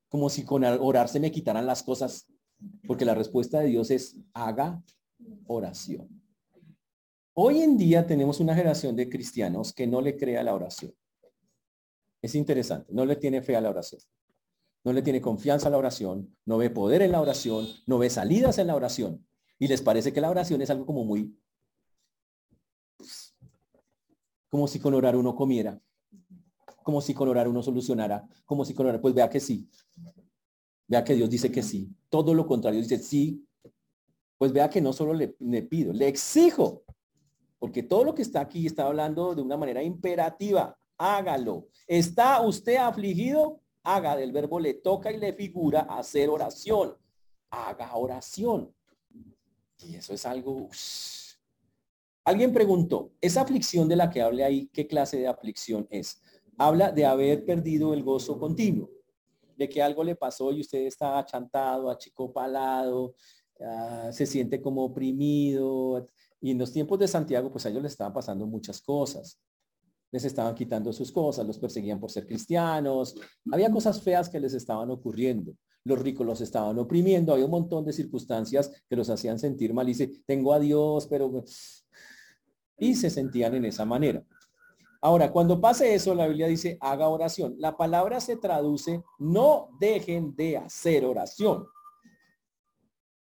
como 0.09 0.31
si 0.31 0.45
con 0.45 0.65
orar 0.65 1.11
se 1.11 1.21
me 1.21 1.31
quitaran 1.31 1.67
las 1.67 1.83
cosas, 1.83 2.27
porque 2.87 3.05
la 3.05 3.15
respuesta 3.15 3.61
de 3.61 3.67
Dios 3.67 3.91
es, 3.91 4.17
haga 4.33 4.83
oración. 5.47 6.09
Hoy 7.35 7.61
en 7.61 7.77
día 7.77 8.07
tenemos 8.07 8.41
una 8.41 8.55
generación 8.55 8.97
de 8.97 9.11
cristianos 9.11 9.75
que 9.75 9.87
no 9.87 10.01
le 10.01 10.17
crea 10.17 10.43
la 10.43 10.55
oración. 10.55 10.95
Es 12.23 12.35
interesante, 12.35 12.93
no 12.93 13.05
le 13.05 13.17
tiene 13.17 13.43
fe 13.43 13.57
a 13.57 13.61
la 13.61 13.71
oración. 13.71 14.01
no 14.85 14.93
le 14.93 15.03
tiene 15.03 15.21
confianza 15.21 15.69
a 15.69 15.71
la 15.71 15.79
oración, 15.79 16.35
no 16.47 16.57
ve 16.57 16.71
poder 16.71 17.03
en 17.03 17.13
la 17.13 17.21
oración, 17.21 17.67
no 17.87 17.99
ve 17.99 18.09
salidas 18.09 18.59
en 18.59 18.69
la 18.69 18.77
oración. 18.77 19.27
Y 19.59 19.69
les 19.69 19.83
parece 19.83 20.13
que 20.13 20.21
la 20.21 20.31
oración 20.31 20.63
es 20.63 20.71
algo 20.71 20.87
como 20.87 21.05
muy, 21.05 21.37
como 24.49 24.67
si 24.67 24.79
con 24.79 24.95
orar 24.95 25.17
uno 25.17 25.35
comiera, 25.35 25.81
como 26.83 27.01
si 27.01 27.15
con 27.15 27.29
orar 27.29 27.49
uno 27.49 27.63
solucionara, 27.63 28.27
como 28.45 28.65
si 28.65 28.75
con 28.75 28.87
orar, 28.87 29.01
pues 29.01 29.15
vea 29.15 29.29
que 29.29 29.41
sí. 29.41 29.69
Vea 30.87 31.05
que 31.05 31.15
Dios 31.15 31.29
dice 31.29 31.53
que 31.53 31.63
sí. 31.63 31.95
Todo 32.09 32.33
lo 32.33 32.47
contrario, 32.47 32.81
dice 32.81 32.99
sí. 32.99 33.47
Pues 34.39 34.53
vea 34.53 34.71
que 34.71 34.81
no 34.81 34.93
solo 34.93 35.13
le, 35.13 35.37
le 35.41 35.63
pido, 35.63 35.93
le 35.93 36.09
exijo. 36.09 36.85
Porque 37.59 37.83
todo 37.83 38.05
lo 38.05 38.15
que 38.15 38.23
está 38.23 38.41
aquí 38.41 38.67
está 38.67 38.87
hablando 38.87 39.35
de 39.35 39.43
una 39.43 39.57
manera 39.57 39.83
imperativa. 39.83 40.78
Hágalo. 40.99 41.69
¿Está 41.87 42.43
usted 42.43 42.77
afligido? 42.77 43.61
Haga 43.85 44.17
del 44.17 44.33
verbo 44.33 44.61
le 44.61 44.75
toca 44.75 45.11
y 45.13 45.17
le 45.17 45.33
figura 45.33 45.81
hacer 45.83 46.29
oración. 46.29 46.97
Haga 47.51 47.95
oración. 47.97 48.75
Y 49.79 49.95
eso 49.95 50.13
es 50.13 50.27
algo... 50.27 50.69
Alguien 52.25 52.53
preguntó, 52.53 53.13
esa 53.23 53.41
aflicción 53.41 53.89
de 53.89 53.97
la 53.97 54.11
que 54.11 54.21
hable 54.21 54.45
ahí, 54.45 54.69
¿qué 54.71 54.87
clase 54.87 55.17
de 55.17 55.29
aflicción 55.29 55.87
es? 55.89 56.21
Habla 56.59 56.93
de 56.93 57.07
haber 57.07 57.47
perdido 57.47 57.95
el 57.95 58.03
gozo 58.03 58.39
continuo, 58.39 58.91
de 59.57 59.67
que 59.67 59.81
algo 59.81 60.05
le 60.05 60.15
pasó 60.15 60.53
y 60.53 60.61
usted 60.61 60.81
está 60.81 61.19
achantado, 61.19 61.89
achicopalado, 61.89 63.15
uh, 63.61 64.13
se 64.13 64.27
siente 64.27 64.61
como 64.61 64.85
oprimido. 64.85 66.07
Y 66.39 66.51
en 66.51 66.59
los 66.59 66.71
tiempos 66.71 66.99
de 66.99 67.09
Santiago, 67.09 67.51
pues 67.51 67.65
a 67.65 67.71
ellos 67.71 67.83
les 67.83 67.93
estaban 67.93 68.13
pasando 68.13 68.47
muchas 68.47 68.83
cosas. 68.83 69.41
Les 70.11 70.25
estaban 70.25 70.55
quitando 70.55 70.93
sus 70.93 71.13
cosas, 71.13 71.47
los 71.47 71.59
perseguían 71.59 72.01
por 72.01 72.11
ser 72.11 72.27
cristianos. 72.27 73.15
Había 73.51 73.71
cosas 73.71 74.03
feas 74.03 74.29
que 74.29 74.41
les 74.41 74.55
estaban 74.55 74.91
ocurriendo 74.91 75.53
los 75.89 75.99
ricos 75.99 76.27
los 76.27 76.41
estaban 76.41 76.79
oprimiendo, 76.79 77.33
había 77.33 77.47
un 77.47 77.51
montón 77.51 77.85
de 77.85 77.93
circunstancias 77.93 78.71
que 78.89 78.95
los 78.97 79.09
hacían 79.11 79.39
sentir 79.39 79.73
mal 79.73 79.89
y 79.89 79.93
dice, 79.93 80.23
tengo 80.27 80.53
a 80.53 80.61
Dios, 80.61 81.07
pero... 81.09 81.45
Y 82.77 82.95
se 82.95 83.11
sentían 83.11 83.55
en 83.55 83.65
esa 83.65 83.85
manera. 83.85 84.23
Ahora, 85.01 85.33
cuando 85.33 85.61
pase 85.61 85.95
eso, 85.95 86.15
la 86.15 86.29
Biblia 86.29 86.47
dice, 86.47 86.77
haga 86.81 87.09
oración. 87.09 87.57
La 87.59 87.77
palabra 87.77 88.21
se 88.21 88.37
traduce, 88.37 89.03
no 89.19 89.71
dejen 89.81 90.37
de 90.37 90.59
hacer 90.59 91.05
oración. 91.05 91.67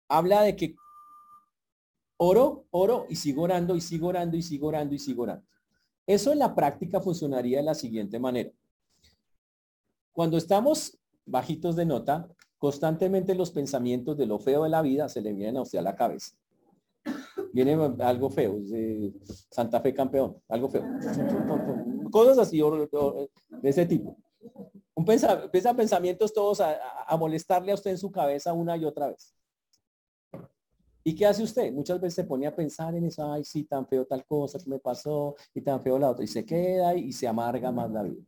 Habla 0.08 0.42
de 0.42 0.56
que 0.56 0.74
oro, 2.16 2.66
oro 2.70 3.06
y 3.08 3.16
sigo 3.16 3.42
orando 3.42 3.74
y 3.74 3.80
sigo 3.80 4.08
orando 4.08 4.36
y 4.36 4.42
sigo 4.42 4.68
orando 4.68 4.94
y 4.94 4.98
sigo 4.98 5.22
orando. 5.22 5.46
Eso 6.06 6.32
en 6.32 6.38
la 6.38 6.54
práctica 6.54 7.00
funcionaría 7.00 7.58
de 7.58 7.64
la 7.64 7.74
siguiente 7.74 8.18
manera. 8.18 8.50
Cuando 10.12 10.36
estamos 10.36 10.98
bajitos 11.24 11.76
de 11.76 11.86
nota, 11.86 12.28
constantemente 12.58 13.34
los 13.34 13.50
pensamientos 13.50 14.16
de 14.16 14.26
lo 14.26 14.38
feo 14.38 14.64
de 14.64 14.70
la 14.70 14.82
vida 14.82 15.08
se 15.08 15.20
le 15.20 15.32
vienen 15.32 15.56
a 15.56 15.62
usted 15.62 15.78
a 15.78 15.82
la 15.82 15.96
cabeza. 15.96 16.36
Viene 17.52 17.74
algo 18.00 18.30
feo, 18.30 18.58
Santa 19.50 19.80
Fe 19.80 19.92
campeón, 19.92 20.36
algo 20.48 20.68
feo. 20.68 20.84
Cosas 22.10 22.38
así 22.38 22.58
de 22.58 23.68
ese 23.68 23.86
tipo. 23.86 24.16
Un 24.94 25.04
pensa, 25.04 25.50
pensamientos 25.50 26.32
todos 26.32 26.60
a, 26.60 26.78
molestarle 27.18 27.72
a 27.72 27.74
usted 27.74 27.92
en 27.92 27.98
su 27.98 28.10
cabeza 28.10 28.52
una 28.52 28.76
y 28.76 28.84
otra 28.84 29.08
vez. 29.08 29.34
¿Y 31.04 31.14
qué 31.14 31.26
hace 31.26 31.42
usted? 31.42 31.72
Muchas 31.72 32.00
veces 32.00 32.14
se 32.14 32.24
pone 32.24 32.46
a 32.46 32.54
pensar 32.54 32.94
en 32.94 33.04
eso, 33.04 33.30
ay, 33.30 33.44
sí, 33.44 33.64
tan 33.64 33.86
feo 33.86 34.04
tal 34.06 34.24
cosa 34.24 34.58
que 34.58 34.70
me 34.70 34.78
pasó 34.78 35.34
y 35.52 35.60
tan 35.60 35.80
feo 35.82 35.98
la 35.98 36.10
otra. 36.10 36.24
Y 36.24 36.28
se 36.28 36.44
queda 36.44 36.94
y 36.94 37.12
se 37.12 37.26
amarga 37.26 37.72
más 37.72 37.90
la 37.90 38.04
vida. 38.04 38.22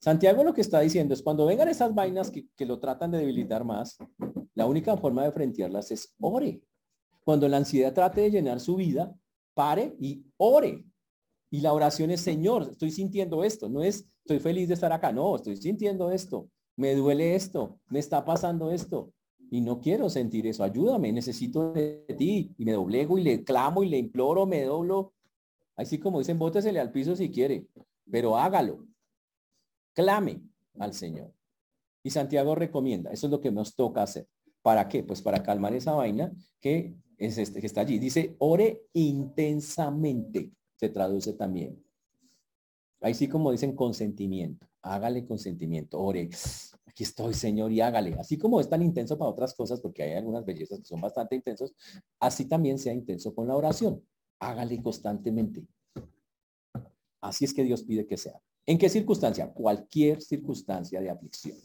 Santiago 0.00 0.44
lo 0.44 0.54
que 0.54 0.60
está 0.60 0.80
diciendo 0.80 1.12
es 1.12 1.22
cuando 1.22 1.44
vengan 1.44 1.68
esas 1.68 1.94
vainas 1.94 2.30
que, 2.30 2.66
lo 2.66 2.78
tratan 2.78 3.10
de 3.10 3.18
debilitar 3.18 3.64
más, 3.64 3.98
la 4.54 4.66
única 4.66 4.96
forma 4.96 5.24
de 5.24 5.32
frentearlas 5.32 5.90
es 5.90 6.14
ore. 6.20 6.62
Cuando 7.24 7.48
la 7.48 7.58
ansiedad 7.58 7.92
trate 7.92 8.22
de 8.22 8.30
llenar 8.30 8.60
su 8.60 8.76
vida, 8.76 9.14
pare 9.54 9.94
y 10.00 10.24
ore. 10.36 10.84
Y 11.50 11.60
la 11.60 11.72
oración 11.72 12.10
es, 12.10 12.20
Señor, 12.20 12.68
estoy 12.70 12.90
sintiendo 12.90 13.42
esto. 13.42 13.68
No 13.68 13.82
es, 13.82 14.08
estoy 14.20 14.38
feliz 14.38 14.68
de 14.68 14.74
estar 14.74 14.92
acá. 14.92 15.12
No, 15.12 15.36
estoy 15.36 15.56
sintiendo 15.56 16.10
esto. 16.10 16.48
Me 16.76 16.94
duele 16.94 17.34
esto. 17.34 17.78
Me 17.88 17.98
está 17.98 18.24
pasando 18.24 18.70
esto. 18.70 19.12
Y 19.50 19.60
no 19.60 19.80
quiero 19.80 20.10
sentir 20.10 20.46
eso. 20.46 20.64
Ayúdame. 20.64 21.12
Necesito 21.12 21.72
de 21.72 22.04
ti. 22.18 22.54
Y 22.58 22.64
me 22.64 22.72
doblego 22.72 23.18
y 23.18 23.22
le 23.22 23.44
clamo 23.44 23.82
y 23.82 23.88
le 23.88 23.98
imploro, 23.98 24.46
me 24.46 24.62
doblo. 24.62 25.14
Así 25.76 25.98
como 25.98 26.18
dicen, 26.18 26.38
bótesele 26.38 26.80
al 26.80 26.92
piso 26.92 27.16
si 27.16 27.30
quiere. 27.30 27.66
Pero 28.10 28.36
hágalo 28.36 28.88
clame 29.98 30.40
al 30.78 30.94
Señor. 30.94 31.34
Y 32.04 32.10
Santiago 32.10 32.54
recomienda, 32.54 33.10
eso 33.10 33.26
es 33.26 33.32
lo 33.32 33.40
que 33.40 33.50
nos 33.50 33.74
toca 33.74 34.04
hacer. 34.04 34.28
¿Para 34.62 34.88
qué? 34.88 35.02
Pues 35.02 35.20
para 35.22 35.42
calmar 35.42 35.74
esa 35.74 35.92
vaina 35.92 36.32
que, 36.60 36.94
es 37.16 37.36
este, 37.36 37.60
que 37.60 37.66
está 37.66 37.80
allí. 37.80 37.98
Dice, 37.98 38.36
ore 38.38 38.84
intensamente, 38.92 40.52
se 40.76 40.88
traduce 40.90 41.32
también. 41.32 41.84
Ahí 43.00 43.14
sí 43.14 43.28
como 43.28 43.52
dicen 43.52 43.76
consentimiento, 43.76 44.66
hágale 44.82 45.24
consentimiento, 45.24 46.00
ore, 46.00 46.30
aquí 46.86 47.04
estoy 47.04 47.32
Señor 47.34 47.70
y 47.70 47.80
hágale. 47.80 48.14
Así 48.14 48.36
como 48.36 48.60
es 48.60 48.68
tan 48.68 48.82
intenso 48.82 49.16
para 49.16 49.30
otras 49.30 49.54
cosas, 49.54 49.80
porque 49.80 50.02
hay 50.02 50.14
algunas 50.14 50.44
bellezas 50.44 50.80
que 50.80 50.84
son 50.84 51.00
bastante 51.00 51.36
intensos, 51.36 51.74
así 52.18 52.46
también 52.46 52.78
sea 52.78 52.92
intenso 52.92 53.34
con 53.34 53.46
la 53.46 53.56
oración. 53.56 54.04
Hágale 54.40 54.82
constantemente. 54.82 55.64
Así 57.20 57.44
es 57.44 57.54
que 57.54 57.64
Dios 57.64 57.82
pide 57.82 58.06
que 58.06 58.16
sea. 58.16 58.40
¿En 58.66 58.78
qué 58.78 58.88
circunstancia? 58.88 59.52
Cualquier 59.52 60.20
circunstancia 60.20 61.00
de 61.00 61.10
aflicción. 61.10 61.56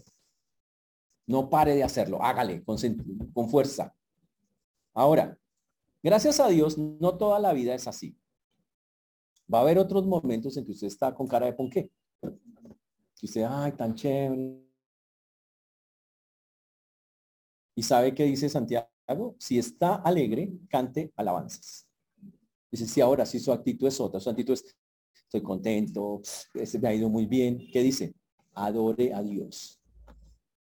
No 1.27 1.49
pare 1.49 1.75
de 1.75 1.83
hacerlo, 1.83 2.21
hágale 2.21 2.63
con, 2.63 2.77
con 3.33 3.49
fuerza. 3.49 3.95
Ahora, 4.93 5.37
gracias 6.01 6.39
a 6.39 6.47
Dios, 6.47 6.77
no 6.77 7.17
toda 7.17 7.39
la 7.39 7.53
vida 7.53 7.73
es 7.73 7.87
así. 7.87 8.17
Va 9.51 9.59
a 9.59 9.61
haber 9.61 9.77
otros 9.77 10.05
momentos 10.05 10.55
en 10.57 10.65
que 10.65 10.71
usted 10.71 10.87
está 10.87 11.13
con 11.13 11.27
cara 11.27 11.45
de 11.45 11.53
ponqué. 11.53 11.91
Y 13.21 13.25
usted, 13.25 13.45
ay, 13.49 13.71
tan 13.73 13.95
chévere. 13.95 14.61
¿Y 17.75 17.83
sabe 17.83 18.13
qué 18.13 18.25
dice 18.25 18.49
Santiago? 18.49 18.89
Si 19.39 19.57
está 19.57 19.95
alegre, 19.95 20.51
cante 20.69 21.11
alabanzas. 21.15 21.87
Dice, 22.71 22.87
si 22.87 23.01
ahora, 23.01 23.25
si 23.25 23.39
su 23.39 23.51
actitud 23.51 23.87
es 23.87 23.99
otra, 23.99 24.19
su 24.19 24.29
actitud 24.29 24.53
es, 24.53 24.75
estoy 25.13 25.41
contento, 25.41 26.21
se 26.23 26.79
me 26.79 26.87
ha 26.87 26.93
ido 26.93 27.09
muy 27.09 27.25
bien. 27.25 27.67
¿Qué 27.71 27.81
dice? 27.81 28.13
Adore 28.53 29.13
a 29.13 29.21
Dios. 29.21 29.79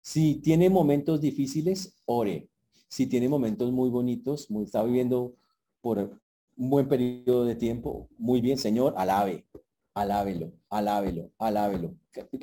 Si 0.02 0.36
tiene 0.36 0.70
momentos 0.70 1.22
difíciles, 1.22 2.02
ore. 2.06 2.50
Si 2.88 3.08
tiene 3.08 3.30
momentos 3.30 3.72
muy 3.72 3.90
bonitos, 3.90 4.50
muy, 4.50 4.66
está 4.66 4.84
viviendo 4.84 5.36
por 5.82 6.20
un 6.60 6.70
buen 6.70 6.88
periodo 6.88 7.46
de 7.46 7.56
tiempo, 7.56 8.10
muy 8.18 8.42
bien, 8.42 8.58
Señor, 8.58 8.94
alabe, 8.98 9.48
alábelo, 9.96 10.52
alábelo, 10.70 11.32
alábelo. 11.40 11.96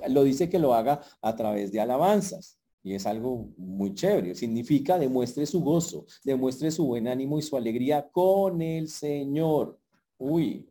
Lo 0.09 0.25
dice 0.25 0.49
que 0.49 0.59
lo 0.59 0.75
haga 0.75 1.03
a 1.23 1.37
través 1.37 1.71
de 1.71 1.81
alabanzas. 1.81 2.59
Y 2.83 2.95
es 2.95 3.05
algo 3.05 3.49
muy 3.57 3.95
chévere. 3.95 4.35
Significa 4.37 4.97
demuestre 4.97 5.45
su 5.45 5.61
gozo, 5.61 6.07
demuestre 6.25 6.71
su 6.71 6.87
buen 6.87 7.09
ánimo 7.09 7.39
y 7.39 7.43
su 7.43 7.57
alegría 7.57 8.09
con 8.11 8.63
el 8.63 8.89
Señor. 8.89 9.79
Uy, 10.19 10.69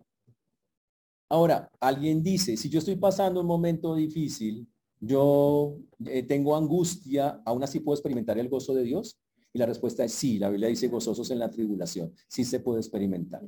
Ahora, 1.27 1.71
alguien 1.79 2.21
dice, 2.21 2.55
si 2.55 2.69
yo 2.69 2.79
estoy 2.79 2.97
pasando 2.97 3.41
un 3.41 3.47
momento 3.47 3.95
difícil, 3.95 4.67
yo 4.99 5.75
eh, 6.05 6.23
tengo 6.23 6.55
angustia, 6.55 7.41
aún 7.45 7.63
así 7.63 7.79
puedo 7.79 7.95
experimentar 7.95 8.37
el 8.37 8.47
gozo 8.47 8.73
de 8.73 8.83
Dios. 8.83 9.19
Y 9.55 9.57
la 9.57 9.65
respuesta 9.65 10.03
es 10.03 10.11
sí, 10.11 10.37
la 10.37 10.49
Biblia 10.49 10.67
dice 10.67 10.89
gozosos 10.89 11.31
en 11.31 11.39
la 11.39 11.49
tribulación, 11.49 12.13
sí 12.27 12.43
se 12.43 12.59
puede 12.59 12.81
experimentar. 12.81 13.41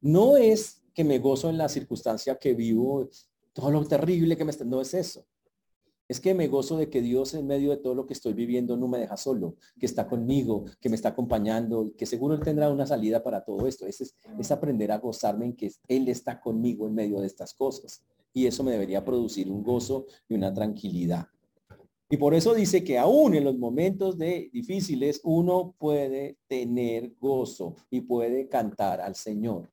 No 0.00 0.36
es 0.36 0.84
que 0.94 1.02
me 1.02 1.18
gozo 1.18 1.50
en 1.50 1.58
la 1.58 1.68
circunstancia 1.68 2.36
que 2.36 2.54
vivo, 2.54 3.08
todo 3.52 3.72
lo 3.72 3.84
terrible 3.84 4.36
que 4.36 4.44
me 4.44 4.52
está, 4.52 4.64
no 4.64 4.80
es 4.80 4.94
eso 4.94 5.26
es 6.08 6.20
que 6.20 6.34
me 6.34 6.46
gozo 6.48 6.78
de 6.78 6.88
que 6.88 7.02
Dios 7.02 7.34
en 7.34 7.46
medio 7.46 7.70
de 7.70 7.76
todo 7.76 7.94
lo 7.94 8.06
que 8.06 8.14
estoy 8.14 8.32
viviendo 8.32 8.76
no 8.76 8.88
me 8.88 8.98
deja 8.98 9.16
solo, 9.16 9.56
que 9.78 9.86
está 9.86 10.08
conmigo, 10.08 10.64
que 10.80 10.88
me 10.88 10.96
está 10.96 11.10
acompañando, 11.10 11.92
que 11.98 12.06
seguro 12.06 12.34
Él 12.34 12.40
tendrá 12.40 12.70
una 12.70 12.86
salida 12.86 13.22
para 13.22 13.44
todo 13.44 13.66
esto. 13.66 13.86
Es, 13.86 14.00
es 14.38 14.50
aprender 14.50 14.90
a 14.90 14.98
gozarme 14.98 15.46
en 15.46 15.56
que 15.56 15.70
Él 15.86 16.08
está 16.08 16.40
conmigo 16.40 16.86
en 16.86 16.94
medio 16.94 17.20
de 17.20 17.26
estas 17.26 17.52
cosas. 17.52 18.02
Y 18.32 18.46
eso 18.46 18.64
me 18.64 18.70
debería 18.70 19.04
producir 19.04 19.50
un 19.50 19.62
gozo 19.62 20.06
y 20.28 20.34
una 20.34 20.52
tranquilidad. 20.52 21.26
Y 22.10 22.16
por 22.16 22.34
eso 22.34 22.54
dice 22.54 22.82
que 22.84 22.98
aún 22.98 23.34
en 23.34 23.44
los 23.44 23.58
momentos 23.58 24.16
de 24.16 24.48
difíciles 24.52 25.20
uno 25.24 25.74
puede 25.78 26.38
tener 26.46 27.14
gozo 27.20 27.76
y 27.90 28.00
puede 28.00 28.48
cantar 28.48 29.00
al 29.00 29.14
Señor, 29.14 29.70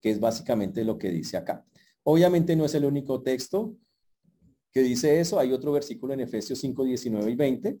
que 0.00 0.10
es 0.10 0.20
básicamente 0.20 0.84
lo 0.84 0.98
que 0.98 1.10
dice 1.10 1.36
acá. 1.36 1.64
Obviamente 2.02 2.54
no 2.54 2.64
es 2.66 2.74
el 2.74 2.84
único 2.84 3.22
texto, 3.22 3.76
que 4.72 4.82
dice 4.82 5.20
eso. 5.20 5.38
Hay 5.38 5.52
otro 5.52 5.72
versículo 5.72 6.14
en 6.14 6.20
Efesios 6.20 6.58
5, 6.60 6.84
19 6.84 7.30
y 7.30 7.34
20 7.34 7.80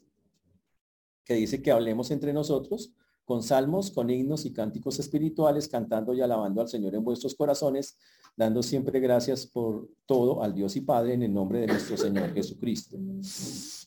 que 1.24 1.34
dice 1.34 1.62
que 1.62 1.70
hablemos 1.70 2.10
entre 2.10 2.32
nosotros 2.32 2.92
con 3.30 3.44
salmos, 3.44 3.92
con 3.92 4.10
himnos 4.10 4.44
y 4.44 4.52
cánticos 4.52 4.98
espirituales, 4.98 5.68
cantando 5.68 6.12
y 6.12 6.20
alabando 6.20 6.60
al 6.62 6.68
Señor 6.68 6.96
en 6.96 7.04
vuestros 7.04 7.36
corazones, 7.36 7.96
dando 8.36 8.60
siempre 8.60 8.98
gracias 8.98 9.46
por 9.46 9.88
todo 10.04 10.42
al 10.42 10.52
Dios 10.52 10.74
y 10.74 10.80
Padre 10.80 11.14
en 11.14 11.22
el 11.22 11.32
nombre 11.32 11.60
de 11.60 11.68
nuestro 11.68 11.96
Señor 11.96 12.34
Jesucristo. 12.34 12.98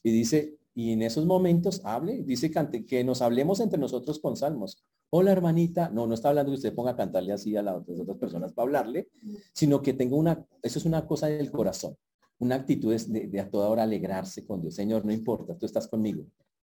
Y 0.02 0.12
dice, 0.12 0.56
y 0.74 0.94
en 0.94 1.02
esos 1.02 1.26
momentos 1.26 1.82
hable, 1.84 2.24
dice 2.24 2.50
que 2.88 3.04
nos 3.04 3.22
hablemos 3.22 3.60
entre 3.60 3.78
nosotros 3.78 4.18
con 4.20 4.38
salmos. 4.38 4.82
Hola 5.10 5.34
hermanita, 5.34 5.90
no, 5.90 6.08
no 6.08 6.14
está 6.14 6.30
hablando 6.30 6.54
que 6.54 6.60
usted 6.60 6.74
ponga 6.74 6.92
a 6.92 6.96
cantarle 6.96 7.34
así 7.34 7.58
a 7.58 7.64
las 7.64 7.76
otras 7.76 8.18
personas 8.18 8.54
para 8.54 8.68
hablarle, 8.68 9.10
sino 9.52 9.82
que 9.82 9.92
tenga 9.92 10.16
una, 10.16 10.48
eso 10.62 10.80
es 10.80 10.86
una 10.86 11.06
cosa 11.06 11.28
del 11.28 11.52
corazón, 11.52 11.98
una 12.40 12.56
actitud 12.56 12.96
de, 12.96 13.28
de 13.28 13.40
a 13.42 13.50
toda 13.50 13.68
hora 13.68 13.84
alegrarse 13.84 14.46
con 14.46 14.62
Dios. 14.62 14.74
Señor, 14.74 15.04
no 15.04 15.12
importa, 15.12 15.58
tú 15.58 15.66
estás 15.66 15.90
conmigo, 15.90 16.24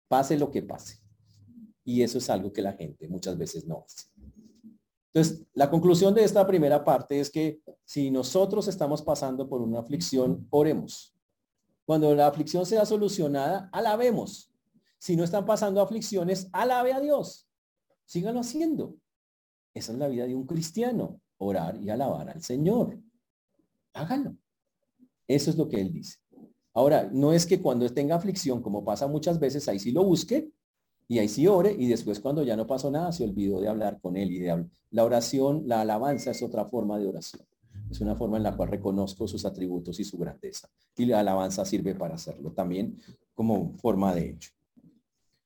pase 0.08 0.38
lo 0.38 0.52
que 0.52 0.62
pase. 0.62 1.07
Y 1.88 2.04
eso 2.04 2.17
es 2.17 2.30
algo 2.30 2.52
que 2.52 2.62
la 2.62 2.73
gente 2.73 3.08
muchas 3.08 3.38
veces 3.38 3.65
no 3.65 3.86
hace. 3.86 4.08
Entonces, 5.13 5.47
la 5.54 5.69
conclusión 5.69 6.13
de 6.13 6.21
esta 6.21 6.45
primera 6.45 6.84
parte 6.84 7.17
es 7.17 7.30
que 7.30 7.62
si 7.86 8.12
nosotros 8.12 8.67
estamos 8.67 9.02
pasando 9.02 9.47
por 9.47 9.62
una 9.62 9.80
aflicción, 9.80 10.45
oremos. 10.50 11.15
Cuando 11.86 12.13
la 12.13 12.28
aflicción 12.28 12.65
sea 12.65 12.86
solucionada, 12.86 13.69
alabemos. 13.71 14.52
Si 15.00 15.15
no 15.15 15.23
están 15.23 15.45
pasando 15.45 15.82
aflicciones, 15.82 16.50
alabe 16.52 16.91
a 16.91 17.00
Dios. 17.00 17.47
Síganlo 18.04 18.41
haciendo. 18.41 18.97
Esa 19.73 19.93
es 19.93 19.97
la 19.97 20.10
vida 20.10 20.28
de 20.28 20.36
un 20.36 20.45
cristiano, 20.45 21.21
orar 21.38 21.82
y 21.82 21.89
alabar 21.89 22.30
al 22.30 22.43
Señor. 22.43 23.00
Háganlo. 23.93 24.36
Eso 25.26 25.52
es 25.52 25.56
lo 25.56 25.69
que 25.69 25.80
él 25.80 25.93
dice. 25.93 26.17
Ahora, 26.73 27.10
no 27.13 27.32
es 27.32 27.45
que 27.45 27.62
cuando 27.62 27.89
tenga 27.89 28.15
aflicción, 28.15 28.62
como 28.62 28.84
pasa 28.84 29.08
muchas 29.08 29.39
veces, 29.39 29.69
ahí 29.69 29.80
sí 29.80 29.93
lo 29.93 30.04
busque 30.04 30.52
y 31.08 31.20
ahí 31.20 31.30
sí 31.30 31.48
ore 31.48 31.76
y 31.78 31.88
después 31.88 32.20
cuando 32.20 32.43
ya 32.43 32.58
no 32.58 32.67
pasó 32.67 32.91
nada, 32.91 33.12
se 33.12 33.24
olvidó 33.24 33.62
de 33.62 33.70
hablar 33.70 34.00
con 34.02 34.17
él 34.17 34.32
y 34.32 34.39
de 34.39 34.52
hablar. 34.52 34.70
La 34.91 35.06
oración, 35.06 35.63
la 35.65 35.82
alabanza 35.82 36.32
es 36.32 36.43
otra 36.43 36.65
forma 36.65 37.00
de 37.00 37.08
oración. 37.08 37.43
Es 37.89 38.02
una 38.02 38.15
forma 38.15 38.38
en 38.38 38.43
la 38.43 38.56
cual 38.56 38.70
reconozco 38.70 39.28
sus 39.28 39.46
atributos 39.46 40.00
y 40.00 40.04
su 40.04 40.17
grandeza. 40.17 40.70
Y 40.98 41.06
la 41.06 41.22
alabanza 41.22 41.63
sirve 41.63 41.96
para 41.96 42.15
hacerlo 42.15 42.52
también 42.52 42.98
como 43.34 43.78
forma 43.78 44.13
de 44.13 44.32
hecho. 44.32 44.52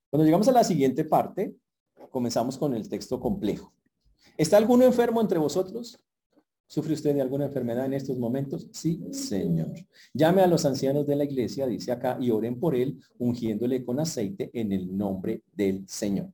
Cuando 0.09 0.25
llegamos 0.25 0.47
a 0.47 0.51
la 0.51 0.63
siguiente 0.63 1.05
parte, 1.05 1.55
comenzamos 2.09 2.57
con 2.57 2.73
el 2.73 2.89
texto 2.89 3.19
complejo. 3.19 3.71
¿Está 4.37 4.57
alguno 4.57 4.85
enfermo 4.85 5.21
entre 5.21 5.37
vosotros? 5.37 5.99
¿Sufre 6.71 6.93
usted 6.93 7.13
de 7.13 7.19
alguna 7.19 7.47
enfermedad 7.47 7.85
en 7.85 7.95
estos 7.95 8.17
momentos? 8.17 8.69
Sí, 8.71 9.03
Señor. 9.11 9.73
Llame 10.13 10.41
a 10.41 10.47
los 10.47 10.63
ancianos 10.63 11.05
de 11.05 11.17
la 11.17 11.25
iglesia, 11.25 11.67
dice 11.67 11.91
acá, 11.91 12.17
y 12.17 12.31
oren 12.31 12.57
por 12.61 12.77
él, 12.77 12.97
ungiéndole 13.17 13.83
con 13.83 13.99
aceite 13.99 14.49
en 14.53 14.71
el 14.71 14.97
nombre 14.97 15.43
del 15.51 15.85
Señor. 15.85 16.31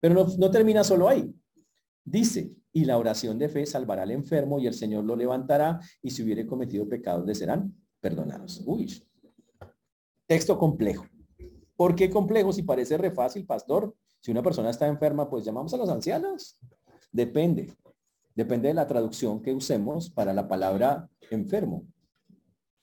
Pero 0.00 0.14
no, 0.14 0.26
no 0.36 0.50
termina 0.50 0.84
solo 0.84 1.08
ahí. 1.08 1.34
Dice, 2.04 2.52
y 2.74 2.84
la 2.84 2.98
oración 2.98 3.38
de 3.38 3.48
fe 3.48 3.64
salvará 3.64 4.02
al 4.02 4.10
enfermo 4.10 4.58
y 4.58 4.66
el 4.66 4.74
Señor 4.74 5.04
lo 5.04 5.16
levantará 5.16 5.80
y 6.02 6.10
si 6.10 6.22
hubiere 6.22 6.46
cometido 6.46 6.86
pecados 6.86 7.24
le 7.24 7.34
serán 7.34 7.74
perdonados. 8.02 8.62
Uy, 8.66 9.02
texto 10.26 10.58
complejo. 10.58 11.06
¿Por 11.74 11.94
qué 11.94 12.10
complejo? 12.10 12.52
Si 12.52 12.64
parece 12.64 12.98
re 12.98 13.12
fácil, 13.12 13.46
pastor. 13.46 13.96
Si 14.20 14.30
una 14.30 14.42
persona 14.42 14.68
está 14.68 14.86
enferma, 14.86 15.30
pues 15.30 15.42
llamamos 15.42 15.72
a 15.72 15.78
los 15.78 15.88
ancianos. 15.88 16.58
Depende. 17.10 17.74
Depende 18.34 18.68
de 18.68 18.74
la 18.74 18.86
traducción 18.86 19.42
que 19.42 19.52
usemos 19.52 20.10
para 20.10 20.32
la 20.32 20.48
palabra 20.48 21.08
enfermo. 21.30 21.86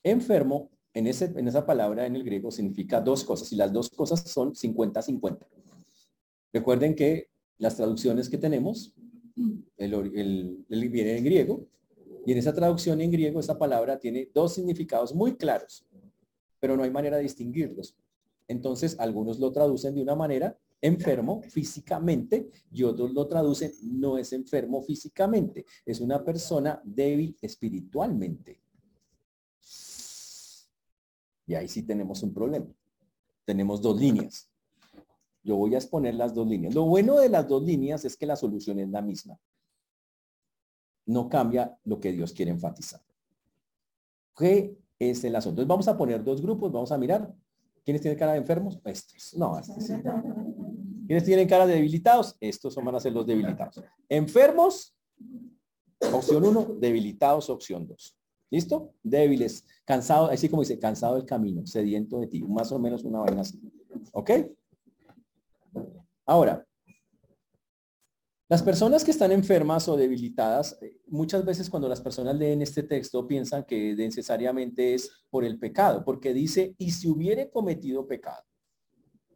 Enfermo, 0.02 0.70
en, 0.94 1.06
esa 1.06 1.66
palabra 1.66 2.06
en 2.06 2.16
el 2.16 2.24
griego, 2.24 2.50
significa 2.50 3.00
dos 3.00 3.24
cosas 3.24 3.52
y 3.52 3.56
las 3.56 3.72
dos 3.72 3.90
cosas 3.90 4.20
son 4.22 4.54
50-50. 4.54 5.46
Recuerden 6.52 6.94
que 6.94 7.28
las 7.58 7.76
traducciones 7.76 8.28
que 8.28 8.38
tenemos 8.38 8.94
el, 9.76 9.94
el, 10.68 10.88
viene 10.88 11.16
en 11.16 11.24
griego, 11.24 11.66
y 12.26 12.32
en 12.32 12.38
esa 12.38 12.52
traducción 12.52 13.00
en 13.00 13.10
griego 13.10 13.40
esa 13.40 13.58
palabra 13.58 13.98
tiene 13.98 14.28
dos 14.34 14.54
significados 14.54 15.14
muy 15.14 15.36
claros, 15.36 15.86
pero 16.60 16.76
no 16.76 16.82
hay 16.82 16.90
manera 16.90 17.16
de 17.16 17.22
distinguirlos. 17.22 17.96
Entonces, 18.48 18.98
algunos 18.98 19.38
lo 19.38 19.52
traducen 19.52 19.94
de 19.94 20.02
una 20.02 20.14
manera 20.14 20.58
enfermo 20.80 21.42
físicamente 21.42 22.50
y 22.70 22.82
otros 22.84 23.12
lo 23.12 23.26
traducen 23.26 23.72
no 23.82 24.16
es 24.16 24.32
enfermo 24.32 24.82
físicamente, 24.82 25.66
es 25.84 26.00
una 26.00 26.24
persona 26.24 26.80
débil 26.84 27.36
espiritualmente. 27.40 28.60
Y 31.46 31.54
ahí 31.54 31.66
sí 31.66 31.82
tenemos 31.82 32.22
un 32.22 32.32
problema. 32.34 32.66
Tenemos 33.44 33.80
dos 33.80 33.98
líneas. 33.98 34.50
Yo 35.42 35.56
voy 35.56 35.74
a 35.74 35.78
exponer 35.78 36.14
las 36.14 36.34
dos 36.34 36.46
líneas. 36.46 36.74
Lo 36.74 36.84
bueno 36.84 37.16
de 37.16 37.30
las 37.30 37.48
dos 37.48 37.62
líneas 37.62 38.04
es 38.04 38.16
que 38.16 38.26
la 38.26 38.36
solución 38.36 38.78
es 38.80 38.90
la 38.90 39.00
misma. 39.00 39.38
No 41.06 41.26
cambia 41.26 41.74
lo 41.84 41.98
que 41.98 42.12
Dios 42.12 42.34
quiere 42.34 42.50
enfatizar. 42.50 43.00
¿Qué 44.36 44.76
es 44.98 45.24
el 45.24 45.34
asunto? 45.34 45.62
Entonces 45.62 45.68
vamos 45.68 45.88
a 45.88 45.96
poner 45.96 46.22
dos 46.22 46.42
grupos, 46.42 46.70
vamos 46.70 46.92
a 46.92 46.98
mirar. 46.98 47.34
¿Quiénes 47.82 48.02
tienen 48.02 48.18
cara 48.18 48.32
de 48.32 48.38
enfermos? 48.38 48.78
Estos. 48.84 49.34
No, 49.34 49.58
¿Quiénes 51.08 51.24
tienen 51.24 51.48
cara 51.48 51.66
de 51.66 51.72
debilitados? 51.72 52.36
Estos 52.38 52.74
son, 52.74 52.84
van 52.84 52.96
a 52.96 53.00
ser 53.00 53.14
los 53.14 53.26
debilitados. 53.26 53.82
Enfermos, 54.10 54.94
opción 56.12 56.44
uno. 56.44 56.76
debilitados, 56.78 57.48
opción 57.48 57.86
dos. 57.88 58.14
¿Listo? 58.50 58.92
Débiles, 59.02 59.64
cansado, 59.86 60.26
así 60.26 60.50
como 60.50 60.60
dice, 60.60 60.78
cansado 60.78 61.14
del 61.16 61.24
camino, 61.24 61.66
sediento 61.66 62.20
de 62.20 62.26
ti, 62.26 62.42
más 62.42 62.70
o 62.72 62.78
menos 62.78 63.04
una 63.04 63.20
vaina 63.20 63.40
así. 63.40 63.58
¿Ok? 64.12 64.30
Ahora, 66.26 66.66
las 68.50 68.62
personas 68.62 69.02
que 69.02 69.10
están 69.10 69.32
enfermas 69.32 69.88
o 69.88 69.96
debilitadas, 69.96 70.76
eh, 70.82 71.00
muchas 71.06 71.42
veces 71.42 71.70
cuando 71.70 71.88
las 71.88 72.02
personas 72.02 72.36
leen 72.36 72.60
este 72.60 72.82
texto 72.82 73.26
piensan 73.26 73.64
que 73.64 73.94
necesariamente 73.94 74.92
es 74.92 75.10
por 75.30 75.42
el 75.42 75.58
pecado, 75.58 76.04
porque 76.04 76.34
dice, 76.34 76.74
y 76.76 76.90
si 76.90 77.08
hubiere 77.08 77.48
cometido 77.48 78.06
pecado. 78.06 78.44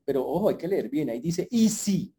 Pero 0.04 0.26
ojo, 0.26 0.48
hay 0.48 0.56
que 0.56 0.68
leer 0.68 0.88
bien, 0.88 1.10
ahí 1.10 1.20
dice, 1.20 1.46
y 1.50 1.68
si 1.68 2.14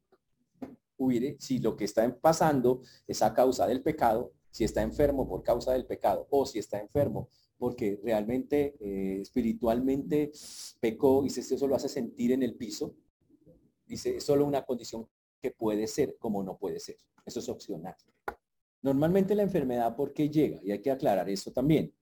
hubiere, 0.97 1.35
si 1.39 1.59
lo 1.59 1.75
que 1.75 1.85
está 1.85 2.15
pasando 2.19 2.81
es 3.07 3.21
a 3.21 3.33
causa 3.33 3.67
del 3.67 3.81
pecado, 3.81 4.33
si 4.49 4.63
está 4.63 4.81
enfermo 4.81 5.27
por 5.27 5.43
causa 5.43 5.73
del 5.73 5.85
pecado, 5.85 6.27
o 6.29 6.45
si 6.45 6.59
está 6.59 6.79
enfermo 6.79 7.29
porque 7.57 7.97
realmente 8.03 8.75
eh, 8.79 9.21
espiritualmente 9.21 10.31
pecó 10.81 11.23
y 11.23 11.29
si 11.29 11.39
eso 11.39 11.65
lo 11.65 11.75
hace 11.75 11.87
sentir 11.87 12.33
en 12.33 12.43
el 12.43 12.55
piso, 12.55 12.95
Dice, 13.85 14.17
es 14.17 14.23
solo 14.23 14.45
una 14.45 14.65
condición 14.65 15.07
que 15.41 15.51
puede 15.51 15.87
ser 15.87 16.17
como 16.17 16.43
no 16.43 16.57
puede 16.57 16.79
ser. 16.79 16.97
Eso 17.25 17.39
es 17.39 17.49
opcional. 17.49 17.95
Normalmente 18.81 19.35
la 19.35 19.43
enfermedad, 19.43 19.95
¿por 19.95 20.13
qué 20.13 20.29
llega? 20.29 20.59
Y 20.63 20.71
hay 20.71 20.81
que 20.81 20.91
aclarar 20.91 21.29
eso 21.29 21.51
también. 21.51 21.93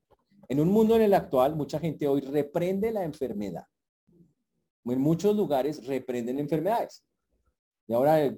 En 0.47 0.59
un 0.59 0.69
mundo 0.69 0.95
en 0.95 1.01
el 1.01 1.13
actual, 1.13 1.55
mucha 1.55 1.79
gente 1.79 2.07
hoy 2.07 2.21
reprende 2.21 2.91
la 2.91 3.03
enfermedad. 3.03 3.65
En 4.85 5.01
muchos 5.01 5.35
lugares 5.35 5.85
reprenden 5.85 6.39
enfermedades. 6.39 7.03
Y 7.87 7.93
ahora, 7.93 8.33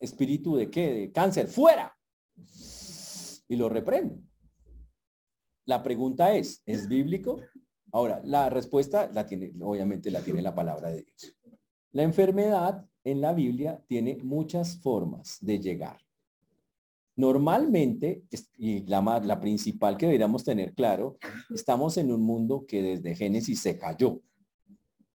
¿espíritu 0.00 0.56
de 0.56 0.70
qué? 0.70 0.92
De 0.92 1.12
cáncer, 1.12 1.46
fuera. 1.46 1.96
Y 3.48 3.56
lo 3.56 3.68
reprenden. 3.68 4.28
La 5.66 5.82
pregunta 5.82 6.34
es, 6.34 6.62
¿es 6.64 6.88
bíblico? 6.88 7.40
Ahora, 7.92 8.20
la 8.24 8.50
respuesta 8.50 9.10
la 9.12 9.26
tiene, 9.26 9.52
obviamente 9.60 10.10
la 10.10 10.20
tiene 10.20 10.42
la 10.42 10.54
palabra 10.54 10.90
de 10.90 11.02
Dios. 11.02 11.36
La 11.92 12.02
enfermedad 12.02 12.86
en 13.04 13.20
la 13.20 13.32
Biblia 13.32 13.82
tiene 13.86 14.18
muchas 14.22 14.80
formas 14.80 15.38
de 15.40 15.58
llegar. 15.58 15.98
Normalmente, 17.16 18.24
y 18.56 18.86
la, 18.86 19.20
la 19.24 19.40
principal 19.40 19.96
que 19.96 20.06
deberíamos 20.06 20.44
tener 20.44 20.74
claro, 20.74 21.18
estamos 21.50 21.96
en 21.96 22.12
un 22.12 22.22
mundo 22.22 22.64
que 22.66 22.82
desde 22.82 23.16
Génesis 23.16 23.60
se 23.60 23.76
cayó. 23.76 24.22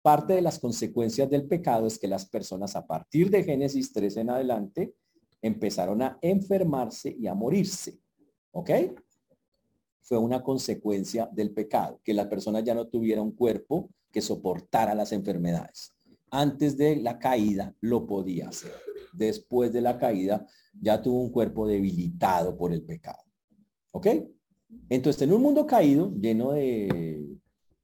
Parte 0.01 0.33
de 0.33 0.41
las 0.41 0.59
consecuencias 0.59 1.29
del 1.29 1.47
pecado 1.47 1.88
es 1.88 1.99
que 1.99 2.07
las 2.07 2.26
personas 2.26 2.76
a 2.76 2.86
partir 2.86 3.30
de 3.30 3.43
Génesis 3.43 3.93
3 3.93 4.17
en 4.17 4.30
adelante 4.30 4.95
empezaron 5.41 6.01
a 6.01 6.17
enfermarse 6.21 7.15
y 7.17 7.28
a 7.28 7.36
morirse. 7.36 7.99
¿Ok? 8.51 8.69
Fue 10.01 10.17
una 10.17 10.41
consecuencia 10.41 11.30
del 11.32 11.51
pecado, 11.51 12.01
que 12.03 12.13
la 12.13 12.28
persona 12.28 12.59
ya 12.59 12.73
no 12.73 12.88
tuviera 12.88 13.21
un 13.21 13.32
cuerpo 13.32 13.89
que 14.11 14.21
soportara 14.21 14.93
las 14.93 15.11
enfermedades 15.11 15.93
antes 16.32 16.78
de 16.78 16.95
la 16.95 17.19
caída 17.19 17.76
lo 17.82 18.07
podía 18.07 18.49
hacer. 18.49 18.71
Después 19.13 19.71
de 19.73 19.82
la 19.82 19.99
caída 19.99 20.47
ya 20.80 21.01
tuvo 21.01 21.21
un 21.21 21.32
cuerpo 21.32 21.67
debilitado 21.67 22.57
por 22.57 22.71
el 22.71 22.82
pecado. 22.84 23.21
¿Ok? 23.91 24.07
Entonces, 24.89 25.21
en 25.21 25.34
un 25.34 25.41
mundo 25.41 25.67
caído, 25.67 26.13
lleno 26.15 26.53
de 26.53 27.38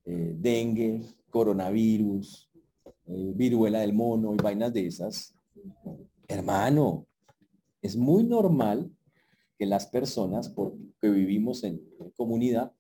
eh, 0.06 0.34
dengue, 0.38 1.02
coronavirus, 1.38 2.50
eh, 3.06 3.32
viruela 3.36 3.82
del 3.82 3.94
mono 3.94 4.34
y 4.34 4.38
vainas 4.38 4.74
de 4.74 4.88
esas, 4.88 5.36
hermano, 6.28 7.06
es 7.80 7.96
muy 7.96 8.24
normal 8.24 8.90
que 9.56 9.68
las 9.68 9.86
personas 9.86 10.52
que 11.00 11.10
vivimos 11.12 11.64
en 11.64 11.80
comunidad 12.16 12.72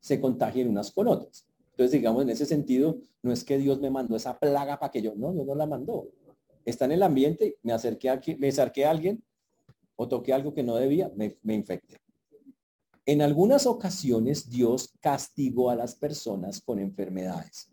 se 0.00 0.20
contagien 0.20 0.68
unas 0.68 0.92
con 0.92 1.08
otras. 1.08 1.48
Entonces, 1.72 1.90
digamos, 1.90 2.22
en 2.22 2.30
ese 2.30 2.46
sentido, 2.46 3.00
no 3.22 3.32
es 3.32 3.42
que 3.42 3.58
Dios 3.58 3.80
me 3.80 3.90
mandó 3.90 4.14
esa 4.14 4.38
plaga 4.38 4.78
para 4.78 4.92
que 4.92 5.02
yo, 5.02 5.16
no, 5.16 5.32
Dios 5.32 5.44
no 5.44 5.56
la 5.56 5.66
mandó. 5.66 6.08
está 6.64 6.84
en 6.84 6.92
el 6.92 7.02
ambiente, 7.02 7.56
me 7.64 7.72
acerqué 7.72 8.08
a, 8.08 8.20
me 8.38 8.48
acerqué 8.48 8.86
a 8.86 8.92
alguien 8.92 9.20
o 9.96 10.06
toqué 10.06 10.32
algo 10.32 10.54
que 10.54 10.62
no 10.62 10.76
debía, 10.76 11.10
me, 11.16 11.36
me 11.42 11.54
infecté. 11.54 11.96
En 13.04 13.20
algunas 13.20 13.66
ocasiones 13.66 14.48
Dios 14.48 14.94
castigó 15.00 15.70
a 15.70 15.76
las 15.76 15.96
personas 15.96 16.60
con 16.60 16.78
enfermedades 16.78 17.72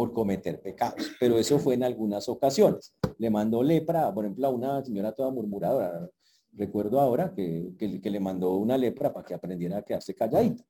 por 0.00 0.14
cometer 0.14 0.62
pecados, 0.62 1.10
pero 1.20 1.38
eso 1.38 1.58
fue 1.58 1.74
en 1.74 1.82
algunas 1.82 2.26
ocasiones. 2.26 2.94
Le 3.18 3.28
mandó 3.28 3.62
lepra, 3.62 4.14
por 4.14 4.24
ejemplo, 4.24 4.46
a 4.46 4.50
una 4.50 4.82
señora 4.82 5.12
toda 5.12 5.30
murmuradora. 5.30 6.08
Recuerdo 6.54 6.98
ahora 6.98 7.34
que, 7.34 7.74
que, 7.78 8.10
le 8.10 8.18
mandó 8.18 8.56
una 8.56 8.78
lepra 8.78 9.12
para 9.12 9.26
que 9.26 9.34
aprendiera 9.34 9.76
a 9.76 9.82
quedarse 9.82 10.14
calladita. 10.14 10.64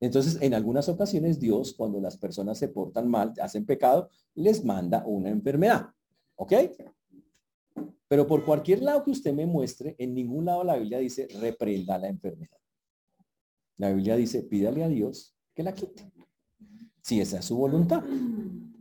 Entonces, 0.00 0.42
en 0.42 0.54
algunas 0.54 0.88
ocasiones 0.88 1.38
Dios, 1.38 1.72
cuando 1.72 2.00
las 2.00 2.16
personas 2.16 2.58
se 2.58 2.66
portan 2.66 3.08
mal, 3.08 3.32
hacen 3.40 3.64
pecado, 3.64 4.10
les 4.34 4.64
manda 4.64 5.04
una 5.06 5.28
enfermedad. 5.28 5.86
¿Ok? 6.34 6.52
Pero 8.08 8.26
por 8.26 8.44
cualquier 8.44 8.82
lado 8.82 9.04
que 9.04 9.12
usted 9.12 9.32
me 9.32 9.46
muestre, 9.46 9.94
en 9.98 10.12
ningún 10.16 10.46
lado 10.46 10.64
la 10.64 10.74
Biblia 10.74 10.98
dice 10.98 11.28
reprenda 11.40 11.96
la 11.96 12.08
enfermedad. 12.08 12.58
La 13.76 13.92
Biblia 13.92 14.16
dice 14.16 14.42
pídale 14.42 14.82
a 14.82 14.88
Dios 14.88 15.36
que 15.54 15.62
la 15.62 15.72
quite. 15.72 16.13
Si 17.04 17.20
esa 17.20 17.40
es 17.40 17.44
su 17.44 17.58
voluntad, 17.58 18.02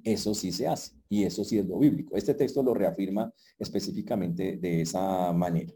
eso 0.01 0.34
sí 0.34 0.53
se 0.53 0.65
hace. 0.65 0.93
Y 1.09 1.26
eso 1.26 1.43
sí 1.43 1.57
es 1.57 1.65
lo 1.65 1.78
bíblico. 1.78 2.15
Este 2.15 2.34
texto 2.34 2.63
lo 2.63 2.74
reafirma 2.74 3.30
específicamente 3.59 4.55
de 4.55 4.82
esa 4.82 5.34
manera. 5.34 5.74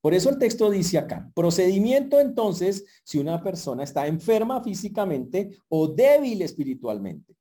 Por 0.00 0.14
eso 0.14 0.30
el 0.30 0.38
texto 0.38 0.70
dice 0.70 0.96
acá, 0.96 1.30
procedimiento 1.34 2.18
entonces 2.18 2.86
si 3.04 3.18
una 3.18 3.42
persona 3.42 3.82
está 3.82 4.06
enferma 4.06 4.64
físicamente 4.64 5.50
o 5.68 5.86
débil 5.86 6.40
espiritualmente. 6.40 7.36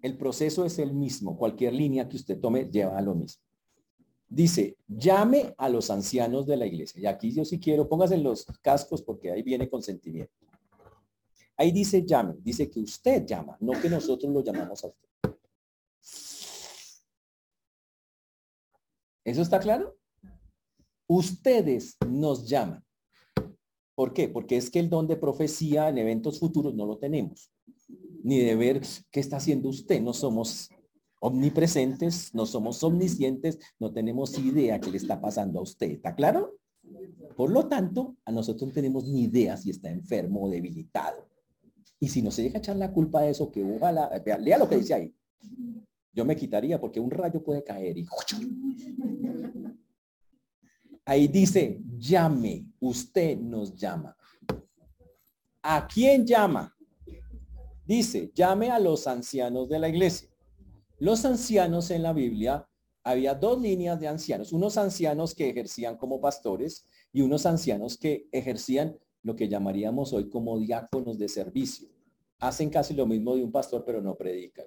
El 0.00 0.16
proceso 0.16 0.64
es 0.64 0.78
el 0.78 0.94
mismo. 0.94 1.36
Cualquier 1.36 1.74
línea 1.74 2.08
que 2.08 2.16
usted 2.16 2.40
tome 2.40 2.70
lleva 2.70 2.96
a 2.96 3.02
lo 3.02 3.14
mismo. 3.14 3.42
Dice, 4.30 4.78
llame 4.86 5.54
a 5.58 5.68
los 5.68 5.90
ancianos 5.90 6.46
de 6.46 6.56
la 6.56 6.64
iglesia. 6.64 7.02
Y 7.02 7.06
aquí 7.06 7.32
yo 7.32 7.44
sí 7.44 7.60
quiero, 7.60 7.86
póngase 7.86 8.16
los 8.16 8.46
cascos 8.62 9.02
porque 9.02 9.30
ahí 9.30 9.42
viene 9.42 9.68
consentimiento. 9.68 10.47
Ahí 11.58 11.72
dice 11.72 12.06
llame, 12.06 12.36
dice 12.38 12.70
que 12.70 12.78
usted 12.78 13.26
llama, 13.26 13.56
no 13.60 13.72
que 13.80 13.90
nosotros 13.90 14.32
lo 14.32 14.44
llamamos 14.44 14.84
a 14.84 14.86
usted. 14.86 15.08
¿Eso 19.24 19.42
está 19.42 19.58
claro? 19.58 19.98
Ustedes 21.08 21.96
nos 22.08 22.48
llaman. 22.48 22.82
¿Por 23.96 24.12
qué? 24.12 24.28
Porque 24.28 24.56
es 24.56 24.70
que 24.70 24.78
el 24.78 24.88
don 24.88 25.08
de 25.08 25.16
profecía 25.16 25.88
en 25.88 25.98
eventos 25.98 26.38
futuros 26.38 26.74
no 26.74 26.86
lo 26.86 26.98
tenemos. 26.98 27.50
Ni 28.22 28.38
de 28.38 28.54
ver 28.54 28.80
qué 29.10 29.18
está 29.18 29.38
haciendo 29.38 29.68
usted. 29.68 30.00
No 30.00 30.12
somos 30.12 30.70
omnipresentes, 31.20 32.32
no 32.34 32.46
somos 32.46 32.82
omniscientes, 32.84 33.58
no 33.80 33.92
tenemos 33.92 34.38
idea 34.38 34.80
qué 34.80 34.92
le 34.92 34.98
está 34.98 35.20
pasando 35.20 35.58
a 35.58 35.62
usted. 35.62 35.90
¿Está 35.90 36.14
claro? 36.14 36.56
Por 37.36 37.50
lo 37.50 37.66
tanto, 37.66 38.16
a 38.24 38.30
nosotros 38.32 38.68
no 38.68 38.74
tenemos 38.74 39.04
ni 39.08 39.24
idea 39.24 39.56
si 39.56 39.70
está 39.70 39.90
enfermo 39.90 40.44
o 40.44 40.50
debilitado. 40.50 41.27
Y 42.00 42.08
si 42.08 42.22
no 42.22 42.30
se 42.30 42.42
llega 42.42 42.56
a 42.56 42.58
echar 42.58 42.76
la 42.76 42.92
culpa 42.92 43.22
de 43.22 43.30
eso, 43.30 43.50
que 43.50 43.64
ojalá, 43.64 44.10
lea 44.40 44.58
lo 44.58 44.68
que 44.68 44.76
dice 44.76 44.94
ahí. 44.94 45.14
Yo 46.12 46.24
me 46.24 46.36
quitaría 46.36 46.80
porque 46.80 47.00
un 47.00 47.10
rayo 47.10 47.42
puede 47.42 47.64
caer 47.64 47.98
y... 47.98 48.06
Ahí 51.04 51.26
dice, 51.26 51.80
llame, 51.96 52.66
usted 52.80 53.38
nos 53.38 53.74
llama. 53.74 54.14
¿A 55.62 55.86
quién 55.86 56.26
llama? 56.26 56.76
Dice, 57.86 58.30
llame 58.34 58.70
a 58.70 58.78
los 58.78 59.06
ancianos 59.06 59.68
de 59.68 59.78
la 59.78 59.88
iglesia. 59.88 60.28
Los 60.98 61.24
ancianos 61.24 61.90
en 61.90 62.02
la 62.02 62.12
Biblia, 62.12 62.68
había 63.02 63.34
dos 63.34 63.60
líneas 63.60 63.98
de 63.98 64.08
ancianos, 64.08 64.52
unos 64.52 64.76
ancianos 64.76 65.34
que 65.34 65.48
ejercían 65.48 65.96
como 65.96 66.20
pastores 66.20 66.84
y 67.12 67.22
unos 67.22 67.46
ancianos 67.46 67.96
que 67.96 68.28
ejercían 68.30 68.98
lo 69.22 69.36
que 69.36 69.48
llamaríamos 69.48 70.12
hoy 70.12 70.28
como 70.28 70.58
diáconos 70.58 71.18
de 71.18 71.28
servicio. 71.28 71.88
Hacen 72.38 72.70
casi 72.70 72.94
lo 72.94 73.06
mismo 73.06 73.34
de 73.34 73.42
un 73.42 73.52
pastor, 73.52 73.84
pero 73.84 74.00
no 74.00 74.14
predican. 74.14 74.66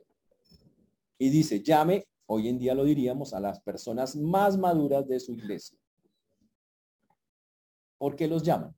Y 1.18 1.30
dice, 1.30 1.62
llame, 1.62 2.06
hoy 2.26 2.48
en 2.48 2.60
día 2.60 2.74
lo 2.74 2.84
diríamos, 2.84 3.34
a 3.34 3.40
las 3.40 3.62
personas 3.62 4.16
más 4.16 4.58
maduras 4.58 5.08
de 5.08 5.20
su 5.20 5.34
iglesia. 5.34 5.78
¿Por 7.98 8.16
qué 8.16 8.28
los 8.28 8.44
llaman? 8.44 8.76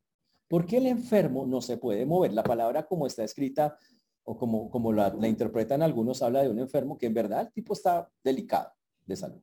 Porque 0.49 0.77
el 0.77 0.87
enfermo 0.87 1.45
no 1.45 1.61
se 1.61 1.77
puede 1.77 2.05
mover. 2.05 2.33
La 2.33 2.43
palabra 2.43 2.85
como 2.85 3.07
está 3.07 3.23
escrita 3.23 3.77
o 4.23 4.37
como, 4.37 4.69
como 4.69 4.91
la, 4.91 5.15
interpretan 5.27 5.81
algunos, 5.81 6.21
habla 6.21 6.43
de 6.43 6.49
un 6.49 6.59
enfermo 6.59 6.97
que 6.97 7.05
en 7.05 7.13
verdad 7.13 7.41
el 7.41 7.51
tipo 7.51 7.73
está 7.73 8.09
delicado 8.23 8.71
de 9.05 9.15
salud. 9.15 9.41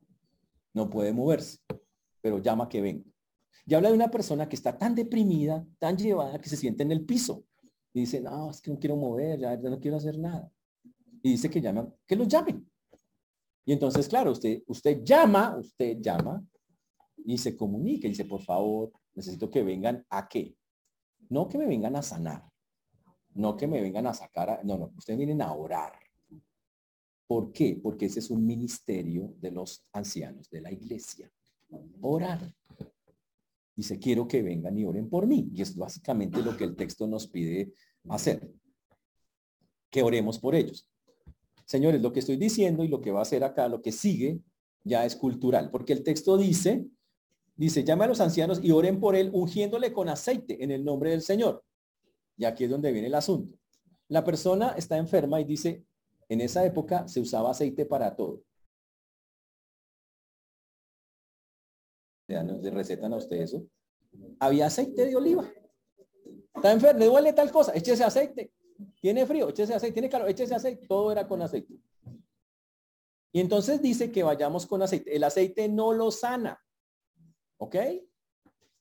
No 0.72 0.88
puede 0.88 1.12
moverse, 1.12 1.58
pero 2.20 2.38
llama 2.38 2.68
que 2.68 2.80
venga. 2.80 3.10
Y 3.66 3.74
habla 3.74 3.88
de 3.88 3.94
una 3.94 4.10
persona 4.10 4.48
que 4.48 4.56
está 4.56 4.76
tan 4.76 4.94
deprimida, 4.94 5.64
tan 5.78 5.96
llevada, 5.96 6.40
que 6.40 6.48
se 6.48 6.56
siente 6.56 6.82
en 6.82 6.92
el 6.92 7.04
piso. 7.04 7.44
Y 7.92 8.00
dice, 8.00 8.20
no, 8.20 8.50
es 8.50 8.60
que 8.60 8.70
no 8.70 8.78
quiero 8.78 8.96
mover, 8.96 9.40
ya, 9.40 9.56
no 9.56 9.80
quiero 9.80 9.96
hacer 9.96 10.18
nada. 10.18 10.50
Y 11.22 11.32
dice 11.32 11.50
que 11.50 11.60
llaman, 11.60 11.94
que 12.06 12.16
los 12.16 12.28
llamen. 12.28 12.68
Y 13.64 13.72
entonces, 13.72 14.08
claro, 14.08 14.32
usted, 14.32 14.62
usted 14.66 15.02
llama, 15.04 15.56
usted 15.58 15.98
llama 16.00 16.44
y 17.24 17.36
se 17.38 17.56
comunica 17.56 18.06
y 18.06 18.10
dice, 18.10 18.24
por 18.24 18.42
favor, 18.42 18.92
necesito 19.14 19.50
que 19.50 19.62
vengan 19.62 20.04
a 20.08 20.28
qué. 20.28 20.56
No 21.28 21.48
que 21.48 21.58
me 21.58 21.66
vengan 21.66 21.94
a 21.96 22.02
sanar, 22.02 22.48
no 23.34 23.56
que 23.56 23.66
me 23.66 23.80
vengan 23.80 24.06
a 24.06 24.14
sacar, 24.14 24.50
a, 24.50 24.62
no, 24.64 24.78
no, 24.78 24.92
ustedes 24.96 25.18
vienen 25.18 25.42
a 25.42 25.52
orar. 25.52 25.92
¿Por 27.26 27.52
qué? 27.52 27.78
Porque 27.80 28.06
ese 28.06 28.18
es 28.18 28.30
un 28.30 28.44
ministerio 28.44 29.34
de 29.38 29.52
los 29.52 29.86
ancianos 29.92 30.50
de 30.50 30.60
la 30.60 30.72
iglesia. 30.72 31.30
Orar. 32.00 32.52
Dice, 33.80 33.98
quiero 33.98 34.28
que 34.28 34.42
vengan 34.42 34.76
y 34.76 34.84
oren 34.84 35.08
por 35.08 35.26
mí. 35.26 35.48
Y 35.54 35.62
es 35.62 35.74
básicamente 35.74 36.42
lo 36.42 36.54
que 36.54 36.64
el 36.64 36.76
texto 36.76 37.06
nos 37.06 37.26
pide 37.26 37.72
hacer. 38.10 38.46
Que 39.88 40.02
oremos 40.02 40.38
por 40.38 40.54
ellos. 40.54 40.86
Señores, 41.64 42.02
lo 42.02 42.12
que 42.12 42.20
estoy 42.20 42.36
diciendo 42.36 42.84
y 42.84 42.88
lo 42.88 43.00
que 43.00 43.10
va 43.10 43.20
a 43.20 43.22
hacer 43.22 43.42
acá, 43.42 43.68
lo 43.68 43.80
que 43.80 43.90
sigue, 43.90 44.38
ya 44.84 45.06
es 45.06 45.16
cultural. 45.16 45.70
Porque 45.70 45.94
el 45.94 46.02
texto 46.02 46.36
dice, 46.36 46.84
dice, 47.56 47.82
llama 47.82 48.04
a 48.04 48.08
los 48.08 48.20
ancianos 48.20 48.60
y 48.62 48.70
oren 48.70 49.00
por 49.00 49.16
él 49.16 49.30
ungiéndole 49.32 49.94
con 49.94 50.10
aceite 50.10 50.62
en 50.62 50.72
el 50.72 50.84
nombre 50.84 51.12
del 51.12 51.22
Señor. 51.22 51.64
Y 52.36 52.44
aquí 52.44 52.64
es 52.64 52.70
donde 52.70 52.92
viene 52.92 53.06
el 53.06 53.14
asunto. 53.14 53.56
La 54.08 54.22
persona 54.22 54.74
está 54.76 54.98
enferma 54.98 55.40
y 55.40 55.44
dice, 55.44 55.86
en 56.28 56.42
esa 56.42 56.66
época 56.66 57.08
se 57.08 57.18
usaba 57.18 57.52
aceite 57.52 57.86
para 57.86 58.14
todo. 58.14 58.42
¿De 62.30 62.70
recetan 62.70 63.12
a 63.12 63.16
usted 63.16 63.38
eso? 63.38 63.66
Había 64.38 64.66
aceite 64.66 65.06
de 65.06 65.16
oliva. 65.16 65.50
Está 66.54 66.72
enfermo, 66.72 67.00
le 67.00 67.06
duele 67.06 67.32
tal 67.32 67.50
cosa, 67.50 67.72
échese 67.74 68.04
aceite. 68.04 68.52
Tiene 69.00 69.26
frío, 69.26 69.48
échese 69.48 69.74
aceite. 69.74 69.94
Tiene 69.94 70.08
calor, 70.08 70.28
échese 70.28 70.54
aceite. 70.54 70.86
Todo 70.86 71.10
era 71.10 71.26
con 71.26 71.42
aceite. 71.42 71.74
Y 73.32 73.40
entonces 73.40 73.82
dice 73.82 74.12
que 74.12 74.22
vayamos 74.22 74.66
con 74.66 74.82
aceite. 74.82 75.14
El 75.14 75.24
aceite 75.24 75.68
no 75.68 75.92
lo 75.92 76.10
sana. 76.10 76.60
¿Ok? 77.58 77.76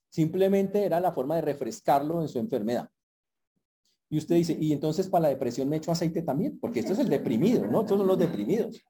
Simplemente 0.10 0.84
era 0.84 1.00
la 1.00 1.12
forma 1.12 1.36
de 1.36 1.42
refrescarlo 1.42 2.22
en 2.22 2.28
su 2.28 2.40
enfermedad. 2.40 2.90
Y 4.10 4.18
usted 4.18 4.36
dice, 4.36 4.58
y 4.60 4.74
entonces 4.74 5.08
para 5.08 5.24
la 5.24 5.30
depresión 5.30 5.70
me 5.70 5.78
echo 5.78 5.92
aceite 5.92 6.22
también, 6.24 6.60
porque 6.60 6.80
esto 6.80 6.94
es 6.94 7.00
el 7.00 7.10
deprimido, 7.10 7.68
¿no? 7.68 7.84
Todos 7.86 8.00
son 8.00 8.08
los 8.08 8.18
deprimidos. 8.18 8.82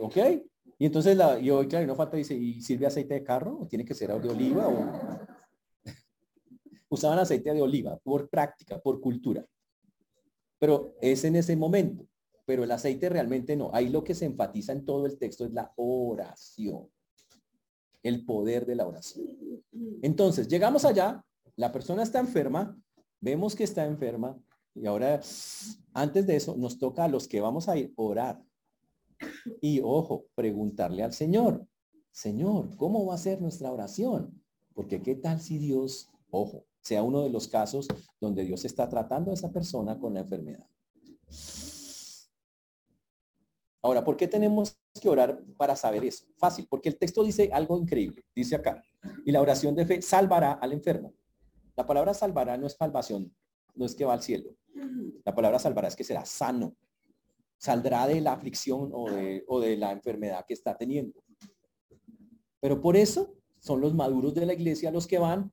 ¿Ok? 0.00 0.16
Y 0.78 0.86
entonces, 0.86 1.16
la, 1.16 1.38
y 1.38 1.50
hoy, 1.50 1.68
claro, 1.68 1.86
no 1.86 1.94
falta, 1.94 2.16
dice, 2.16 2.34
¿y 2.34 2.60
sirve 2.60 2.86
aceite 2.86 3.14
de 3.14 3.24
carro? 3.24 3.58
¿O 3.60 3.66
tiene 3.66 3.84
que 3.84 3.94
ser 3.94 4.10
de 4.20 4.28
oliva? 4.28 4.68
O... 4.68 5.20
Usaban 6.88 7.18
aceite 7.18 7.52
de 7.52 7.62
oliva 7.62 7.98
por 7.98 8.28
práctica, 8.28 8.80
por 8.80 9.00
cultura. 9.00 9.44
Pero 10.58 10.94
es 11.00 11.24
en 11.24 11.36
ese 11.36 11.56
momento. 11.56 12.06
Pero 12.46 12.64
el 12.64 12.70
aceite 12.70 13.08
realmente 13.08 13.56
no. 13.56 13.70
Ahí 13.72 13.88
lo 13.88 14.04
que 14.04 14.14
se 14.14 14.26
enfatiza 14.26 14.72
en 14.72 14.84
todo 14.84 15.06
el 15.06 15.18
texto 15.18 15.44
es 15.44 15.52
la 15.52 15.72
oración. 15.76 16.88
El 18.02 18.24
poder 18.24 18.66
de 18.66 18.74
la 18.74 18.86
oración. 18.86 19.26
Entonces, 20.02 20.48
llegamos 20.48 20.84
allá, 20.84 21.24
la 21.56 21.72
persona 21.72 22.02
está 22.02 22.20
enferma, 22.20 22.76
vemos 23.20 23.54
que 23.54 23.64
está 23.64 23.86
enferma 23.86 24.38
y 24.74 24.86
ahora 24.86 25.20
antes 25.92 26.26
de 26.26 26.36
eso 26.36 26.56
nos 26.56 26.78
toca 26.78 27.04
a 27.04 27.08
los 27.08 27.28
que 27.28 27.40
vamos 27.40 27.68
a 27.68 27.76
ir 27.76 27.92
orar. 27.96 28.42
Y 29.60 29.80
ojo, 29.82 30.26
preguntarle 30.34 31.02
al 31.02 31.12
Señor, 31.12 31.66
Señor, 32.10 32.76
¿cómo 32.76 33.06
va 33.06 33.14
a 33.14 33.18
ser 33.18 33.40
nuestra 33.40 33.72
oración? 33.72 34.40
Porque 34.74 35.02
qué 35.02 35.14
tal 35.14 35.40
si 35.40 35.58
Dios, 35.58 36.10
ojo, 36.30 36.64
sea 36.80 37.02
uno 37.02 37.22
de 37.22 37.30
los 37.30 37.48
casos 37.48 37.88
donde 38.20 38.44
Dios 38.44 38.64
está 38.64 38.88
tratando 38.88 39.30
a 39.30 39.34
esa 39.34 39.50
persona 39.50 39.98
con 39.98 40.14
la 40.14 40.20
enfermedad. 40.20 40.68
Ahora, 43.82 44.02
¿por 44.02 44.16
qué 44.16 44.26
tenemos 44.26 44.78
que 45.00 45.08
orar 45.08 45.42
para 45.56 45.76
saber 45.76 46.04
eso? 46.04 46.24
Fácil, 46.38 46.66
porque 46.70 46.88
el 46.88 46.96
texto 46.96 47.22
dice 47.22 47.50
algo 47.52 47.78
increíble. 47.78 48.24
Dice 48.34 48.54
acá, 48.54 48.82
y 49.26 49.32
la 49.32 49.42
oración 49.42 49.74
de 49.74 49.84
fe 49.84 50.00
salvará 50.00 50.52
al 50.52 50.72
enfermo. 50.72 51.12
La 51.76 51.86
palabra 51.86 52.14
salvará 52.14 52.56
no 52.56 52.66
es 52.66 52.74
salvación, 52.74 53.34
no 53.74 53.84
es 53.84 53.94
que 53.94 54.04
va 54.04 54.14
al 54.14 54.22
cielo. 54.22 54.56
La 55.24 55.34
palabra 55.34 55.58
salvará 55.58 55.88
es 55.88 55.96
que 55.96 56.04
será 56.04 56.24
sano. 56.24 56.74
Saldrá 57.58 58.06
de 58.06 58.20
la 58.20 58.32
aflicción 58.32 58.90
o 58.92 59.10
de, 59.10 59.44
o 59.48 59.60
de 59.60 59.76
la 59.76 59.92
enfermedad 59.92 60.44
que 60.46 60.54
está 60.54 60.76
teniendo. 60.76 61.22
Pero 62.60 62.80
por 62.80 62.96
eso 62.96 63.34
son 63.58 63.80
los 63.80 63.94
maduros 63.94 64.34
de 64.34 64.46
la 64.46 64.54
iglesia 64.54 64.90
los 64.90 65.06
que 65.06 65.18
van, 65.18 65.52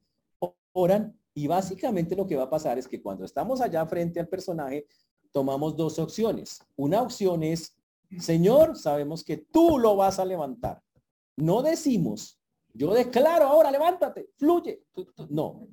oran 0.74 1.18
y 1.34 1.47
básicamente 1.47 2.16
lo 2.16 2.28
que 2.28 2.36
va 2.36 2.43
a 2.43 2.49
pasar 2.49 2.78
es 2.78 2.88
que 2.88 3.02
cuando 3.02 3.26
estamos 3.26 3.62
allá 3.62 3.86
frente 3.86 4.20
al 4.20 4.28
personaje, 4.28 4.88
tomamos 5.32 5.76
dos 5.78 5.97
opciones. 5.99 6.60
Una 6.76 7.02
opción 7.02 7.43
es, 7.43 7.78
Señor, 8.20 8.78
sabemos 8.78 9.24
que 9.24 9.38
tú 9.38 9.80
lo 9.80 9.95
vas 9.95 10.20
a 10.20 10.26
levantar. 10.26 10.82
No 11.38 11.62
decimos, 11.62 12.39
yo 12.74 12.93
declaro 12.93 13.45
ahora, 13.45 13.72
levántate, 13.72 14.30
fluye. 14.38 14.84
No. 15.30 15.68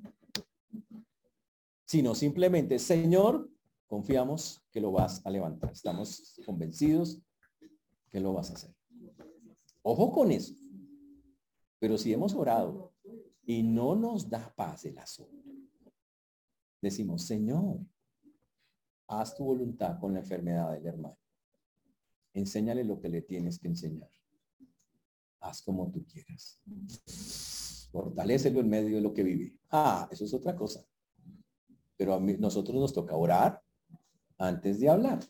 Sino 1.85 2.15
simplemente, 2.15 2.79
Señor, 2.79 3.49
confiamos 3.89 4.63
que 4.71 4.81
lo 4.81 4.93
vas 4.93 5.25
a 5.27 5.31
levantar. 5.31 5.73
Estamos 5.73 6.39
convencidos 6.47 7.21
que 8.11 8.21
lo 8.21 8.35
vas 8.35 8.51
a 8.51 8.55
hacer. 8.55 8.75
Ojo 9.83 10.13
con 10.13 10.31
eso. 10.31 10.55
Pero 11.81 11.97
si 11.97 12.13
hemos 12.13 12.35
orado 12.35 12.93
y 13.45 13.63
no 13.63 13.97
nos 13.97 14.29
da 14.29 14.55
paz 14.55 14.85
el 14.85 14.99
asunto, 14.99 15.51
decimos, 16.81 17.23
Señor, 17.23 17.79
haz 19.07 19.35
tu 19.35 19.45
voluntad 19.45 19.99
con 19.99 20.13
la 20.13 20.21
enfermedad 20.21 20.73
del 20.73 20.87
hermano. 20.87 21.19
Enséñale 22.35 22.85
lo 22.85 23.01
que 23.01 23.09
le 23.09 23.23
tienes 23.23 23.59
que 23.59 23.69
enseñar. 23.69 24.11
Haz 25.41 25.63
como 25.63 25.91
tú 25.91 26.05
quieras. 26.05 26.61
Fortalécelo 27.91 28.61
en 28.61 28.69
medio 28.69 28.97
de 28.97 29.03
lo 29.03 29.15
que 29.15 29.23
vive. 29.23 29.59
Ah, 29.71 30.09
eso 30.11 30.25
es 30.25 30.35
otra 30.35 30.55
cosa. 30.55 30.85
Pero 31.97 32.15
a 32.15 32.21
nosotros 32.21 32.77
nos 32.77 32.93
toca 32.93 33.17
orar 33.17 33.63
antes 34.39 34.81
de 34.81 34.89
hablar. 34.89 35.21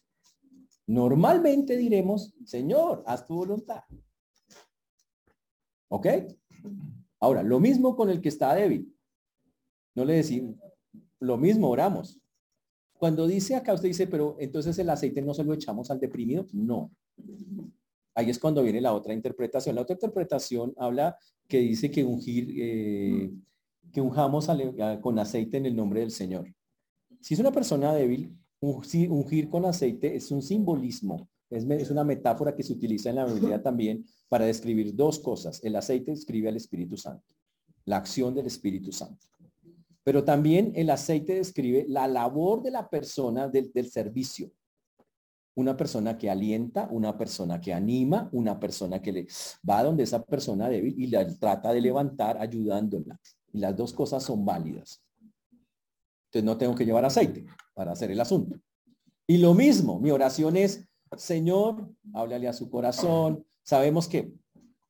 Normalmente 0.87 1.77
diremos, 1.77 2.35
Señor, 2.45 3.03
haz 3.07 3.27
tu 3.27 3.35
voluntad. 3.35 3.83
¿Ok? 5.89 6.07
Ahora, 7.21 7.43
lo 7.43 7.61
mismo 7.61 7.97
con 7.97 8.11
el 8.11 8.21
que 8.21 8.29
está 8.29 8.55
débil. 8.55 8.95
No 9.95 10.05
le 10.05 10.15
decimos, 10.15 10.57
lo 11.21 11.37
mismo 11.37 11.69
oramos. 11.69 12.21
Cuando 12.95 13.27
dice 13.27 13.55
acá, 13.55 13.75
usted 13.75 13.89
dice, 13.89 14.07
pero 14.07 14.37
entonces 14.39 14.79
el 14.79 14.91
aceite 14.91 15.23
no 15.23 15.35
se 15.35 15.45
lo 15.45 15.55
echamos 15.55 15.91
al 15.91 16.01
deprimido. 16.01 16.47
No. 16.53 16.91
Ahí 18.15 18.31
es 18.31 18.39
cuando 18.39 18.63
viene 18.63 18.81
la 18.81 18.93
otra 18.93 19.15
interpretación. 19.15 19.77
La 19.77 19.83
otra 19.83 19.95
interpretación 19.95 20.75
habla 20.77 21.17
que 21.47 21.59
dice 21.59 21.91
que 21.91 22.05
ungir, 22.05 22.55
eh, 22.57 23.31
que 23.93 24.01
unjamos 24.01 24.49
con 25.01 25.19
aceite 25.19 25.57
en 25.57 25.67
el 25.67 25.77
nombre 25.77 26.01
del 26.01 26.11
Señor. 26.11 26.53
Si 27.21 27.35
es 27.35 27.41
una 27.41 27.53
persona 27.53 27.93
débil, 27.95 28.37
ungir 28.61 29.49
con 29.49 29.65
aceite 29.65 30.17
es 30.17 30.31
un 30.31 30.43
simbolismo, 30.43 31.29
es, 31.51 31.65
es 31.65 31.91
una 31.91 32.05
metáfora 32.05 32.55
que 32.55 32.63
se 32.63 32.73
utiliza 32.73 33.11
en 33.11 33.17
la 33.17 33.27
Biblia 33.27 33.63
también 33.63 34.05
para 34.29 34.47
describir 34.47 34.95
dos 34.95 35.19
cosas. 35.19 35.63
El 35.63 35.77
aceite 35.77 36.11
describe 36.11 36.49
al 36.49 36.57
Espíritu 36.57 36.97
Santo, 36.97 37.35
la 37.85 37.97
acción 37.97 38.35
del 38.35 38.47
Espíritu 38.47 38.93
Santo. 38.93 39.27
Pero 40.09 40.25
también 40.25 40.73
el 40.75 40.89
aceite 40.89 41.35
describe 41.35 41.85
la 41.87 42.09
labor 42.09 42.63
de 42.63 42.71
la 42.71 42.89
persona 42.89 43.47
del, 43.47 43.71
servicio. 43.91 44.51
Una 45.55 45.77
persona 45.77 46.17
que 46.17 46.31
alienta, 46.31 46.89
una 46.91 47.19
persona 47.19 47.61
que 47.61 47.75
anima, 47.75 48.31
una 48.33 48.59
persona 48.59 49.03
que 49.03 49.13
le 49.13 49.27
va 49.69 49.83
donde 49.83 50.05
esa 50.05 50.25
persona 50.25 50.71
débil 50.71 50.95
y 50.99 51.09
la 51.09 51.27
trata 51.27 51.75
de 51.75 51.83
levantar 51.83 52.39
ayudándola. 52.39 53.21
Y 53.53 53.59
las 53.59 53.77
dos 53.77 53.93
cosas 53.93 54.23
son 54.23 54.47
válidas. 54.47 55.03
Entonces 56.29 56.45
no 56.45 56.57
tengo 56.57 56.75
que 56.75 56.85
llevar 56.85 57.05
aceite 57.05 57.45
para 57.75 57.93
hacer 57.93 58.11
el 58.11 58.21
asunto. 58.21 58.59
Y 59.27 59.39
lo 59.39 59.55
mismo, 59.55 60.01
mi 60.01 60.11
oración 60.11 60.57
es, 60.57 60.87
Señor, 61.17 61.89
háblale 62.15 62.49
a 62.49 62.53
su 62.53 62.71
corazón, 62.71 63.45
Sabemos 63.69 64.09
que 64.09 64.33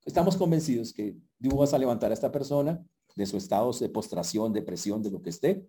estamos 0.04 0.36
convencidos 0.36 0.92
que 0.92 1.16
Dios 1.36 1.52
vas 1.56 1.74
a 1.74 1.78
levantar 1.78 2.12
a 2.12 2.14
esta 2.14 2.30
persona 2.30 2.80
de 3.16 3.26
su 3.26 3.36
estado 3.36 3.72
de 3.72 3.88
postración, 3.88 4.52
depresión, 4.52 5.02
de 5.02 5.10
lo 5.10 5.20
que 5.20 5.30
esté. 5.30 5.66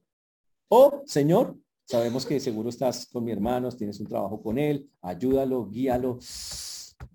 O, 0.67 1.01
Señor, 1.07 1.57
sabemos 1.85 2.23
que 2.23 2.39
seguro 2.39 2.69
estás 2.69 3.07
con 3.07 3.23
mi 3.23 3.31
hermano, 3.31 3.71
tienes 3.71 3.99
un 3.99 4.05
trabajo 4.05 4.39
con 4.43 4.59
él, 4.59 4.91
ayúdalo, 5.01 5.67
guíalo. 5.71 6.19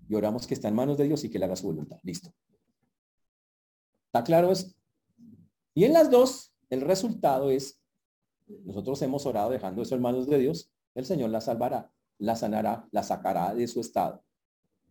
Y 0.09 0.15
oramos 0.15 0.45
que 0.45 0.53
está 0.53 0.67
en 0.67 0.75
manos 0.75 0.97
de 0.97 1.05
Dios 1.05 1.23
y 1.23 1.29
que 1.29 1.39
le 1.39 1.45
haga 1.45 1.55
su 1.55 1.67
voluntad. 1.67 1.97
Listo. 2.03 2.29
¿Está 4.07 4.21
claro 4.25 4.51
eso? 4.51 4.67
Y 5.73 5.85
en 5.85 5.93
las 5.93 6.11
dos, 6.11 6.53
el 6.69 6.81
resultado 6.81 7.51
es, 7.51 7.79
nosotros 8.47 9.01
hemos 9.01 9.25
orado 9.25 9.49
dejando 9.49 9.81
eso 9.81 9.95
en 9.95 10.01
manos 10.01 10.27
de 10.27 10.37
Dios, 10.37 10.71
el 10.93 11.05
Señor 11.05 11.29
la 11.29 11.41
salvará, 11.41 11.91
la 12.17 12.35
sanará, 12.35 12.87
la 12.91 13.03
sacará 13.03 13.53
de 13.53 13.67
su 13.67 13.81
estado 13.81 14.25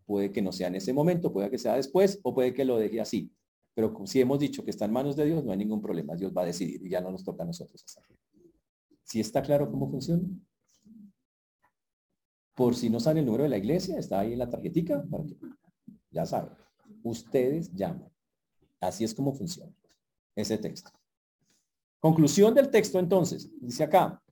Puede 0.06 0.30
que 0.32 0.42
no 0.42 0.52
sea 0.52 0.68
en 0.68 0.74
ese 0.74 0.92
momento, 0.92 1.32
puede 1.32 1.50
que 1.50 1.58
sea 1.58 1.76
después 1.76 2.20
o 2.22 2.34
puede 2.34 2.52
que 2.52 2.64
lo 2.64 2.76
deje 2.76 3.00
así. 3.00 3.32
Pero 3.74 3.94
si 4.06 4.20
hemos 4.20 4.38
dicho 4.38 4.64
que 4.64 4.70
está 4.70 4.84
en 4.84 4.92
manos 4.92 5.16
de 5.16 5.24
Dios, 5.24 5.44
no 5.44 5.52
hay 5.52 5.58
ningún 5.58 5.80
problema. 5.80 6.14
Dios 6.14 6.32
va 6.36 6.42
a 6.42 6.46
decidir 6.46 6.84
y 6.84 6.90
ya 6.90 7.00
no 7.00 7.10
nos 7.10 7.24
toca 7.24 7.42
a 7.42 7.46
nosotros 7.46 7.82
hacerlo. 7.82 8.16
¿Sí 9.02 9.20
está 9.20 9.42
claro 9.42 9.70
cómo 9.70 9.90
funciona? 9.90 10.22
Por 12.54 12.76
si 12.76 12.88
no 12.88 13.00
sabe 13.00 13.20
el 13.20 13.26
número 13.26 13.44
de 13.44 13.50
la 13.50 13.56
iglesia, 13.56 13.98
está 13.98 14.20
ahí 14.20 14.34
en 14.34 14.38
la 14.38 14.48
tarjetica. 14.48 15.04
ya 16.10 16.26
saben. 16.26 16.52
Ustedes 17.02 17.72
llaman. 17.74 18.10
Así 18.80 19.04
es 19.04 19.14
como 19.14 19.32
funciona 19.32 19.72
ese 20.36 20.58
texto. 20.58 20.90
Conclusión 22.04 22.52
del 22.52 22.68
texto 22.68 22.98
entonces. 22.98 23.48
Dice 23.62 23.82
acá, 23.82 24.22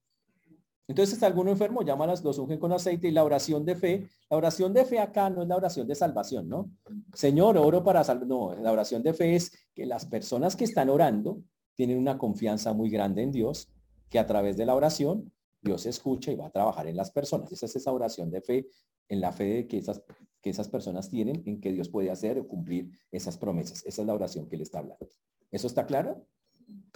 entonces 0.87 1.23
alguno 1.23 1.51
enfermo, 1.53 1.81
llámalas, 1.81 2.23
los 2.23 2.37
ungen 2.37 2.59
con 2.59 2.71
aceite 2.71 3.09
y 3.09 3.13
la 3.13 3.25
oración 3.25 3.65
de 3.65 3.75
fe. 3.75 4.07
La 4.29 4.37
oración 4.37 4.75
de 4.75 4.85
fe 4.85 4.99
acá 4.99 5.31
no 5.31 5.41
es 5.41 5.49
la 5.49 5.57
oración 5.57 5.89
de 5.89 5.95
salvación, 5.95 6.51
¿no? 6.51 6.71
Señor, 7.15 7.57
oro 7.57 7.83
para 7.83 8.05
salvar. 8.05 8.27
No, 8.27 8.55
la 8.57 8.73
oración 8.73 9.03
de 9.03 9.15
fe 9.15 9.37
es 9.37 9.53
que 9.73 9.87
las 9.87 10.05
personas 10.05 10.55
que 10.55 10.65
están 10.65 10.91
orando 10.91 11.41
tienen 11.75 11.97
una 11.97 12.19
confianza 12.19 12.75
muy 12.75 12.91
grande 12.91 13.23
en 13.23 13.33
Dios, 13.33 13.71
que 14.11 14.19
a 14.19 14.27
través 14.27 14.59
de 14.59 14.67
la 14.67 14.75
oración 14.75 15.33
Dios 15.63 15.87
escucha 15.87 16.31
y 16.31 16.37
va 16.37 16.49
a 16.49 16.51
trabajar 16.51 16.89
en 16.89 16.97
las 16.99 17.11
personas. 17.11 17.51
Esa 17.53 17.65
es 17.65 17.77
esa 17.77 17.91
oración 17.91 18.31
de 18.31 18.43
fe, 18.43 18.67
en 19.09 19.23
la 19.23 19.33
fe 19.33 19.45
de 19.45 19.67
que 19.67 19.79
esas, 19.79 20.03
que 20.43 20.51
esas 20.51 20.69
personas 20.69 21.09
tienen 21.09 21.43
en 21.47 21.59
que 21.59 21.73
Dios 21.73 21.89
puede 21.89 22.11
hacer 22.11 22.39
o 22.39 22.47
cumplir 22.47 22.91
esas 23.11 23.39
promesas. 23.39 23.83
Esa 23.87 24.03
es 24.03 24.07
la 24.07 24.13
oración 24.13 24.47
que 24.47 24.59
le 24.59 24.65
está 24.65 24.81
hablando. 24.81 25.09
¿Eso 25.51 25.67
está 25.67 25.87
claro? 25.87 26.27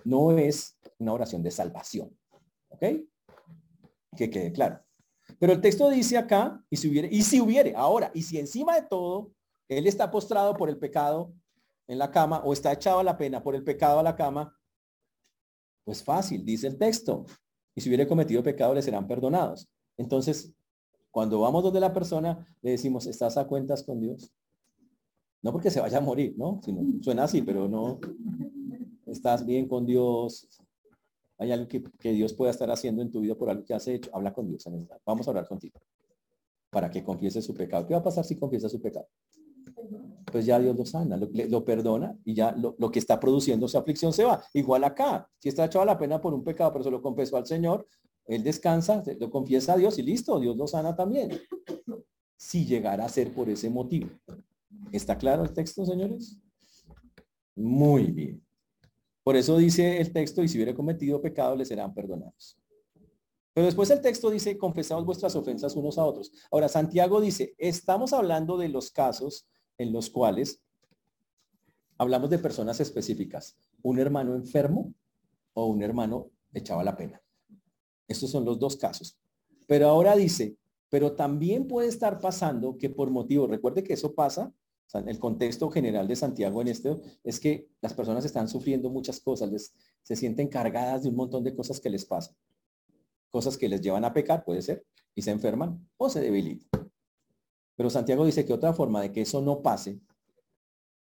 No 0.05 0.37
es 0.37 0.79
una 0.99 1.13
oración 1.13 1.43
de 1.43 1.51
salvación. 1.51 2.17
¿Ok? 2.69 2.85
que 4.17 4.31
quede 4.31 4.53
claro. 4.53 4.81
Pero 5.39 5.53
el 5.53 5.61
texto 5.61 5.89
dice 5.91 6.17
acá, 6.17 6.65
y 6.71 6.77
si 6.77 6.89
hubiere, 6.89 7.09
y 7.13 7.23
si 7.23 7.41
hubiere, 7.41 7.75
ahora, 7.77 8.11
y 8.15 8.23
si 8.23 8.39
encima 8.39 8.75
de 8.75 8.87
todo, 8.89 9.33
él 9.69 9.87
está 9.87 10.11
postrado 10.11 10.57
por 10.57 10.69
el 10.69 10.79
pecado 10.79 11.33
en 11.87 11.99
la 11.99 12.11
cama 12.11 12.41
o 12.45 12.53
está 12.53 12.73
echado 12.73 13.01
a 13.01 13.05
la 13.05 13.17
pena 13.17 13.43
por 13.43 13.55
el 13.55 13.63
pecado 13.63 13.99
a 13.99 14.03
la 14.03 14.17
cama, 14.17 14.57
pues 15.85 16.03
fácil, 16.03 16.45
dice 16.45 16.67
el 16.67 16.79
texto. 16.79 17.27
Y 17.75 17.81
si 17.81 17.89
hubiere 17.89 18.09
cometido 18.09 18.43
pecado, 18.43 18.75
le 18.75 18.83
serán 18.83 19.07
perdonados. 19.07 19.69
Entonces, 19.97 20.53
cuando 21.11 21.41
vamos 21.41 21.63
donde 21.63 21.81
la 21.81 21.93
persona, 21.93 22.47
le 22.63 22.73
decimos, 22.73 23.07
¿estás 23.07 23.37
a 23.37 23.47
cuentas 23.47 23.83
con 23.85 24.01
Dios? 24.01 24.33
No 25.43 25.53
porque 25.53 25.71
se 25.71 25.81
vaya 25.81 25.99
a 25.99 26.01
morir, 26.01 26.35
¿no? 26.37 26.61
suena 27.03 27.25
así, 27.25 27.43
pero 27.43 27.69
no. 27.69 28.01
Estás 29.07 29.47
bien 29.47 29.69
con 29.69 29.87
Dios, 29.87 30.49
hay 31.39 31.53
algo 31.53 31.69
que, 31.69 32.13
Dios 32.13 32.33
pueda 32.33 32.51
estar 32.51 32.71
haciendo 32.71 33.03
en 33.03 33.11
tu 33.11 33.21
vida 33.21 33.35
por 33.35 33.51
algo 33.51 33.65
que 33.65 33.75
has 33.75 33.87
hecho, 33.89 34.11
habla 34.15 34.33
con 34.33 34.49
Dios. 34.49 34.65
Vamos 35.05 35.27
a 35.27 35.31
hablar 35.31 35.47
contigo 35.47 35.79
para 36.71 36.91
que 36.91 37.05
confiese 37.05 37.43
su 37.43 37.55
pecado. 37.55 37.87
¿Qué 37.87 37.95
va 37.95 38.01
a 38.01 38.03
pasar 38.03 38.25
si 38.25 38.37
confiesa 38.37 38.69
su 38.69 38.81
pecado? 38.81 39.07
Pues 40.31 40.45
ya 40.45 40.59
Dios 40.59 40.77
lo 40.77 40.85
sana, 40.85 41.17
lo, 41.17 41.65
perdona 41.65 42.19
y 42.25 42.35
ya 42.35 42.53
lo, 42.53 42.91
que 42.91 42.99
está 42.99 43.21
produciendo 43.21 43.69
su 43.69 43.79
aflicción 43.79 44.13
se 44.13 44.25
va. 44.25 44.43
Igual 44.55 44.85
acá, 44.85 45.29
si 45.39 45.49
está 45.49 45.67
echado 45.67 45.83
a 45.83 45.87
la 45.87 45.99
pena 45.99 46.21
por 46.21 46.35
un 46.35 46.43
pecado, 46.43 46.73
pero 46.73 46.85
se 46.85 46.91
lo 46.91 47.01
confesó 47.01 47.37
al 47.37 47.47
Señor, 47.47 47.87
él 48.27 48.43
descansa, 48.43 49.03
lo 49.21 49.31
confiesa 49.31 49.75
a 49.75 49.77
Dios 49.77 49.99
y 49.99 50.03
listo, 50.03 50.41
Dios 50.41 50.57
lo 50.57 50.67
sana 50.67 50.97
también. 50.97 51.31
Si 52.37 52.67
llegara 52.67 53.05
a 53.05 53.09
ser 53.09 53.33
por 53.33 53.49
ese 53.49 53.71
motivo. 53.71 54.11
¿Está 54.93 55.17
claro 55.17 55.45
el 55.45 55.53
texto, 55.53 55.85
señores? 55.87 56.39
Muy 57.55 58.11
bien. 58.11 58.46
Por 59.27 59.35
eso 59.35 59.57
dice 59.59 60.01
el 60.01 60.13
texto, 60.13 60.45
y 60.45 60.47
si 60.47 60.57
hubiera 60.57 60.73
cometido 60.73 61.21
pecado, 61.21 61.57
le 61.57 61.65
serán 61.65 61.93
perdonados. 61.93 62.57
Pero 63.53 63.67
después 63.67 63.91
el 63.91 64.01
texto 64.01 64.31
dice, 64.31 64.57
confesamos 64.57 65.05
vuestras 65.05 65.35
ofensas 65.35 65.75
unos 65.75 65.99
a 65.99 66.05
otros. 66.05 66.31
Ahora, 66.49 66.69
Santiago 66.69 67.21
dice, 67.21 67.53
estamos 67.59 68.13
hablando 68.13 68.57
de 68.57 68.69
los 68.69 68.93
casos 68.93 69.49
en 69.79 69.93
los 69.93 70.11
cuales 70.11 70.63
hablamos 71.99 72.31
de 72.31 72.39
personas 72.39 72.79
específicas. 72.79 73.57
Un 73.83 73.99
hermano 73.99 74.37
enfermo 74.37 74.95
o 75.55 75.67
un 75.67 75.83
hermano 75.83 76.31
echaba 76.55 76.85
la 76.85 76.97
pena. 76.97 77.21
Estos 78.07 78.31
son 78.31 78.45
los 78.45 78.61
dos 78.61 78.77
casos. 78.77 79.19
Pero 79.67 79.89
ahora 79.89 80.15
dice, 80.15 80.57
pero 80.89 81.17
también 81.17 81.67
puede 81.67 81.89
estar 81.89 82.21
pasando 82.21 82.79
que 82.79 82.91
por 82.91 83.11
motivo, 83.11 83.49
recuerde 83.49 83.83
que 83.83 83.95
eso 83.95 84.15
pasa 84.15 84.55
el 84.95 85.19
contexto 85.19 85.71
general 85.71 86.09
de 86.09 86.17
Santiago 86.17 86.63
en 86.63 86.69
esto 86.69 87.03
es 87.25 87.41
que 87.41 87.69
las 87.81 87.93
personas 87.93 88.25
están 88.25 88.49
sufriendo 88.49 88.89
muchas 88.89 89.21
cosas, 89.21 89.51
les, 89.51 89.75
se 90.03 90.17
sienten 90.17 90.49
cargadas 90.49 91.03
de 91.03 91.09
un 91.09 91.17
montón 91.17 91.45
de 91.45 91.55
cosas 91.55 91.81
que 91.81 91.91
les 91.91 92.05
pasan. 92.05 92.35
Cosas 93.31 93.59
que 93.59 93.69
les 93.69 93.81
llevan 93.81 94.05
a 94.05 94.13
pecar, 94.13 94.45
puede 94.45 94.63
ser, 94.63 94.87
y 95.15 95.23
se 95.23 95.31
enferman 95.33 95.87
o 95.97 96.09
se 96.09 96.21
debilitan. 96.21 96.91
Pero 97.77 97.91
Santiago 97.91 98.25
dice 98.25 98.45
que 98.45 98.53
otra 98.53 98.73
forma 98.73 99.03
de 99.03 99.13
que 99.13 99.23
eso 99.23 99.43
no 99.43 99.61
pase 99.61 100.01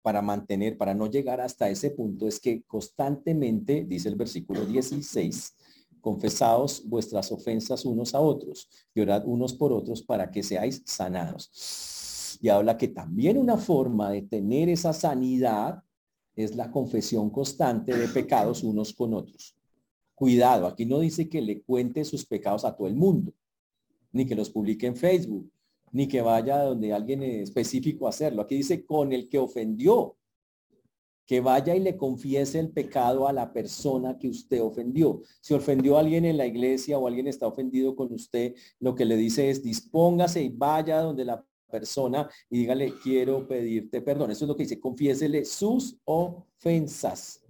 para 0.01 0.21
mantener, 0.21 0.77
para 0.77 0.93
no 0.93 1.07
llegar 1.07 1.39
hasta 1.39 1.69
ese 1.69 1.91
punto, 1.91 2.27
es 2.27 2.39
que 2.39 2.63
constantemente, 2.63 3.85
dice 3.85 4.09
el 4.09 4.15
versículo 4.15 4.65
16, 4.65 5.55
confesaos 6.01 6.83
vuestras 6.85 7.31
ofensas 7.31 7.85
unos 7.85 8.13
a 8.13 8.19
otros 8.19 8.69
y 8.93 9.01
orad 9.01 9.23
unos 9.25 9.53
por 9.53 9.71
otros 9.71 10.03
para 10.03 10.29
que 10.31 10.43
seáis 10.43 10.81
sanados. 10.85 12.02
Y 12.43 12.49
habla 12.49 12.77
que 12.77 12.89
también 12.89 13.37
una 13.37 13.55
forma 13.55 14.11
de 14.11 14.23
tener 14.23 14.67
esa 14.67 14.91
sanidad 14.91 15.81
es 16.35 16.57
la 16.57 16.69
confesión 16.69 17.29
constante 17.29 17.95
de 17.95 18.09
pecados 18.09 18.63
unos 18.63 18.93
con 18.93 19.13
otros. 19.13 19.55
Cuidado, 20.13 20.67
aquí 20.67 20.85
no 20.85 20.99
dice 20.99 21.29
que 21.29 21.41
le 21.41 21.61
cuente 21.61 22.03
sus 22.03 22.25
pecados 22.25 22.65
a 22.65 22.75
todo 22.75 22.87
el 22.87 22.95
mundo, 22.95 23.33
ni 24.11 24.25
que 24.25 24.35
los 24.35 24.49
publique 24.49 24.85
en 24.85 24.97
Facebook, 24.97 25.49
ni 25.93 26.05
que 26.05 26.21
vaya 26.21 26.61
donde 26.63 26.91
alguien 26.91 27.23
específico 27.23 28.07
a 28.07 28.09
hacerlo. 28.09 28.41
Aquí 28.41 28.57
dice 28.57 28.85
con 28.85 29.13
el 29.13 29.29
que 29.29 29.39
ofendió, 29.39 30.17
que 31.25 31.39
vaya 31.39 31.73
y 31.77 31.79
le 31.79 31.95
confiese 31.95 32.59
el 32.59 32.71
pecado 32.71 33.25
a 33.25 33.31
la 33.31 33.53
persona 33.53 34.19
que 34.19 34.27
usted 34.27 34.61
ofendió. 34.61 35.21
Si 35.39 35.53
ofendió 35.53 35.95
a 35.95 36.01
alguien 36.01 36.25
en 36.25 36.35
la 36.35 36.45
iglesia 36.45 36.99
o 36.99 37.07
alguien 37.07 37.27
está 37.27 37.47
ofendido 37.47 37.95
con 37.95 38.11
usted, 38.11 38.53
lo 38.81 38.95
que 38.95 39.05
le 39.05 39.15
dice 39.15 39.49
es 39.49 39.63
dispóngase 39.63 40.43
y 40.43 40.49
vaya 40.49 40.99
donde 40.99 41.23
la 41.23 41.45
persona 41.73 42.29
y 42.49 42.59
dígale, 42.59 42.93
quiero 43.01 43.47
pedirte 43.47 44.01
perdón. 44.01 44.29
Eso 44.29 44.45
es 44.45 44.49
lo 44.49 44.55
que 44.55 44.63
dice, 44.63 44.79
confiésele 44.79 45.43
sus 45.43 45.97
ofensas. 46.05 47.43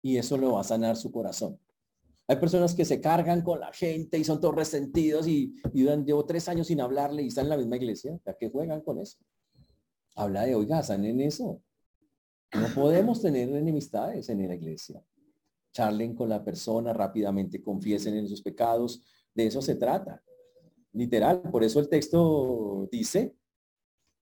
Y 0.00 0.16
eso 0.16 0.38
le 0.38 0.46
va 0.46 0.60
a 0.60 0.64
sanar 0.64 0.96
su 0.96 1.10
corazón. 1.10 1.58
Hay 2.28 2.36
personas 2.36 2.74
que 2.74 2.84
se 2.84 3.00
cargan 3.00 3.42
con 3.42 3.58
la 3.58 3.72
gente 3.72 4.16
y 4.16 4.22
son 4.22 4.40
todos 4.40 4.54
resentidos 4.54 5.26
y, 5.26 5.52
y 5.74 5.84
llevo 5.84 6.24
tres 6.24 6.48
años 6.48 6.68
sin 6.68 6.80
hablarle 6.80 7.24
y 7.24 7.26
están 7.26 7.46
en 7.46 7.50
la 7.50 7.56
misma 7.56 7.76
iglesia. 7.76 8.16
¿A 8.24 8.34
qué 8.34 8.48
juegan 8.48 8.82
con 8.82 9.00
eso? 9.00 9.18
Habla 10.14 10.46
de, 10.46 10.54
oiga, 10.54 10.78
están 10.78 11.04
en 11.04 11.20
eso. 11.20 11.60
No 12.54 12.66
podemos 12.74 13.20
tener 13.20 13.48
enemistades 13.48 14.28
en 14.28 14.46
la 14.46 14.54
iglesia. 14.54 15.02
Charlen 15.72 16.14
con 16.14 16.28
la 16.28 16.44
persona 16.44 16.92
rápidamente, 16.92 17.60
confiesen 17.62 18.16
en 18.16 18.28
sus 18.28 18.42
pecados. 18.42 19.02
De 19.34 19.46
eso 19.46 19.60
se 19.60 19.74
trata. 19.74 20.22
Literal. 20.92 21.42
Por 21.50 21.62
eso 21.62 21.80
el 21.80 21.88
texto 21.88 22.88
dice, 22.90 23.36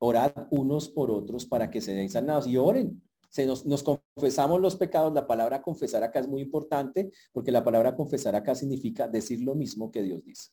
orad 0.04 0.34
unos 0.52 0.90
por 0.90 1.10
otros 1.10 1.46
para 1.46 1.70
que 1.70 1.82
se 1.82 1.94
den 1.94 2.10
sanados 2.10 2.48
y 2.48 2.58
oren 2.58 3.02
se 3.34 3.48
nos, 3.48 3.64
confesamos 3.82 4.62
los 4.62 4.76
pecados, 4.76 5.12
la 5.12 5.26
palabra 5.26 5.60
confesar 5.60 6.04
acá 6.04 6.20
es 6.20 6.28
muy 6.28 6.44
importante 6.44 7.12
porque 7.32 7.52
la 7.52 7.64
palabra 7.64 7.96
confesar 7.96 8.36
acá 8.36 8.54
significa 8.54 9.08
decir 9.08 9.42
lo 9.42 9.56
mismo 9.56 9.92
que 9.92 10.04
Dios 10.04 10.24
dice. 10.24 10.52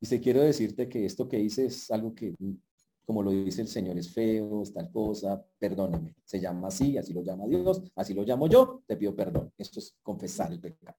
Y 0.00 0.06
se 0.06 0.20
quiero 0.20 0.40
decirte 0.40 0.88
que 0.88 1.06
esto 1.06 1.28
que 1.28 1.38
hice 1.38 1.66
es 1.66 1.88
algo 1.92 2.16
que, 2.16 2.34
como 3.06 3.22
lo 3.22 3.30
dice 3.30 3.62
el 3.62 3.68
Señor, 3.68 3.96
es 3.96 4.12
feo, 4.12 4.60
es 4.62 4.72
tal 4.72 4.90
cosa, 4.90 5.40
perdóname. 5.56 6.16
Se 6.24 6.40
llama 6.40 6.66
así, 6.66 6.98
así 6.98 7.12
lo 7.12 7.22
llama 7.22 7.46
Dios, 7.46 7.80
así 7.94 8.12
lo 8.12 8.24
llamo 8.24 8.48
yo, 8.48 8.82
te 8.84 8.96
pido 8.96 9.14
perdón. 9.14 9.52
Esto 9.56 9.78
es 9.78 9.96
confesar 10.02 10.50
el 10.50 10.58
pecado. 10.58 10.98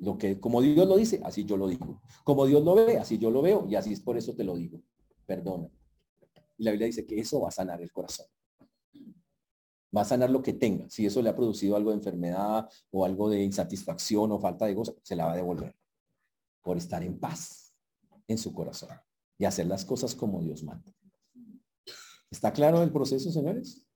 Lo 0.00 0.16
que, 0.16 0.38
como 0.38 0.62
Dios 0.62 0.86
lo 0.86 0.96
dice, 0.96 1.20
así 1.24 1.44
yo 1.44 1.56
lo 1.56 1.66
digo. 1.66 2.00
Como 2.22 2.46
Dios 2.46 2.62
lo 2.62 2.76
ve, 2.76 2.98
así 2.98 3.18
yo 3.18 3.32
lo 3.32 3.42
veo 3.42 3.66
y 3.68 3.74
así 3.74 3.92
es 3.92 4.00
por 4.00 4.16
eso 4.16 4.32
te 4.36 4.44
lo 4.44 4.54
digo. 4.54 4.80
Perdona. 5.26 5.68
Y 6.58 6.64
la 6.64 6.70
Biblia 6.72 6.86
dice 6.86 7.06
que 7.06 7.18
eso 7.18 7.40
va 7.40 7.48
a 7.48 7.52
sanar 7.52 7.80
el 7.82 7.92
corazón 7.92 8.26
va 9.96 10.02
a 10.02 10.04
sanar 10.04 10.30
lo 10.30 10.42
que 10.42 10.52
tenga. 10.52 10.88
Si 10.90 11.06
eso 11.06 11.22
le 11.22 11.30
ha 11.30 11.36
producido 11.36 11.76
algo 11.76 11.90
de 11.90 11.96
enfermedad 11.96 12.68
o 12.90 13.04
algo 13.04 13.30
de 13.30 13.42
insatisfacción 13.42 14.30
o 14.32 14.38
falta 14.38 14.66
de 14.66 14.74
gozo, 14.74 14.96
se 15.02 15.16
la 15.16 15.26
va 15.26 15.32
a 15.32 15.36
devolver 15.36 15.74
por 16.62 16.76
estar 16.76 17.02
en 17.02 17.18
paz 17.18 17.74
en 18.28 18.38
su 18.38 18.52
corazón 18.52 18.90
y 19.38 19.44
hacer 19.44 19.66
las 19.66 19.84
cosas 19.84 20.14
como 20.14 20.42
Dios 20.42 20.62
manda. 20.64 20.92
¿Está 22.30 22.52
claro 22.52 22.82
el 22.82 22.92
proceso, 22.92 23.30
señores? 23.30 23.86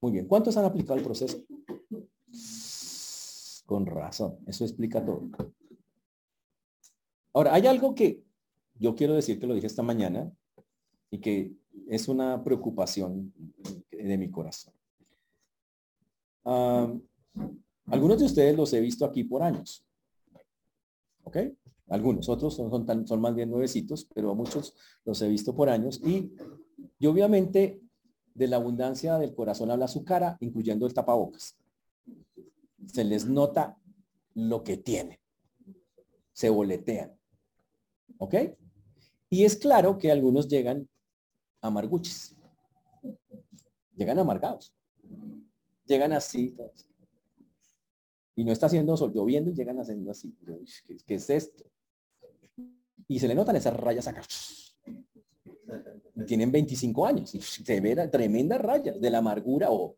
Muy 0.00 0.12
bien. 0.12 0.26
¿Cuántos 0.26 0.56
han 0.56 0.64
aplicado 0.64 0.98
el 0.98 1.04
proceso? 1.04 1.38
Con 3.64 3.86
razón. 3.86 4.38
Eso 4.46 4.64
explica 4.64 5.04
todo. 5.04 5.30
Ahora, 7.32 7.54
hay 7.54 7.66
algo 7.66 7.94
que 7.94 8.24
yo 8.74 8.96
quiero 8.96 9.14
decir 9.14 9.38
que 9.38 9.46
lo 9.46 9.54
dije 9.54 9.68
esta 9.68 9.84
mañana 9.84 10.32
y 11.10 11.20
que 11.20 11.59
es 11.88 12.08
una 12.08 12.42
preocupación 12.42 13.32
de 13.90 14.18
mi 14.18 14.30
corazón 14.30 14.74
algunos 17.86 18.18
de 18.18 18.24
ustedes 18.26 18.56
los 18.56 18.72
he 18.72 18.80
visto 18.80 19.04
aquí 19.04 19.24
por 19.24 19.42
años. 19.42 19.84
¿Ok? 21.24 21.36
Algunos, 21.88 22.28
otros 22.28 22.54
son, 22.54 22.86
tan, 22.86 23.06
son 23.06 23.20
más 23.20 23.34
bien 23.34 23.50
nuevecitos, 23.50 24.06
pero 24.14 24.34
muchos 24.34 24.74
los 25.04 25.20
he 25.22 25.28
visto 25.28 25.54
por 25.54 25.68
años. 25.68 26.00
Y, 26.04 26.32
y 26.98 27.06
obviamente 27.06 27.80
de 28.32 28.46
la 28.46 28.56
abundancia 28.56 29.18
del 29.18 29.34
corazón 29.34 29.70
habla 29.70 29.88
su 29.88 30.04
cara, 30.04 30.36
incluyendo 30.40 30.86
el 30.86 30.94
tapabocas. 30.94 31.56
Se 32.86 33.04
les 33.04 33.26
nota 33.26 33.76
lo 34.34 34.62
que 34.62 34.76
tienen. 34.76 35.18
Se 36.32 36.48
boletean. 36.48 37.12
¿Ok? 38.18 38.34
Y 39.30 39.44
es 39.44 39.56
claro 39.56 39.98
que 39.98 40.12
algunos 40.12 40.48
llegan 40.48 40.88
amarguches. 41.60 42.34
Llegan 43.96 44.18
amargados 44.18 44.74
llegan 45.90 46.12
así. 46.12 46.56
Y 48.36 48.44
no 48.44 48.52
está 48.52 48.66
haciendo 48.66 48.96
sol, 48.96 49.12
lloviendo 49.12 49.50
y 49.50 49.54
llegan 49.54 49.78
haciendo 49.78 50.10
así. 50.10 50.34
¿Qué, 51.06 51.14
es 51.14 51.28
esto? 51.28 51.64
Y 53.08 53.18
se 53.18 53.28
le 53.28 53.34
notan 53.34 53.56
esas 53.56 53.76
rayas 53.76 54.06
acá. 54.06 54.22
Tienen 56.26 56.50
25 56.50 57.06
años 57.06 57.34
y 57.34 57.40
se 57.40 57.80
ven 57.80 58.10
tremendas 58.10 58.60
rayas 58.60 59.00
de 59.00 59.10
la 59.10 59.18
amargura 59.18 59.70
o 59.70 59.96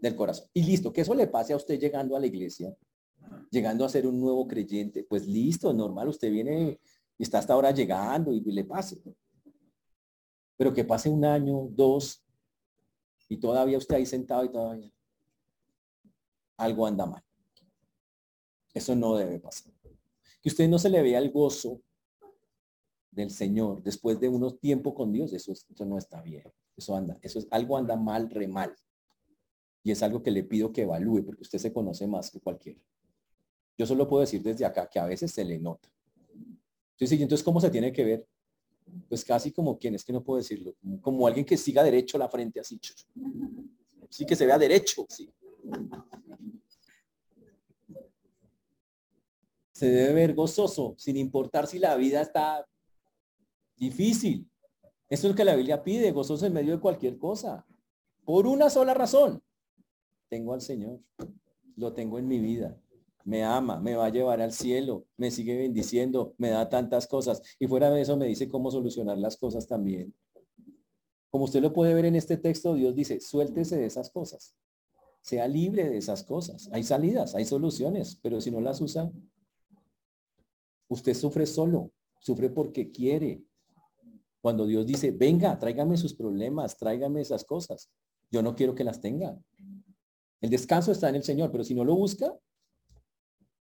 del 0.00 0.14
corazón. 0.14 0.46
Y 0.54 0.62
listo, 0.62 0.92
que 0.92 1.02
eso 1.02 1.14
le 1.14 1.26
pase 1.26 1.52
a 1.52 1.56
usted 1.56 1.78
llegando 1.78 2.16
a 2.16 2.20
la 2.20 2.26
iglesia, 2.26 2.74
llegando 3.50 3.84
a 3.84 3.88
ser 3.88 4.06
un 4.06 4.20
nuevo 4.20 4.46
creyente, 4.46 5.04
pues 5.04 5.26
listo, 5.26 5.72
normal, 5.72 6.08
usted 6.08 6.30
viene 6.30 6.78
y 7.18 7.22
está 7.22 7.38
hasta 7.38 7.54
ahora 7.54 7.70
llegando 7.70 8.32
y 8.32 8.40
le 8.40 8.64
pase. 8.64 9.02
Pero 10.56 10.72
que 10.72 10.84
pase 10.84 11.08
un 11.08 11.24
año, 11.24 11.68
dos, 11.70 12.24
y 13.28 13.38
todavía 13.38 13.78
usted 13.78 13.96
ahí 13.96 14.06
sentado 14.06 14.44
y 14.44 14.50
todavía 14.50 14.92
algo 16.56 16.86
anda 16.86 17.06
mal. 17.06 17.22
Eso 18.72 18.94
no 18.94 19.16
debe 19.16 19.38
pasar. 19.38 19.72
Que 20.42 20.48
usted 20.48 20.68
no 20.68 20.78
se 20.78 20.90
le 20.90 21.02
vea 21.02 21.18
el 21.18 21.30
gozo 21.30 21.80
del 23.10 23.30
Señor 23.30 23.82
después 23.82 24.18
de 24.20 24.28
unos 24.28 24.58
tiempo 24.58 24.94
con 24.94 25.12
Dios, 25.12 25.32
eso, 25.32 25.52
eso 25.52 25.84
no 25.84 25.96
está 25.98 26.20
bien. 26.22 26.44
Eso 26.76 26.96
anda, 26.96 27.16
eso 27.22 27.38
es 27.38 27.46
algo 27.50 27.76
anda 27.76 27.96
mal, 27.96 28.28
re 28.30 28.48
mal. 28.48 28.74
Y 29.84 29.92
es 29.92 30.02
algo 30.02 30.22
que 30.22 30.30
le 30.30 30.42
pido 30.42 30.72
que 30.72 30.82
evalúe 30.82 31.24
porque 31.24 31.42
usted 31.42 31.58
se 31.58 31.72
conoce 31.72 32.06
más 32.06 32.30
que 32.30 32.40
cualquiera. 32.40 32.80
Yo 33.78 33.86
solo 33.86 34.08
puedo 34.08 34.22
decir 34.22 34.42
desde 34.42 34.64
acá 34.64 34.88
que 34.88 34.98
a 34.98 35.06
veces 35.06 35.30
se 35.30 35.44
le 35.44 35.58
nota. 35.58 35.88
Entonces, 36.92 37.20
entonces 37.20 37.44
¿cómo 37.44 37.60
se 37.60 37.70
tiene 37.70 37.92
que 37.92 38.04
ver? 38.04 38.28
Pues 39.08 39.24
casi 39.24 39.50
como 39.50 39.78
quien 39.78 39.94
es 39.94 40.04
que 40.04 40.12
no 40.12 40.22
puedo 40.22 40.38
decirlo, 40.38 40.74
como 41.00 41.26
alguien 41.26 41.44
que 41.44 41.56
siga 41.56 41.82
derecho 41.82 42.18
la 42.18 42.28
frente 42.28 42.60
así. 42.60 42.80
Sí 44.08 44.26
que 44.26 44.36
se 44.36 44.46
vea 44.46 44.58
derecho, 44.58 45.06
sí. 45.08 45.32
Se 49.72 49.86
debe 49.86 50.12
ver 50.12 50.34
gozoso, 50.34 50.94
sin 50.98 51.16
importar 51.16 51.66
si 51.66 51.78
la 51.78 51.96
vida 51.96 52.20
está 52.20 52.66
difícil. 53.76 54.48
Eso 55.08 55.26
es 55.26 55.32
lo 55.32 55.36
que 55.36 55.44
la 55.44 55.56
Biblia 55.56 55.82
pide, 55.82 56.12
gozoso 56.12 56.46
en 56.46 56.52
medio 56.52 56.74
de 56.74 56.80
cualquier 56.80 57.18
cosa. 57.18 57.66
Por 58.24 58.46
una 58.46 58.70
sola 58.70 58.94
razón. 58.94 59.42
Tengo 60.28 60.54
al 60.54 60.60
Señor. 60.60 61.00
Lo 61.76 61.92
tengo 61.92 62.18
en 62.18 62.28
mi 62.28 62.38
vida. 62.38 62.80
Me 63.24 63.42
ama, 63.42 63.80
me 63.80 63.96
va 63.96 64.06
a 64.06 64.10
llevar 64.10 64.40
al 64.40 64.52
cielo, 64.52 65.06
me 65.16 65.30
sigue 65.30 65.56
bendiciendo, 65.56 66.34
me 66.38 66.50
da 66.50 66.68
tantas 66.68 67.06
cosas. 67.06 67.42
Y 67.58 67.66
fuera 67.66 67.90
de 67.90 68.02
eso 68.02 68.16
me 68.16 68.26
dice 68.26 68.48
cómo 68.48 68.70
solucionar 68.70 69.18
las 69.18 69.36
cosas 69.36 69.66
también. 69.66 70.14
Como 71.30 71.44
usted 71.44 71.62
lo 71.62 71.72
puede 71.72 71.94
ver 71.94 72.04
en 72.04 72.16
este 72.16 72.36
texto, 72.36 72.74
Dios 72.74 72.94
dice, 72.94 73.20
suéltese 73.20 73.76
de 73.76 73.86
esas 73.86 74.10
cosas 74.10 74.54
sea 75.24 75.48
libre 75.48 75.88
de 75.88 75.96
esas 75.96 76.22
cosas. 76.22 76.68
Hay 76.70 76.82
salidas, 76.84 77.34
hay 77.34 77.46
soluciones, 77.46 78.20
pero 78.22 78.42
si 78.42 78.50
no 78.50 78.60
las 78.60 78.82
usa, 78.82 79.10
usted 80.86 81.14
sufre 81.14 81.46
solo, 81.46 81.92
sufre 82.20 82.50
porque 82.50 82.90
quiere. 82.90 83.42
Cuando 84.42 84.66
Dios 84.66 84.84
dice, 84.84 85.12
venga, 85.12 85.58
tráigame 85.58 85.96
sus 85.96 86.12
problemas, 86.12 86.76
tráigame 86.76 87.22
esas 87.22 87.42
cosas, 87.42 87.88
yo 88.30 88.42
no 88.42 88.54
quiero 88.54 88.74
que 88.74 88.84
las 88.84 89.00
tenga. 89.00 89.34
El 90.42 90.50
descanso 90.50 90.92
está 90.92 91.08
en 91.08 91.14
el 91.14 91.22
Señor, 91.22 91.50
pero 91.50 91.64
si 91.64 91.74
no 91.74 91.86
lo 91.86 91.94
busca, 91.96 92.38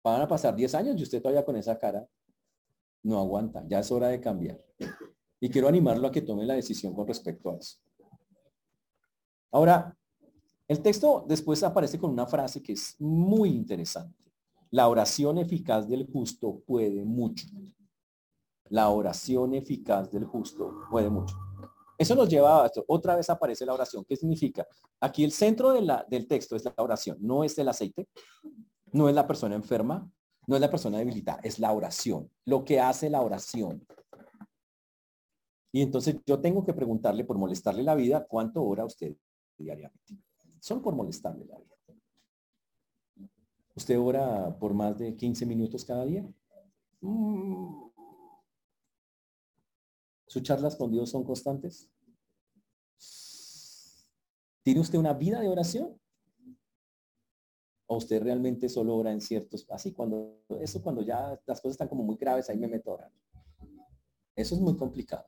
van 0.04 0.22
a 0.22 0.28
pasar 0.28 0.56
10 0.56 0.76
años 0.76 1.00
y 1.00 1.04
usted 1.04 1.22
todavía 1.22 1.46
con 1.46 1.56
esa 1.56 1.78
cara 1.78 2.08
no 3.04 3.20
aguanta. 3.20 3.64
Ya 3.68 3.80
es 3.80 3.92
hora 3.92 4.08
de 4.08 4.20
cambiar. 4.20 4.64
Y 5.40 5.50
quiero 5.50 5.68
animarlo 5.68 6.08
a 6.08 6.12
que 6.12 6.22
tome 6.22 6.46
la 6.46 6.54
decisión 6.54 6.94
con 6.94 7.08
respecto 7.08 7.52
a 7.52 7.58
eso. 7.58 7.78
Ahora, 9.52 9.98
el 10.68 10.82
texto 10.82 11.26
después 11.28 11.62
aparece 11.64 12.00
con 12.00 12.12
una 12.12 12.28
frase 12.28 12.62
que 12.62 12.74
es 12.74 12.96
muy 13.00 13.50
interesante. 13.50 14.32
La 14.70 14.88
oración 14.88 15.38
eficaz 15.38 15.88
del 15.88 16.08
justo 16.10 16.62
puede 16.66 17.04
mucho. 17.04 17.48
La 18.70 18.90
oración 18.90 19.54
eficaz 19.54 20.10
del 20.12 20.24
justo 20.24 20.86
puede 20.90 21.10
mucho. 21.10 21.36
Eso 21.98 22.16
nos 22.16 22.30
lleva 22.30 22.64
a 22.64 22.68
esto. 22.68 22.86
Otra 22.88 23.16
vez 23.16 23.30
aparece 23.30 23.66
la 23.66 23.74
oración. 23.74 24.06
¿Qué 24.06 24.16
significa? 24.16 24.66
Aquí 25.02 25.24
el 25.24 25.32
centro 25.32 25.74
del 25.74 26.28
texto 26.28 26.56
es 26.56 26.64
la 26.64 26.74
oración. 26.78 27.18
No 27.20 27.44
es 27.44 27.58
el 27.58 27.68
aceite, 27.68 28.08
no 28.92 29.10
es 29.10 29.16
la 29.16 29.28
persona 29.28 29.56
enferma, 29.56 30.12
no 30.48 30.56
es 30.56 30.62
la 30.62 30.70
persona 30.70 30.98
debilitada, 30.98 31.40
es 31.44 31.60
la 31.60 31.72
oración. 31.72 32.30
Lo 32.46 32.66
que 32.66 32.80
hace 32.80 33.10
la 33.10 33.22
oración. 33.22 33.86
Y 35.72 35.82
entonces 35.82 36.18
yo 36.26 36.40
tengo 36.42 36.66
que 36.66 36.74
preguntarle 36.74 37.24
por 37.24 37.38
molestarle 37.38 37.84
la 37.84 37.96
vida, 37.96 38.26
¿cuánto 38.28 38.64
ora 38.64 38.84
usted 38.86 39.16
diariamente? 39.58 40.18
Solo 40.60 40.82
por 40.82 40.96
molestarle 40.96 41.46
la 41.46 41.58
vida. 41.58 41.76
¿Usted 43.76 43.98
ora 43.98 44.58
por 44.60 44.74
más 44.74 44.98
de 44.98 45.16
15 45.16 45.46
minutos 45.46 45.86
cada 45.86 46.06
día? 46.06 46.28
Mm. 47.00 47.90
¿Sus 50.28 50.44
charlas 50.44 50.76
con 50.76 50.92
Dios 50.92 51.10
son 51.10 51.24
constantes? 51.24 51.90
¿Tiene 54.64 54.80
usted 54.80 55.00
una 55.00 55.14
vida 55.14 55.40
de 55.40 55.48
oración? 55.48 56.01
¿O 57.92 57.98
usted 57.98 58.24
realmente 58.24 58.70
solo 58.70 58.96
ora 58.96 59.12
en 59.12 59.20
ciertos, 59.20 59.68
así 59.70 59.92
cuando, 59.92 60.40
eso 60.62 60.82
cuando 60.82 61.02
ya 61.02 61.38
las 61.46 61.60
cosas 61.60 61.74
están 61.74 61.90
como 61.90 62.06
muy 62.06 62.16
graves, 62.16 62.50
ahí 62.50 62.58
me 62.58 62.70
meto 62.70 62.92
a 62.92 62.94
orar? 62.94 63.12
Eso 64.34 64.56
es 64.56 64.62
muy 64.62 64.78
complicado. 64.78 65.26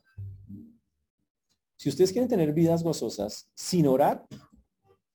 Si 1.76 1.90
ustedes 1.90 2.14
quieren 2.14 2.30
tener 2.30 2.54
vidas 2.54 2.82
gozosas 2.82 3.52
sin 3.54 3.86
orar, 3.86 4.26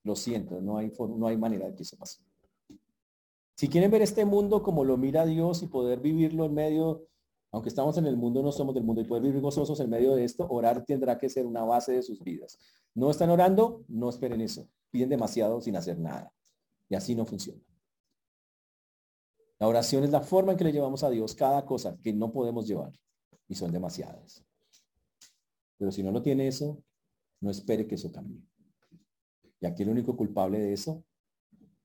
lo 0.04 0.14
siento, 0.14 0.60
no 0.60 0.76
hay, 0.76 0.92
no 0.98 1.26
hay 1.26 1.38
manera 1.38 1.64
de 1.64 1.74
que 1.74 1.84
eso 1.84 1.96
pase. 1.96 2.22
Si 3.54 3.66
quieren 3.66 3.90
ver 3.90 4.02
este 4.02 4.26
mundo 4.26 4.62
como 4.62 4.84
lo 4.84 4.98
mira 4.98 5.24
Dios 5.24 5.62
y 5.62 5.68
poder 5.68 6.00
vivirlo 6.00 6.44
en 6.44 6.52
medio, 6.52 7.06
aunque 7.50 7.70
estamos 7.70 7.96
en 7.96 8.04
el 8.04 8.18
mundo, 8.18 8.42
no 8.42 8.52
somos 8.52 8.74
del 8.74 8.84
mundo 8.84 9.00
y 9.00 9.04
poder 9.04 9.22
vivir 9.22 9.40
gozosos 9.40 9.80
en 9.80 9.88
medio 9.88 10.14
de 10.14 10.24
esto, 10.24 10.46
orar 10.50 10.84
tendrá 10.84 11.16
que 11.16 11.30
ser 11.30 11.46
una 11.46 11.64
base 11.64 11.92
de 11.92 12.02
sus 12.02 12.22
vidas. 12.22 12.58
No 12.94 13.10
están 13.10 13.30
orando, 13.30 13.86
no 13.88 14.10
esperen 14.10 14.42
eso. 14.42 14.68
Piden 14.90 15.08
demasiado 15.08 15.62
sin 15.62 15.76
hacer 15.76 15.98
nada. 15.98 16.30
Y 16.88 16.94
así 16.94 17.14
no 17.14 17.24
funciona. 17.24 17.62
La 19.58 19.66
oración 19.66 20.04
es 20.04 20.10
la 20.10 20.20
forma 20.20 20.52
en 20.52 20.58
que 20.58 20.64
le 20.64 20.72
llevamos 20.72 21.02
a 21.02 21.10
Dios 21.10 21.34
cada 21.34 21.66
cosa 21.66 21.98
que 22.00 22.12
no 22.12 22.32
podemos 22.32 22.66
llevar. 22.66 22.92
Y 23.48 23.54
son 23.54 23.72
demasiadas. 23.72 24.44
Pero 25.78 25.90
si 25.90 26.02
no 26.02 26.12
lo 26.12 26.22
tiene 26.22 26.48
eso, 26.48 26.82
no 27.40 27.50
espere 27.50 27.86
que 27.86 27.96
eso 27.96 28.12
cambie. 28.12 28.42
Y 29.60 29.66
aquí 29.66 29.82
el 29.82 29.88
único 29.88 30.16
culpable 30.16 30.58
de 30.58 30.72
eso, 30.72 31.04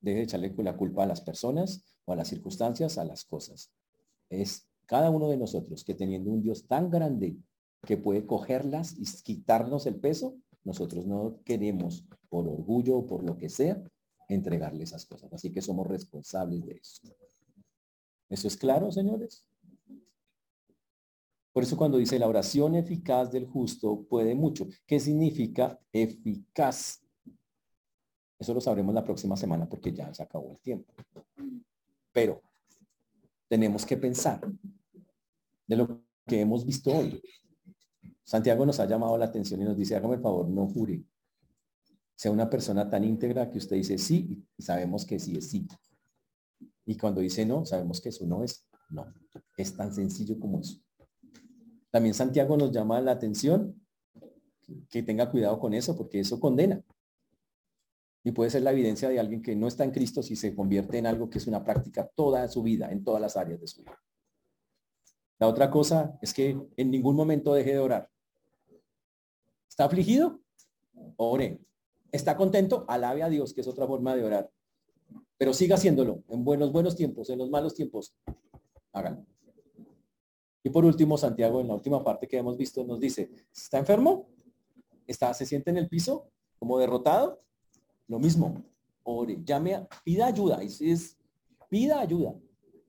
deje 0.02 0.18
de 0.18 0.24
echarle 0.24 0.54
la 0.58 0.78
culpa 0.78 1.04
a 1.04 1.08
las 1.08 1.22
personas 1.22 1.96
o 2.06 2.14
a 2.14 2.16
las 2.16 2.28
circunstancias, 2.28 2.98
a 2.98 3.06
las 3.06 3.24
cosas. 3.24 3.72
Es 4.30 4.68
cada 4.86 5.10
uno 5.10 5.30
de 5.30 5.38
nosotros 5.38 5.84
que 5.84 5.96
teniendo 5.96 6.32
un 6.32 6.42
Dios 6.42 6.68
tan 6.68 6.90
grande 6.90 7.38
que 7.86 7.98
puede 7.98 8.26
cogerlas 8.26 8.96
y 8.98 9.06
quitarnos 9.24 9.86
el 9.86 9.96
peso, 9.96 10.36
nosotros 10.64 11.06
no 11.06 11.40
queremos, 11.44 12.06
por 12.30 12.48
orgullo 12.48 12.98
o 12.98 13.06
por 13.06 13.24
lo 13.24 13.38
que 13.38 13.50
sea, 13.50 13.82
entregarle 14.34 14.84
esas 14.84 15.06
cosas. 15.06 15.32
Así 15.34 15.52
que 15.52 15.62
somos 15.62 15.88
responsables 15.88 16.66
de 16.66 16.74
eso. 16.74 17.02
¿Eso 18.30 18.48
es 18.48 18.58
claro, 18.58 18.92
señores? 18.92 19.46
Por 21.52 21.64
eso 21.64 21.78
cuando 21.78 21.98
dice 21.98 22.18
la 22.18 22.28
oración 22.28 22.76
eficaz 22.76 23.32
del 23.32 23.46
justo 23.46 24.04
puede 24.10 24.34
mucho. 24.34 24.68
¿Qué 24.88 25.00
significa 25.00 25.80
eficaz? 25.92 27.04
Eso 28.40 28.54
lo 28.54 28.60
sabremos 28.60 28.94
la 28.96 29.04
próxima 29.04 29.38
semana 29.38 29.70
porque 29.70 29.94
ya 29.94 30.12
se 30.14 30.24
acabó 30.24 30.52
el 30.52 30.60
tiempo. 30.60 30.94
Pero 32.12 32.42
tenemos 33.48 33.86
que 33.86 33.98
pensar 33.98 34.42
de 35.68 35.76
lo 35.76 36.04
que 36.26 36.42
hemos 36.42 36.66
visto 36.66 36.92
hoy. 36.92 37.22
Santiago 38.24 38.66
nos 38.66 38.80
ha 38.80 38.88
llamado 38.88 39.18
la 39.18 39.26
atención 39.26 39.62
y 39.62 39.66
nos 39.66 39.78
dice, 39.78 39.96
hágame 39.96 40.16
el 40.16 40.22
favor, 40.22 40.50
no 40.50 40.68
jure. 40.68 41.04
Sea 42.16 42.32
una 42.32 42.50
persona 42.50 42.90
tan 42.90 43.04
íntegra 43.04 43.50
que 43.50 43.58
usted 43.58 43.76
dice 43.76 43.98
sí 43.98 44.46
y 44.58 44.62
sabemos 44.62 45.06
que 45.06 45.20
sí 45.20 45.38
es 45.38 45.50
sí. 45.50 45.68
Y 46.86 46.98
cuando 46.98 47.22
dice 47.22 47.46
no, 47.46 47.66
sabemos 47.66 48.02
que 48.02 48.10
eso 48.10 48.26
no 48.26 48.44
es 48.44 48.68
no. 48.90 49.14
Es 49.58 49.76
tan 49.76 49.94
sencillo 49.94 50.40
como 50.40 50.60
eso. 50.60 50.80
También 51.92 52.14
Santiago 52.14 52.58
nos 52.58 52.72
llama 52.72 53.02
la 53.02 53.12
atención 53.12 53.80
que 54.90 55.04
tenga 55.04 55.30
cuidado 55.30 55.60
con 55.60 55.74
eso, 55.74 55.96
porque 55.96 56.20
eso 56.20 56.40
condena. 56.40 56.84
Y 58.24 58.32
puede 58.32 58.50
ser 58.50 58.62
la 58.62 58.72
evidencia 58.72 59.10
de 59.10 59.20
alguien 59.20 59.42
que 59.42 59.56
no 59.56 59.68
está 59.68 59.84
en 59.84 59.92
Cristo 59.92 60.24
si 60.24 60.36
se 60.36 60.56
convierte 60.56 60.98
en 60.98 61.06
algo 61.06 61.30
que 61.30 61.40
es 61.40 61.48
una 61.48 61.64
práctica 61.64 62.10
toda 62.16 62.48
su 62.48 62.64
vida, 62.64 62.90
en 62.92 63.04
todas 63.04 63.22
las 63.22 63.36
áreas 63.36 63.60
de 63.60 63.68
su 63.68 63.82
vida. 63.82 64.00
La 65.40 65.48
otra 65.48 65.70
cosa 65.70 66.18
es 66.22 66.34
que 66.34 66.58
en 66.78 66.92
ningún 66.92 67.16
momento 67.16 67.54
deje 67.54 67.72
de 67.72 67.80
orar. 67.80 68.10
¿Está 69.68 69.86
afligido? 69.86 70.40
Ore. 71.18 71.60
¿Está 72.14 72.38
contento? 72.38 72.86
Alabe 72.88 73.24
a 73.24 73.30
Dios, 73.30 73.56
que 73.56 73.62
es 73.62 73.68
otra 73.68 73.88
forma 73.88 74.16
de 74.16 74.24
orar. 74.24 74.52
Pero 75.36 75.52
siga 75.52 75.76
haciéndolo 75.76 76.24
en 76.30 76.46
buenos, 76.46 76.72
buenos 76.72 76.96
tiempos, 76.96 77.28
en 77.32 77.40
los 77.40 77.50
malos 77.50 77.74
tiempos. 77.74 78.14
Háganlo. 78.92 79.26
Y 80.62 80.70
por 80.70 80.86
último, 80.86 81.18
Santiago, 81.18 81.60
en 81.60 81.70
la 81.70 81.74
última 81.74 82.04
parte 82.04 82.28
que 82.28 82.38
hemos 82.38 82.56
visto, 82.56 82.84
nos 82.84 83.00
dice, 83.00 83.32
¿está 83.52 83.80
enfermo? 83.80 84.30
¿Está, 85.08 85.34
¿Se 85.34 85.48
siente 85.48 85.72
en 85.72 85.78
el 85.78 85.90
piso 85.90 86.30
como 86.60 86.78
derrotado? 86.78 87.42
Lo 88.08 88.20
mismo, 88.20 88.64
ore, 89.02 89.40
llame, 89.44 89.74
a, 89.74 89.88
pida 90.04 90.28
ayuda, 90.28 90.62
es, 90.62 91.18
pida 91.68 92.00
ayuda, 92.00 92.36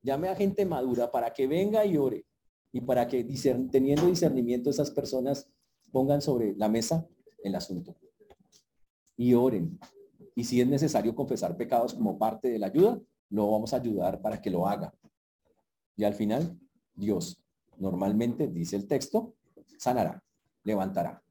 llame 0.03 0.29
a 0.29 0.37
gente 0.37 0.67
madura 0.67 1.11
para 1.11 1.33
que 1.33 1.47
venga 1.47 1.87
y 1.87 1.97
ore 1.97 2.27
y 2.73 2.83
para 2.83 3.09
que 3.09 3.25
teniendo 3.71 4.07
discernimiento 4.07 4.69
esas 4.69 4.91
personas 4.91 5.49
pongan 5.91 6.21
sobre 6.21 6.55
la 6.57 6.69
mesa 6.69 7.09
el 7.43 7.55
asunto 7.55 7.97
y 9.17 9.35
oren. 9.35 9.79
Y 10.35 10.45
si 10.45 10.61
es 10.61 10.67
necesario 10.67 11.15
confesar 11.15 11.57
pecados 11.57 11.95
como 11.95 12.19
parte 12.19 12.49
de 12.49 12.59
la 12.59 12.67
ayuda, 12.67 13.01
lo 13.31 13.51
vamos 13.51 13.73
a 13.73 13.77
ayudar 13.77 14.21
para 14.21 14.41
que 14.41 14.51
lo 14.51 14.67
haga. 14.67 14.93
Y 15.97 16.05
al 16.05 16.15
final, 16.15 16.59
Dios 16.95 17.41
normalmente, 17.79 18.49
dice 18.49 18.77
el 18.77 18.87
texto, 18.87 19.35
sanará, 19.79 20.23
levantará 20.63 21.23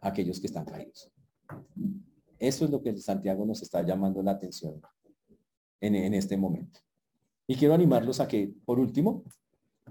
aquellos 0.00 0.40
que 0.40 0.46
están 0.46 0.64
caídos. 0.64 1.10
Eso 2.38 2.64
es 2.64 2.70
lo 2.70 2.82
que 2.82 2.96
Santiago 2.96 3.44
nos 3.46 3.62
está 3.62 3.82
llamando 3.82 4.22
la 4.22 4.32
atención 4.32 4.80
en, 5.80 5.94
en 5.94 6.14
este 6.14 6.36
momento. 6.36 6.80
Y 7.46 7.56
quiero 7.56 7.74
animarlos 7.74 8.20
a 8.20 8.28
que, 8.28 8.52
por 8.64 8.78
último, 8.78 9.24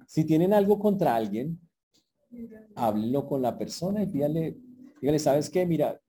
si 0.07 0.23
tienen 0.25 0.53
algo 0.53 0.79
contra 0.79 1.15
alguien, 1.15 1.59
háblenlo 2.75 3.27
con 3.27 3.41
la 3.41 3.57
persona 3.57 4.03
y 4.03 4.07
pídale, 4.07 4.57
dígale, 5.01 5.19
¿sabes 5.19 5.49
qué? 5.49 5.65
Mira, 5.65 5.99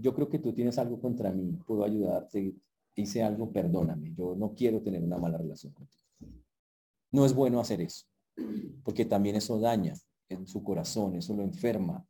yo 0.00 0.14
creo 0.14 0.28
que 0.28 0.38
tú 0.38 0.52
tienes 0.52 0.78
algo 0.78 1.00
contra 1.00 1.30
mí, 1.32 1.58
puedo 1.66 1.84
ayudarte, 1.84 2.54
hice 2.94 3.22
algo, 3.22 3.52
perdóname, 3.52 4.14
yo 4.14 4.34
no 4.36 4.54
quiero 4.54 4.80
tener 4.82 5.02
una 5.02 5.18
mala 5.18 5.38
relación 5.38 5.72
contigo. 5.72 6.04
No 7.10 7.24
es 7.24 7.34
bueno 7.34 7.60
hacer 7.60 7.80
eso 7.80 8.06
porque 8.82 9.04
también 9.04 9.36
eso 9.36 9.58
daña 9.58 9.94
en 10.28 10.46
su 10.46 10.62
corazón, 10.62 11.16
eso 11.16 11.34
lo 11.34 11.42
enferma. 11.42 12.06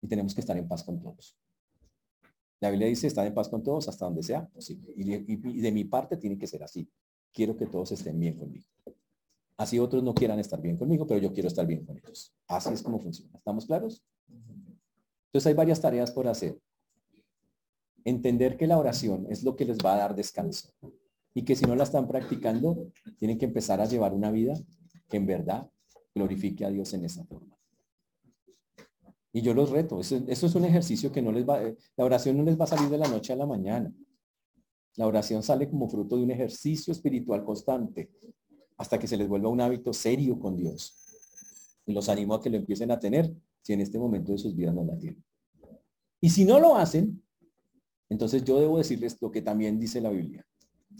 Y 0.00 0.06
tenemos 0.06 0.34
que 0.34 0.40
estar 0.40 0.56
en 0.56 0.68
paz 0.68 0.84
con 0.84 1.00
todos. 1.00 1.36
La 2.60 2.70
Biblia 2.70 2.88
dice, 2.88 3.06
estar 3.06 3.26
en 3.26 3.34
paz 3.34 3.48
con 3.48 3.62
todos 3.62 3.88
hasta 3.88 4.04
donde 4.04 4.22
sea 4.22 4.46
posible. 4.46 4.92
Y 4.96 5.04
de, 5.04 5.24
y 5.26 5.60
de 5.60 5.72
mi 5.72 5.84
parte 5.84 6.16
tiene 6.16 6.38
que 6.38 6.46
ser 6.46 6.62
así. 6.62 6.88
Quiero 7.32 7.56
que 7.56 7.66
todos 7.66 7.92
estén 7.92 8.18
bien 8.18 8.36
conmigo. 8.36 8.66
Así 9.56 9.78
otros 9.78 10.02
no 10.02 10.14
quieran 10.14 10.38
estar 10.38 10.60
bien 10.60 10.76
conmigo, 10.76 11.06
pero 11.06 11.20
yo 11.20 11.32
quiero 11.32 11.48
estar 11.48 11.66
bien 11.66 11.84
con 11.84 11.96
ellos. 11.96 12.32
Así 12.46 12.72
es 12.72 12.82
como 12.82 13.00
funciona. 13.00 13.36
¿Estamos 13.36 13.66
claros? 13.66 14.04
Entonces 15.26 15.46
hay 15.46 15.54
varias 15.54 15.80
tareas 15.80 16.12
por 16.12 16.28
hacer. 16.28 16.58
Entender 18.08 18.56
que 18.56 18.66
la 18.66 18.78
oración 18.78 19.26
es 19.28 19.42
lo 19.42 19.54
que 19.54 19.66
les 19.66 19.76
va 19.84 19.92
a 19.92 19.98
dar 19.98 20.16
descanso 20.16 20.70
y 21.34 21.42
que 21.44 21.54
si 21.54 21.66
no 21.66 21.76
la 21.76 21.84
están 21.84 22.08
practicando, 22.08 22.90
tienen 23.18 23.36
que 23.36 23.44
empezar 23.44 23.82
a 23.82 23.84
llevar 23.84 24.14
una 24.14 24.30
vida 24.30 24.54
que 25.10 25.18
en 25.18 25.26
verdad 25.26 25.70
glorifique 26.14 26.64
a 26.64 26.70
Dios 26.70 26.94
en 26.94 27.04
esa 27.04 27.22
forma. 27.26 27.54
Y 29.30 29.42
yo 29.42 29.52
los 29.52 29.68
reto, 29.68 30.00
eso, 30.00 30.16
es 30.26 30.54
un 30.54 30.64
ejercicio 30.64 31.12
que 31.12 31.20
no 31.20 31.32
les 31.32 31.46
va, 31.46 31.60
la 31.98 32.04
oración 32.06 32.38
no 32.38 32.44
les 32.44 32.58
va 32.58 32.64
a 32.64 32.68
salir 32.68 32.88
de 32.88 32.96
la 32.96 33.08
noche 33.08 33.34
a 33.34 33.36
la 33.36 33.44
mañana. 33.44 33.92
La 34.96 35.06
oración 35.06 35.42
sale 35.42 35.68
como 35.68 35.86
fruto 35.86 36.16
de 36.16 36.22
un 36.22 36.30
ejercicio 36.30 36.92
espiritual 36.92 37.44
constante 37.44 38.10
hasta 38.78 38.98
que 38.98 39.06
se 39.06 39.18
les 39.18 39.28
vuelva 39.28 39.50
un 39.50 39.60
hábito 39.60 39.92
serio 39.92 40.38
con 40.38 40.56
Dios. 40.56 40.96
Y 41.84 41.92
los 41.92 42.08
animo 42.08 42.32
a 42.32 42.40
que 42.40 42.48
lo 42.48 42.56
empiecen 42.56 42.90
a 42.90 42.98
tener 42.98 43.30
si 43.60 43.74
en 43.74 43.82
este 43.82 43.98
momento 43.98 44.32
de 44.32 44.38
sus 44.38 44.56
vidas 44.56 44.74
no 44.74 44.82
la 44.82 44.96
tienen. 44.96 45.22
Y 46.22 46.30
si 46.30 46.46
no 46.46 46.58
lo 46.58 46.74
hacen, 46.74 47.22
entonces 48.08 48.44
yo 48.44 48.58
debo 48.58 48.78
decirles 48.78 49.16
lo 49.20 49.30
que 49.30 49.42
también 49.42 49.78
dice 49.78 50.00
la 50.00 50.10
Biblia. 50.10 50.44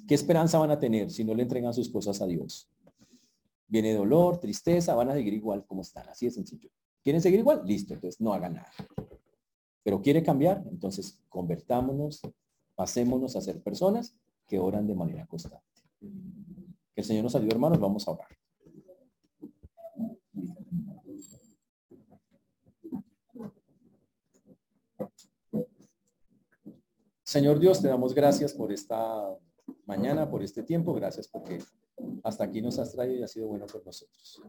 ¿Qué 0.06 0.14
esperanza 0.14 0.58
van 0.58 0.70
a 0.70 0.78
tener 0.78 1.10
si 1.10 1.24
no 1.24 1.34
le 1.34 1.42
entregan 1.42 1.74
sus 1.74 1.88
cosas 1.88 2.20
a 2.20 2.26
Dios? 2.26 2.68
Viene 3.66 3.94
dolor, 3.94 4.38
tristeza, 4.38 4.94
van 4.94 5.10
a 5.10 5.14
seguir 5.14 5.34
igual 5.34 5.64
como 5.66 5.82
están. 5.82 6.08
Así 6.08 6.26
de 6.26 6.32
sencillo. 6.32 6.70
¿Quieren 7.02 7.20
seguir 7.20 7.40
igual? 7.40 7.62
Listo, 7.64 7.94
entonces 7.94 8.20
no 8.20 8.32
hagan 8.32 8.54
nada. 8.54 8.72
Pero 9.82 10.00
quiere 10.00 10.22
cambiar, 10.22 10.64
entonces 10.70 11.22
convertámonos, 11.28 12.20
pasémonos 12.74 13.36
a 13.36 13.40
ser 13.40 13.62
personas 13.62 14.14
que 14.46 14.58
oran 14.58 14.86
de 14.86 14.94
manera 14.94 15.26
constante. 15.26 15.64
Que 16.00 17.00
el 17.02 17.04
Señor 17.04 17.24
nos 17.24 17.34
ayude, 17.34 17.52
hermanos, 17.52 17.78
vamos 17.78 18.06
a 18.08 18.12
orar. 18.12 18.28
Señor 27.28 27.58
Dios, 27.58 27.82
te 27.82 27.88
damos 27.88 28.14
gracias 28.14 28.54
por 28.54 28.72
esta 28.72 29.36
mañana, 29.84 30.30
por 30.30 30.42
este 30.42 30.62
tiempo. 30.62 30.94
Gracias 30.94 31.28
porque 31.28 31.58
hasta 32.22 32.44
aquí 32.44 32.62
nos 32.62 32.78
has 32.78 32.90
traído 32.90 33.16
y 33.16 33.22
ha 33.22 33.28
sido 33.28 33.48
bueno 33.48 33.66
por 33.66 33.84
nosotros. 33.84 34.40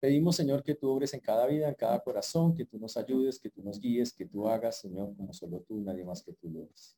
Pedimos, 0.00 0.36
Señor, 0.36 0.62
que 0.62 0.74
tú 0.74 0.88
obres 0.88 1.12
en 1.12 1.20
cada 1.20 1.46
vida, 1.46 1.68
en 1.68 1.74
cada 1.74 2.00
corazón, 2.00 2.54
que 2.54 2.64
tú 2.64 2.78
nos 2.78 2.96
ayudes, 2.96 3.38
que 3.38 3.50
tú 3.50 3.62
nos 3.62 3.78
guíes, 3.78 4.10
que 4.14 4.24
tú 4.24 4.48
hagas, 4.48 4.80
Señor, 4.80 5.14
como 5.14 5.34
solo 5.34 5.60
tú, 5.68 5.82
nadie 5.82 6.02
más 6.02 6.22
que 6.22 6.32
tú 6.32 6.48
lo 6.48 6.64
haces. 6.64 6.96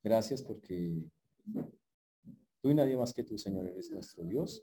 Gracias 0.00 0.40
porque 0.40 1.02
tú 2.62 2.70
y 2.70 2.74
nadie 2.74 2.96
más 2.96 3.12
que 3.12 3.24
tú, 3.24 3.36
Señor, 3.36 3.66
eres 3.66 3.90
nuestro 3.90 4.22
Dios. 4.22 4.62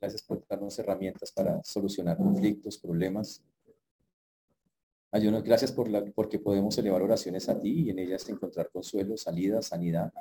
Gracias 0.00 0.22
por 0.22 0.46
darnos 0.48 0.78
herramientas 0.78 1.30
para 1.30 1.62
solucionar 1.62 2.16
conflictos, 2.16 2.78
problemas, 2.78 3.44
Ayúdanos, 5.12 5.42
gracias 5.42 5.72
por 5.72 5.88
la, 5.88 6.04
porque 6.04 6.38
podemos 6.38 6.78
elevar 6.78 7.02
oraciones 7.02 7.48
a 7.48 7.60
ti 7.60 7.86
y 7.86 7.90
en 7.90 7.98
ellas 7.98 8.28
encontrar 8.28 8.70
consuelo, 8.70 9.16
salida, 9.16 9.60
sanidad. 9.60 10.12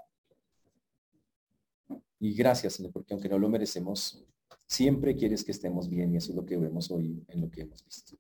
Y 2.20 2.34
gracias, 2.34 2.74
Señor, 2.74 2.92
porque 2.92 3.14
aunque 3.14 3.30
no 3.30 3.38
lo 3.38 3.50
merecemos, 3.50 4.26
siempre 4.66 5.16
quieres 5.16 5.44
que 5.44 5.52
estemos 5.52 5.88
bien 5.90 6.14
y 6.14 6.18
eso 6.18 6.32
es 6.32 6.36
lo 6.36 6.46
que 6.46 6.58
vemos 6.58 6.90
hoy 6.90 7.24
en 7.28 7.42
lo 7.42 7.52
que 7.52 7.62
hemos 7.62 7.86
visto. 7.86 8.18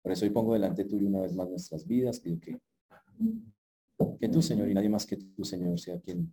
Por 0.00 0.12
eso 0.12 0.24
hoy 0.24 0.30
pongo 0.30 0.54
delante 0.54 0.84
tuyo 0.84 1.06
una 1.06 1.20
vez 1.20 1.34
más 1.34 1.48
nuestras 1.48 1.86
vidas, 1.86 2.20
pido 2.20 2.40
que, 2.40 2.58
que 4.18 4.28
tú, 4.28 4.40
Señor, 4.40 4.70
y 4.70 4.74
nadie 4.74 4.88
más 4.88 5.04
que 5.04 5.16
tú, 5.16 5.44
Señor, 5.44 5.78
sea 5.78 6.00
quien 6.00 6.32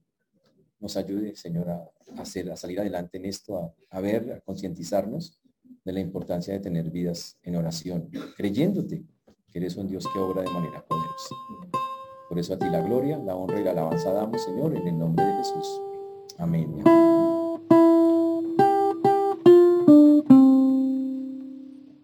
nos 0.80 0.95
ayude, 0.95 1.36
Señor, 1.36 1.70
a, 1.70 1.91
hacer, 2.18 2.49
a 2.49 2.55
salir 2.55 2.80
adelante 2.80 3.18
en 3.18 3.26
esto, 3.26 3.76
a 3.89 3.99
ver, 3.99 4.32
a 4.32 4.39
concientizarnos 4.39 5.38
de 5.84 5.91
la 5.91 5.99
importancia 5.99 6.53
de 6.53 6.62
tener 6.62 6.89
vidas 6.89 7.38
en 7.43 7.57
oración, 7.57 8.10
creyéndote 8.38 9.03
que 9.51 9.59
eres 9.59 9.75
un 9.77 9.87
Dios 9.87 10.05
que 10.11 10.19
obra 10.19 10.41
de 10.41 10.49
manera 10.49 10.83
poderosa. 10.87 11.35
Por 12.27 12.37
eso 12.37 12.53
a 12.53 12.59
ti 12.59 12.69
la 12.69 12.81
gloria, 12.81 13.17
la 13.17 13.35
honra 13.35 13.59
y 13.59 13.63
la 13.63 13.71
alabanza 13.71 14.11
damos, 14.11 14.43
Señor, 14.43 14.75
en 14.75 14.87
el 14.87 14.97
nombre 14.97 15.25
de 15.25 15.33
Jesús. 15.37 15.81
Amén. 16.37 16.83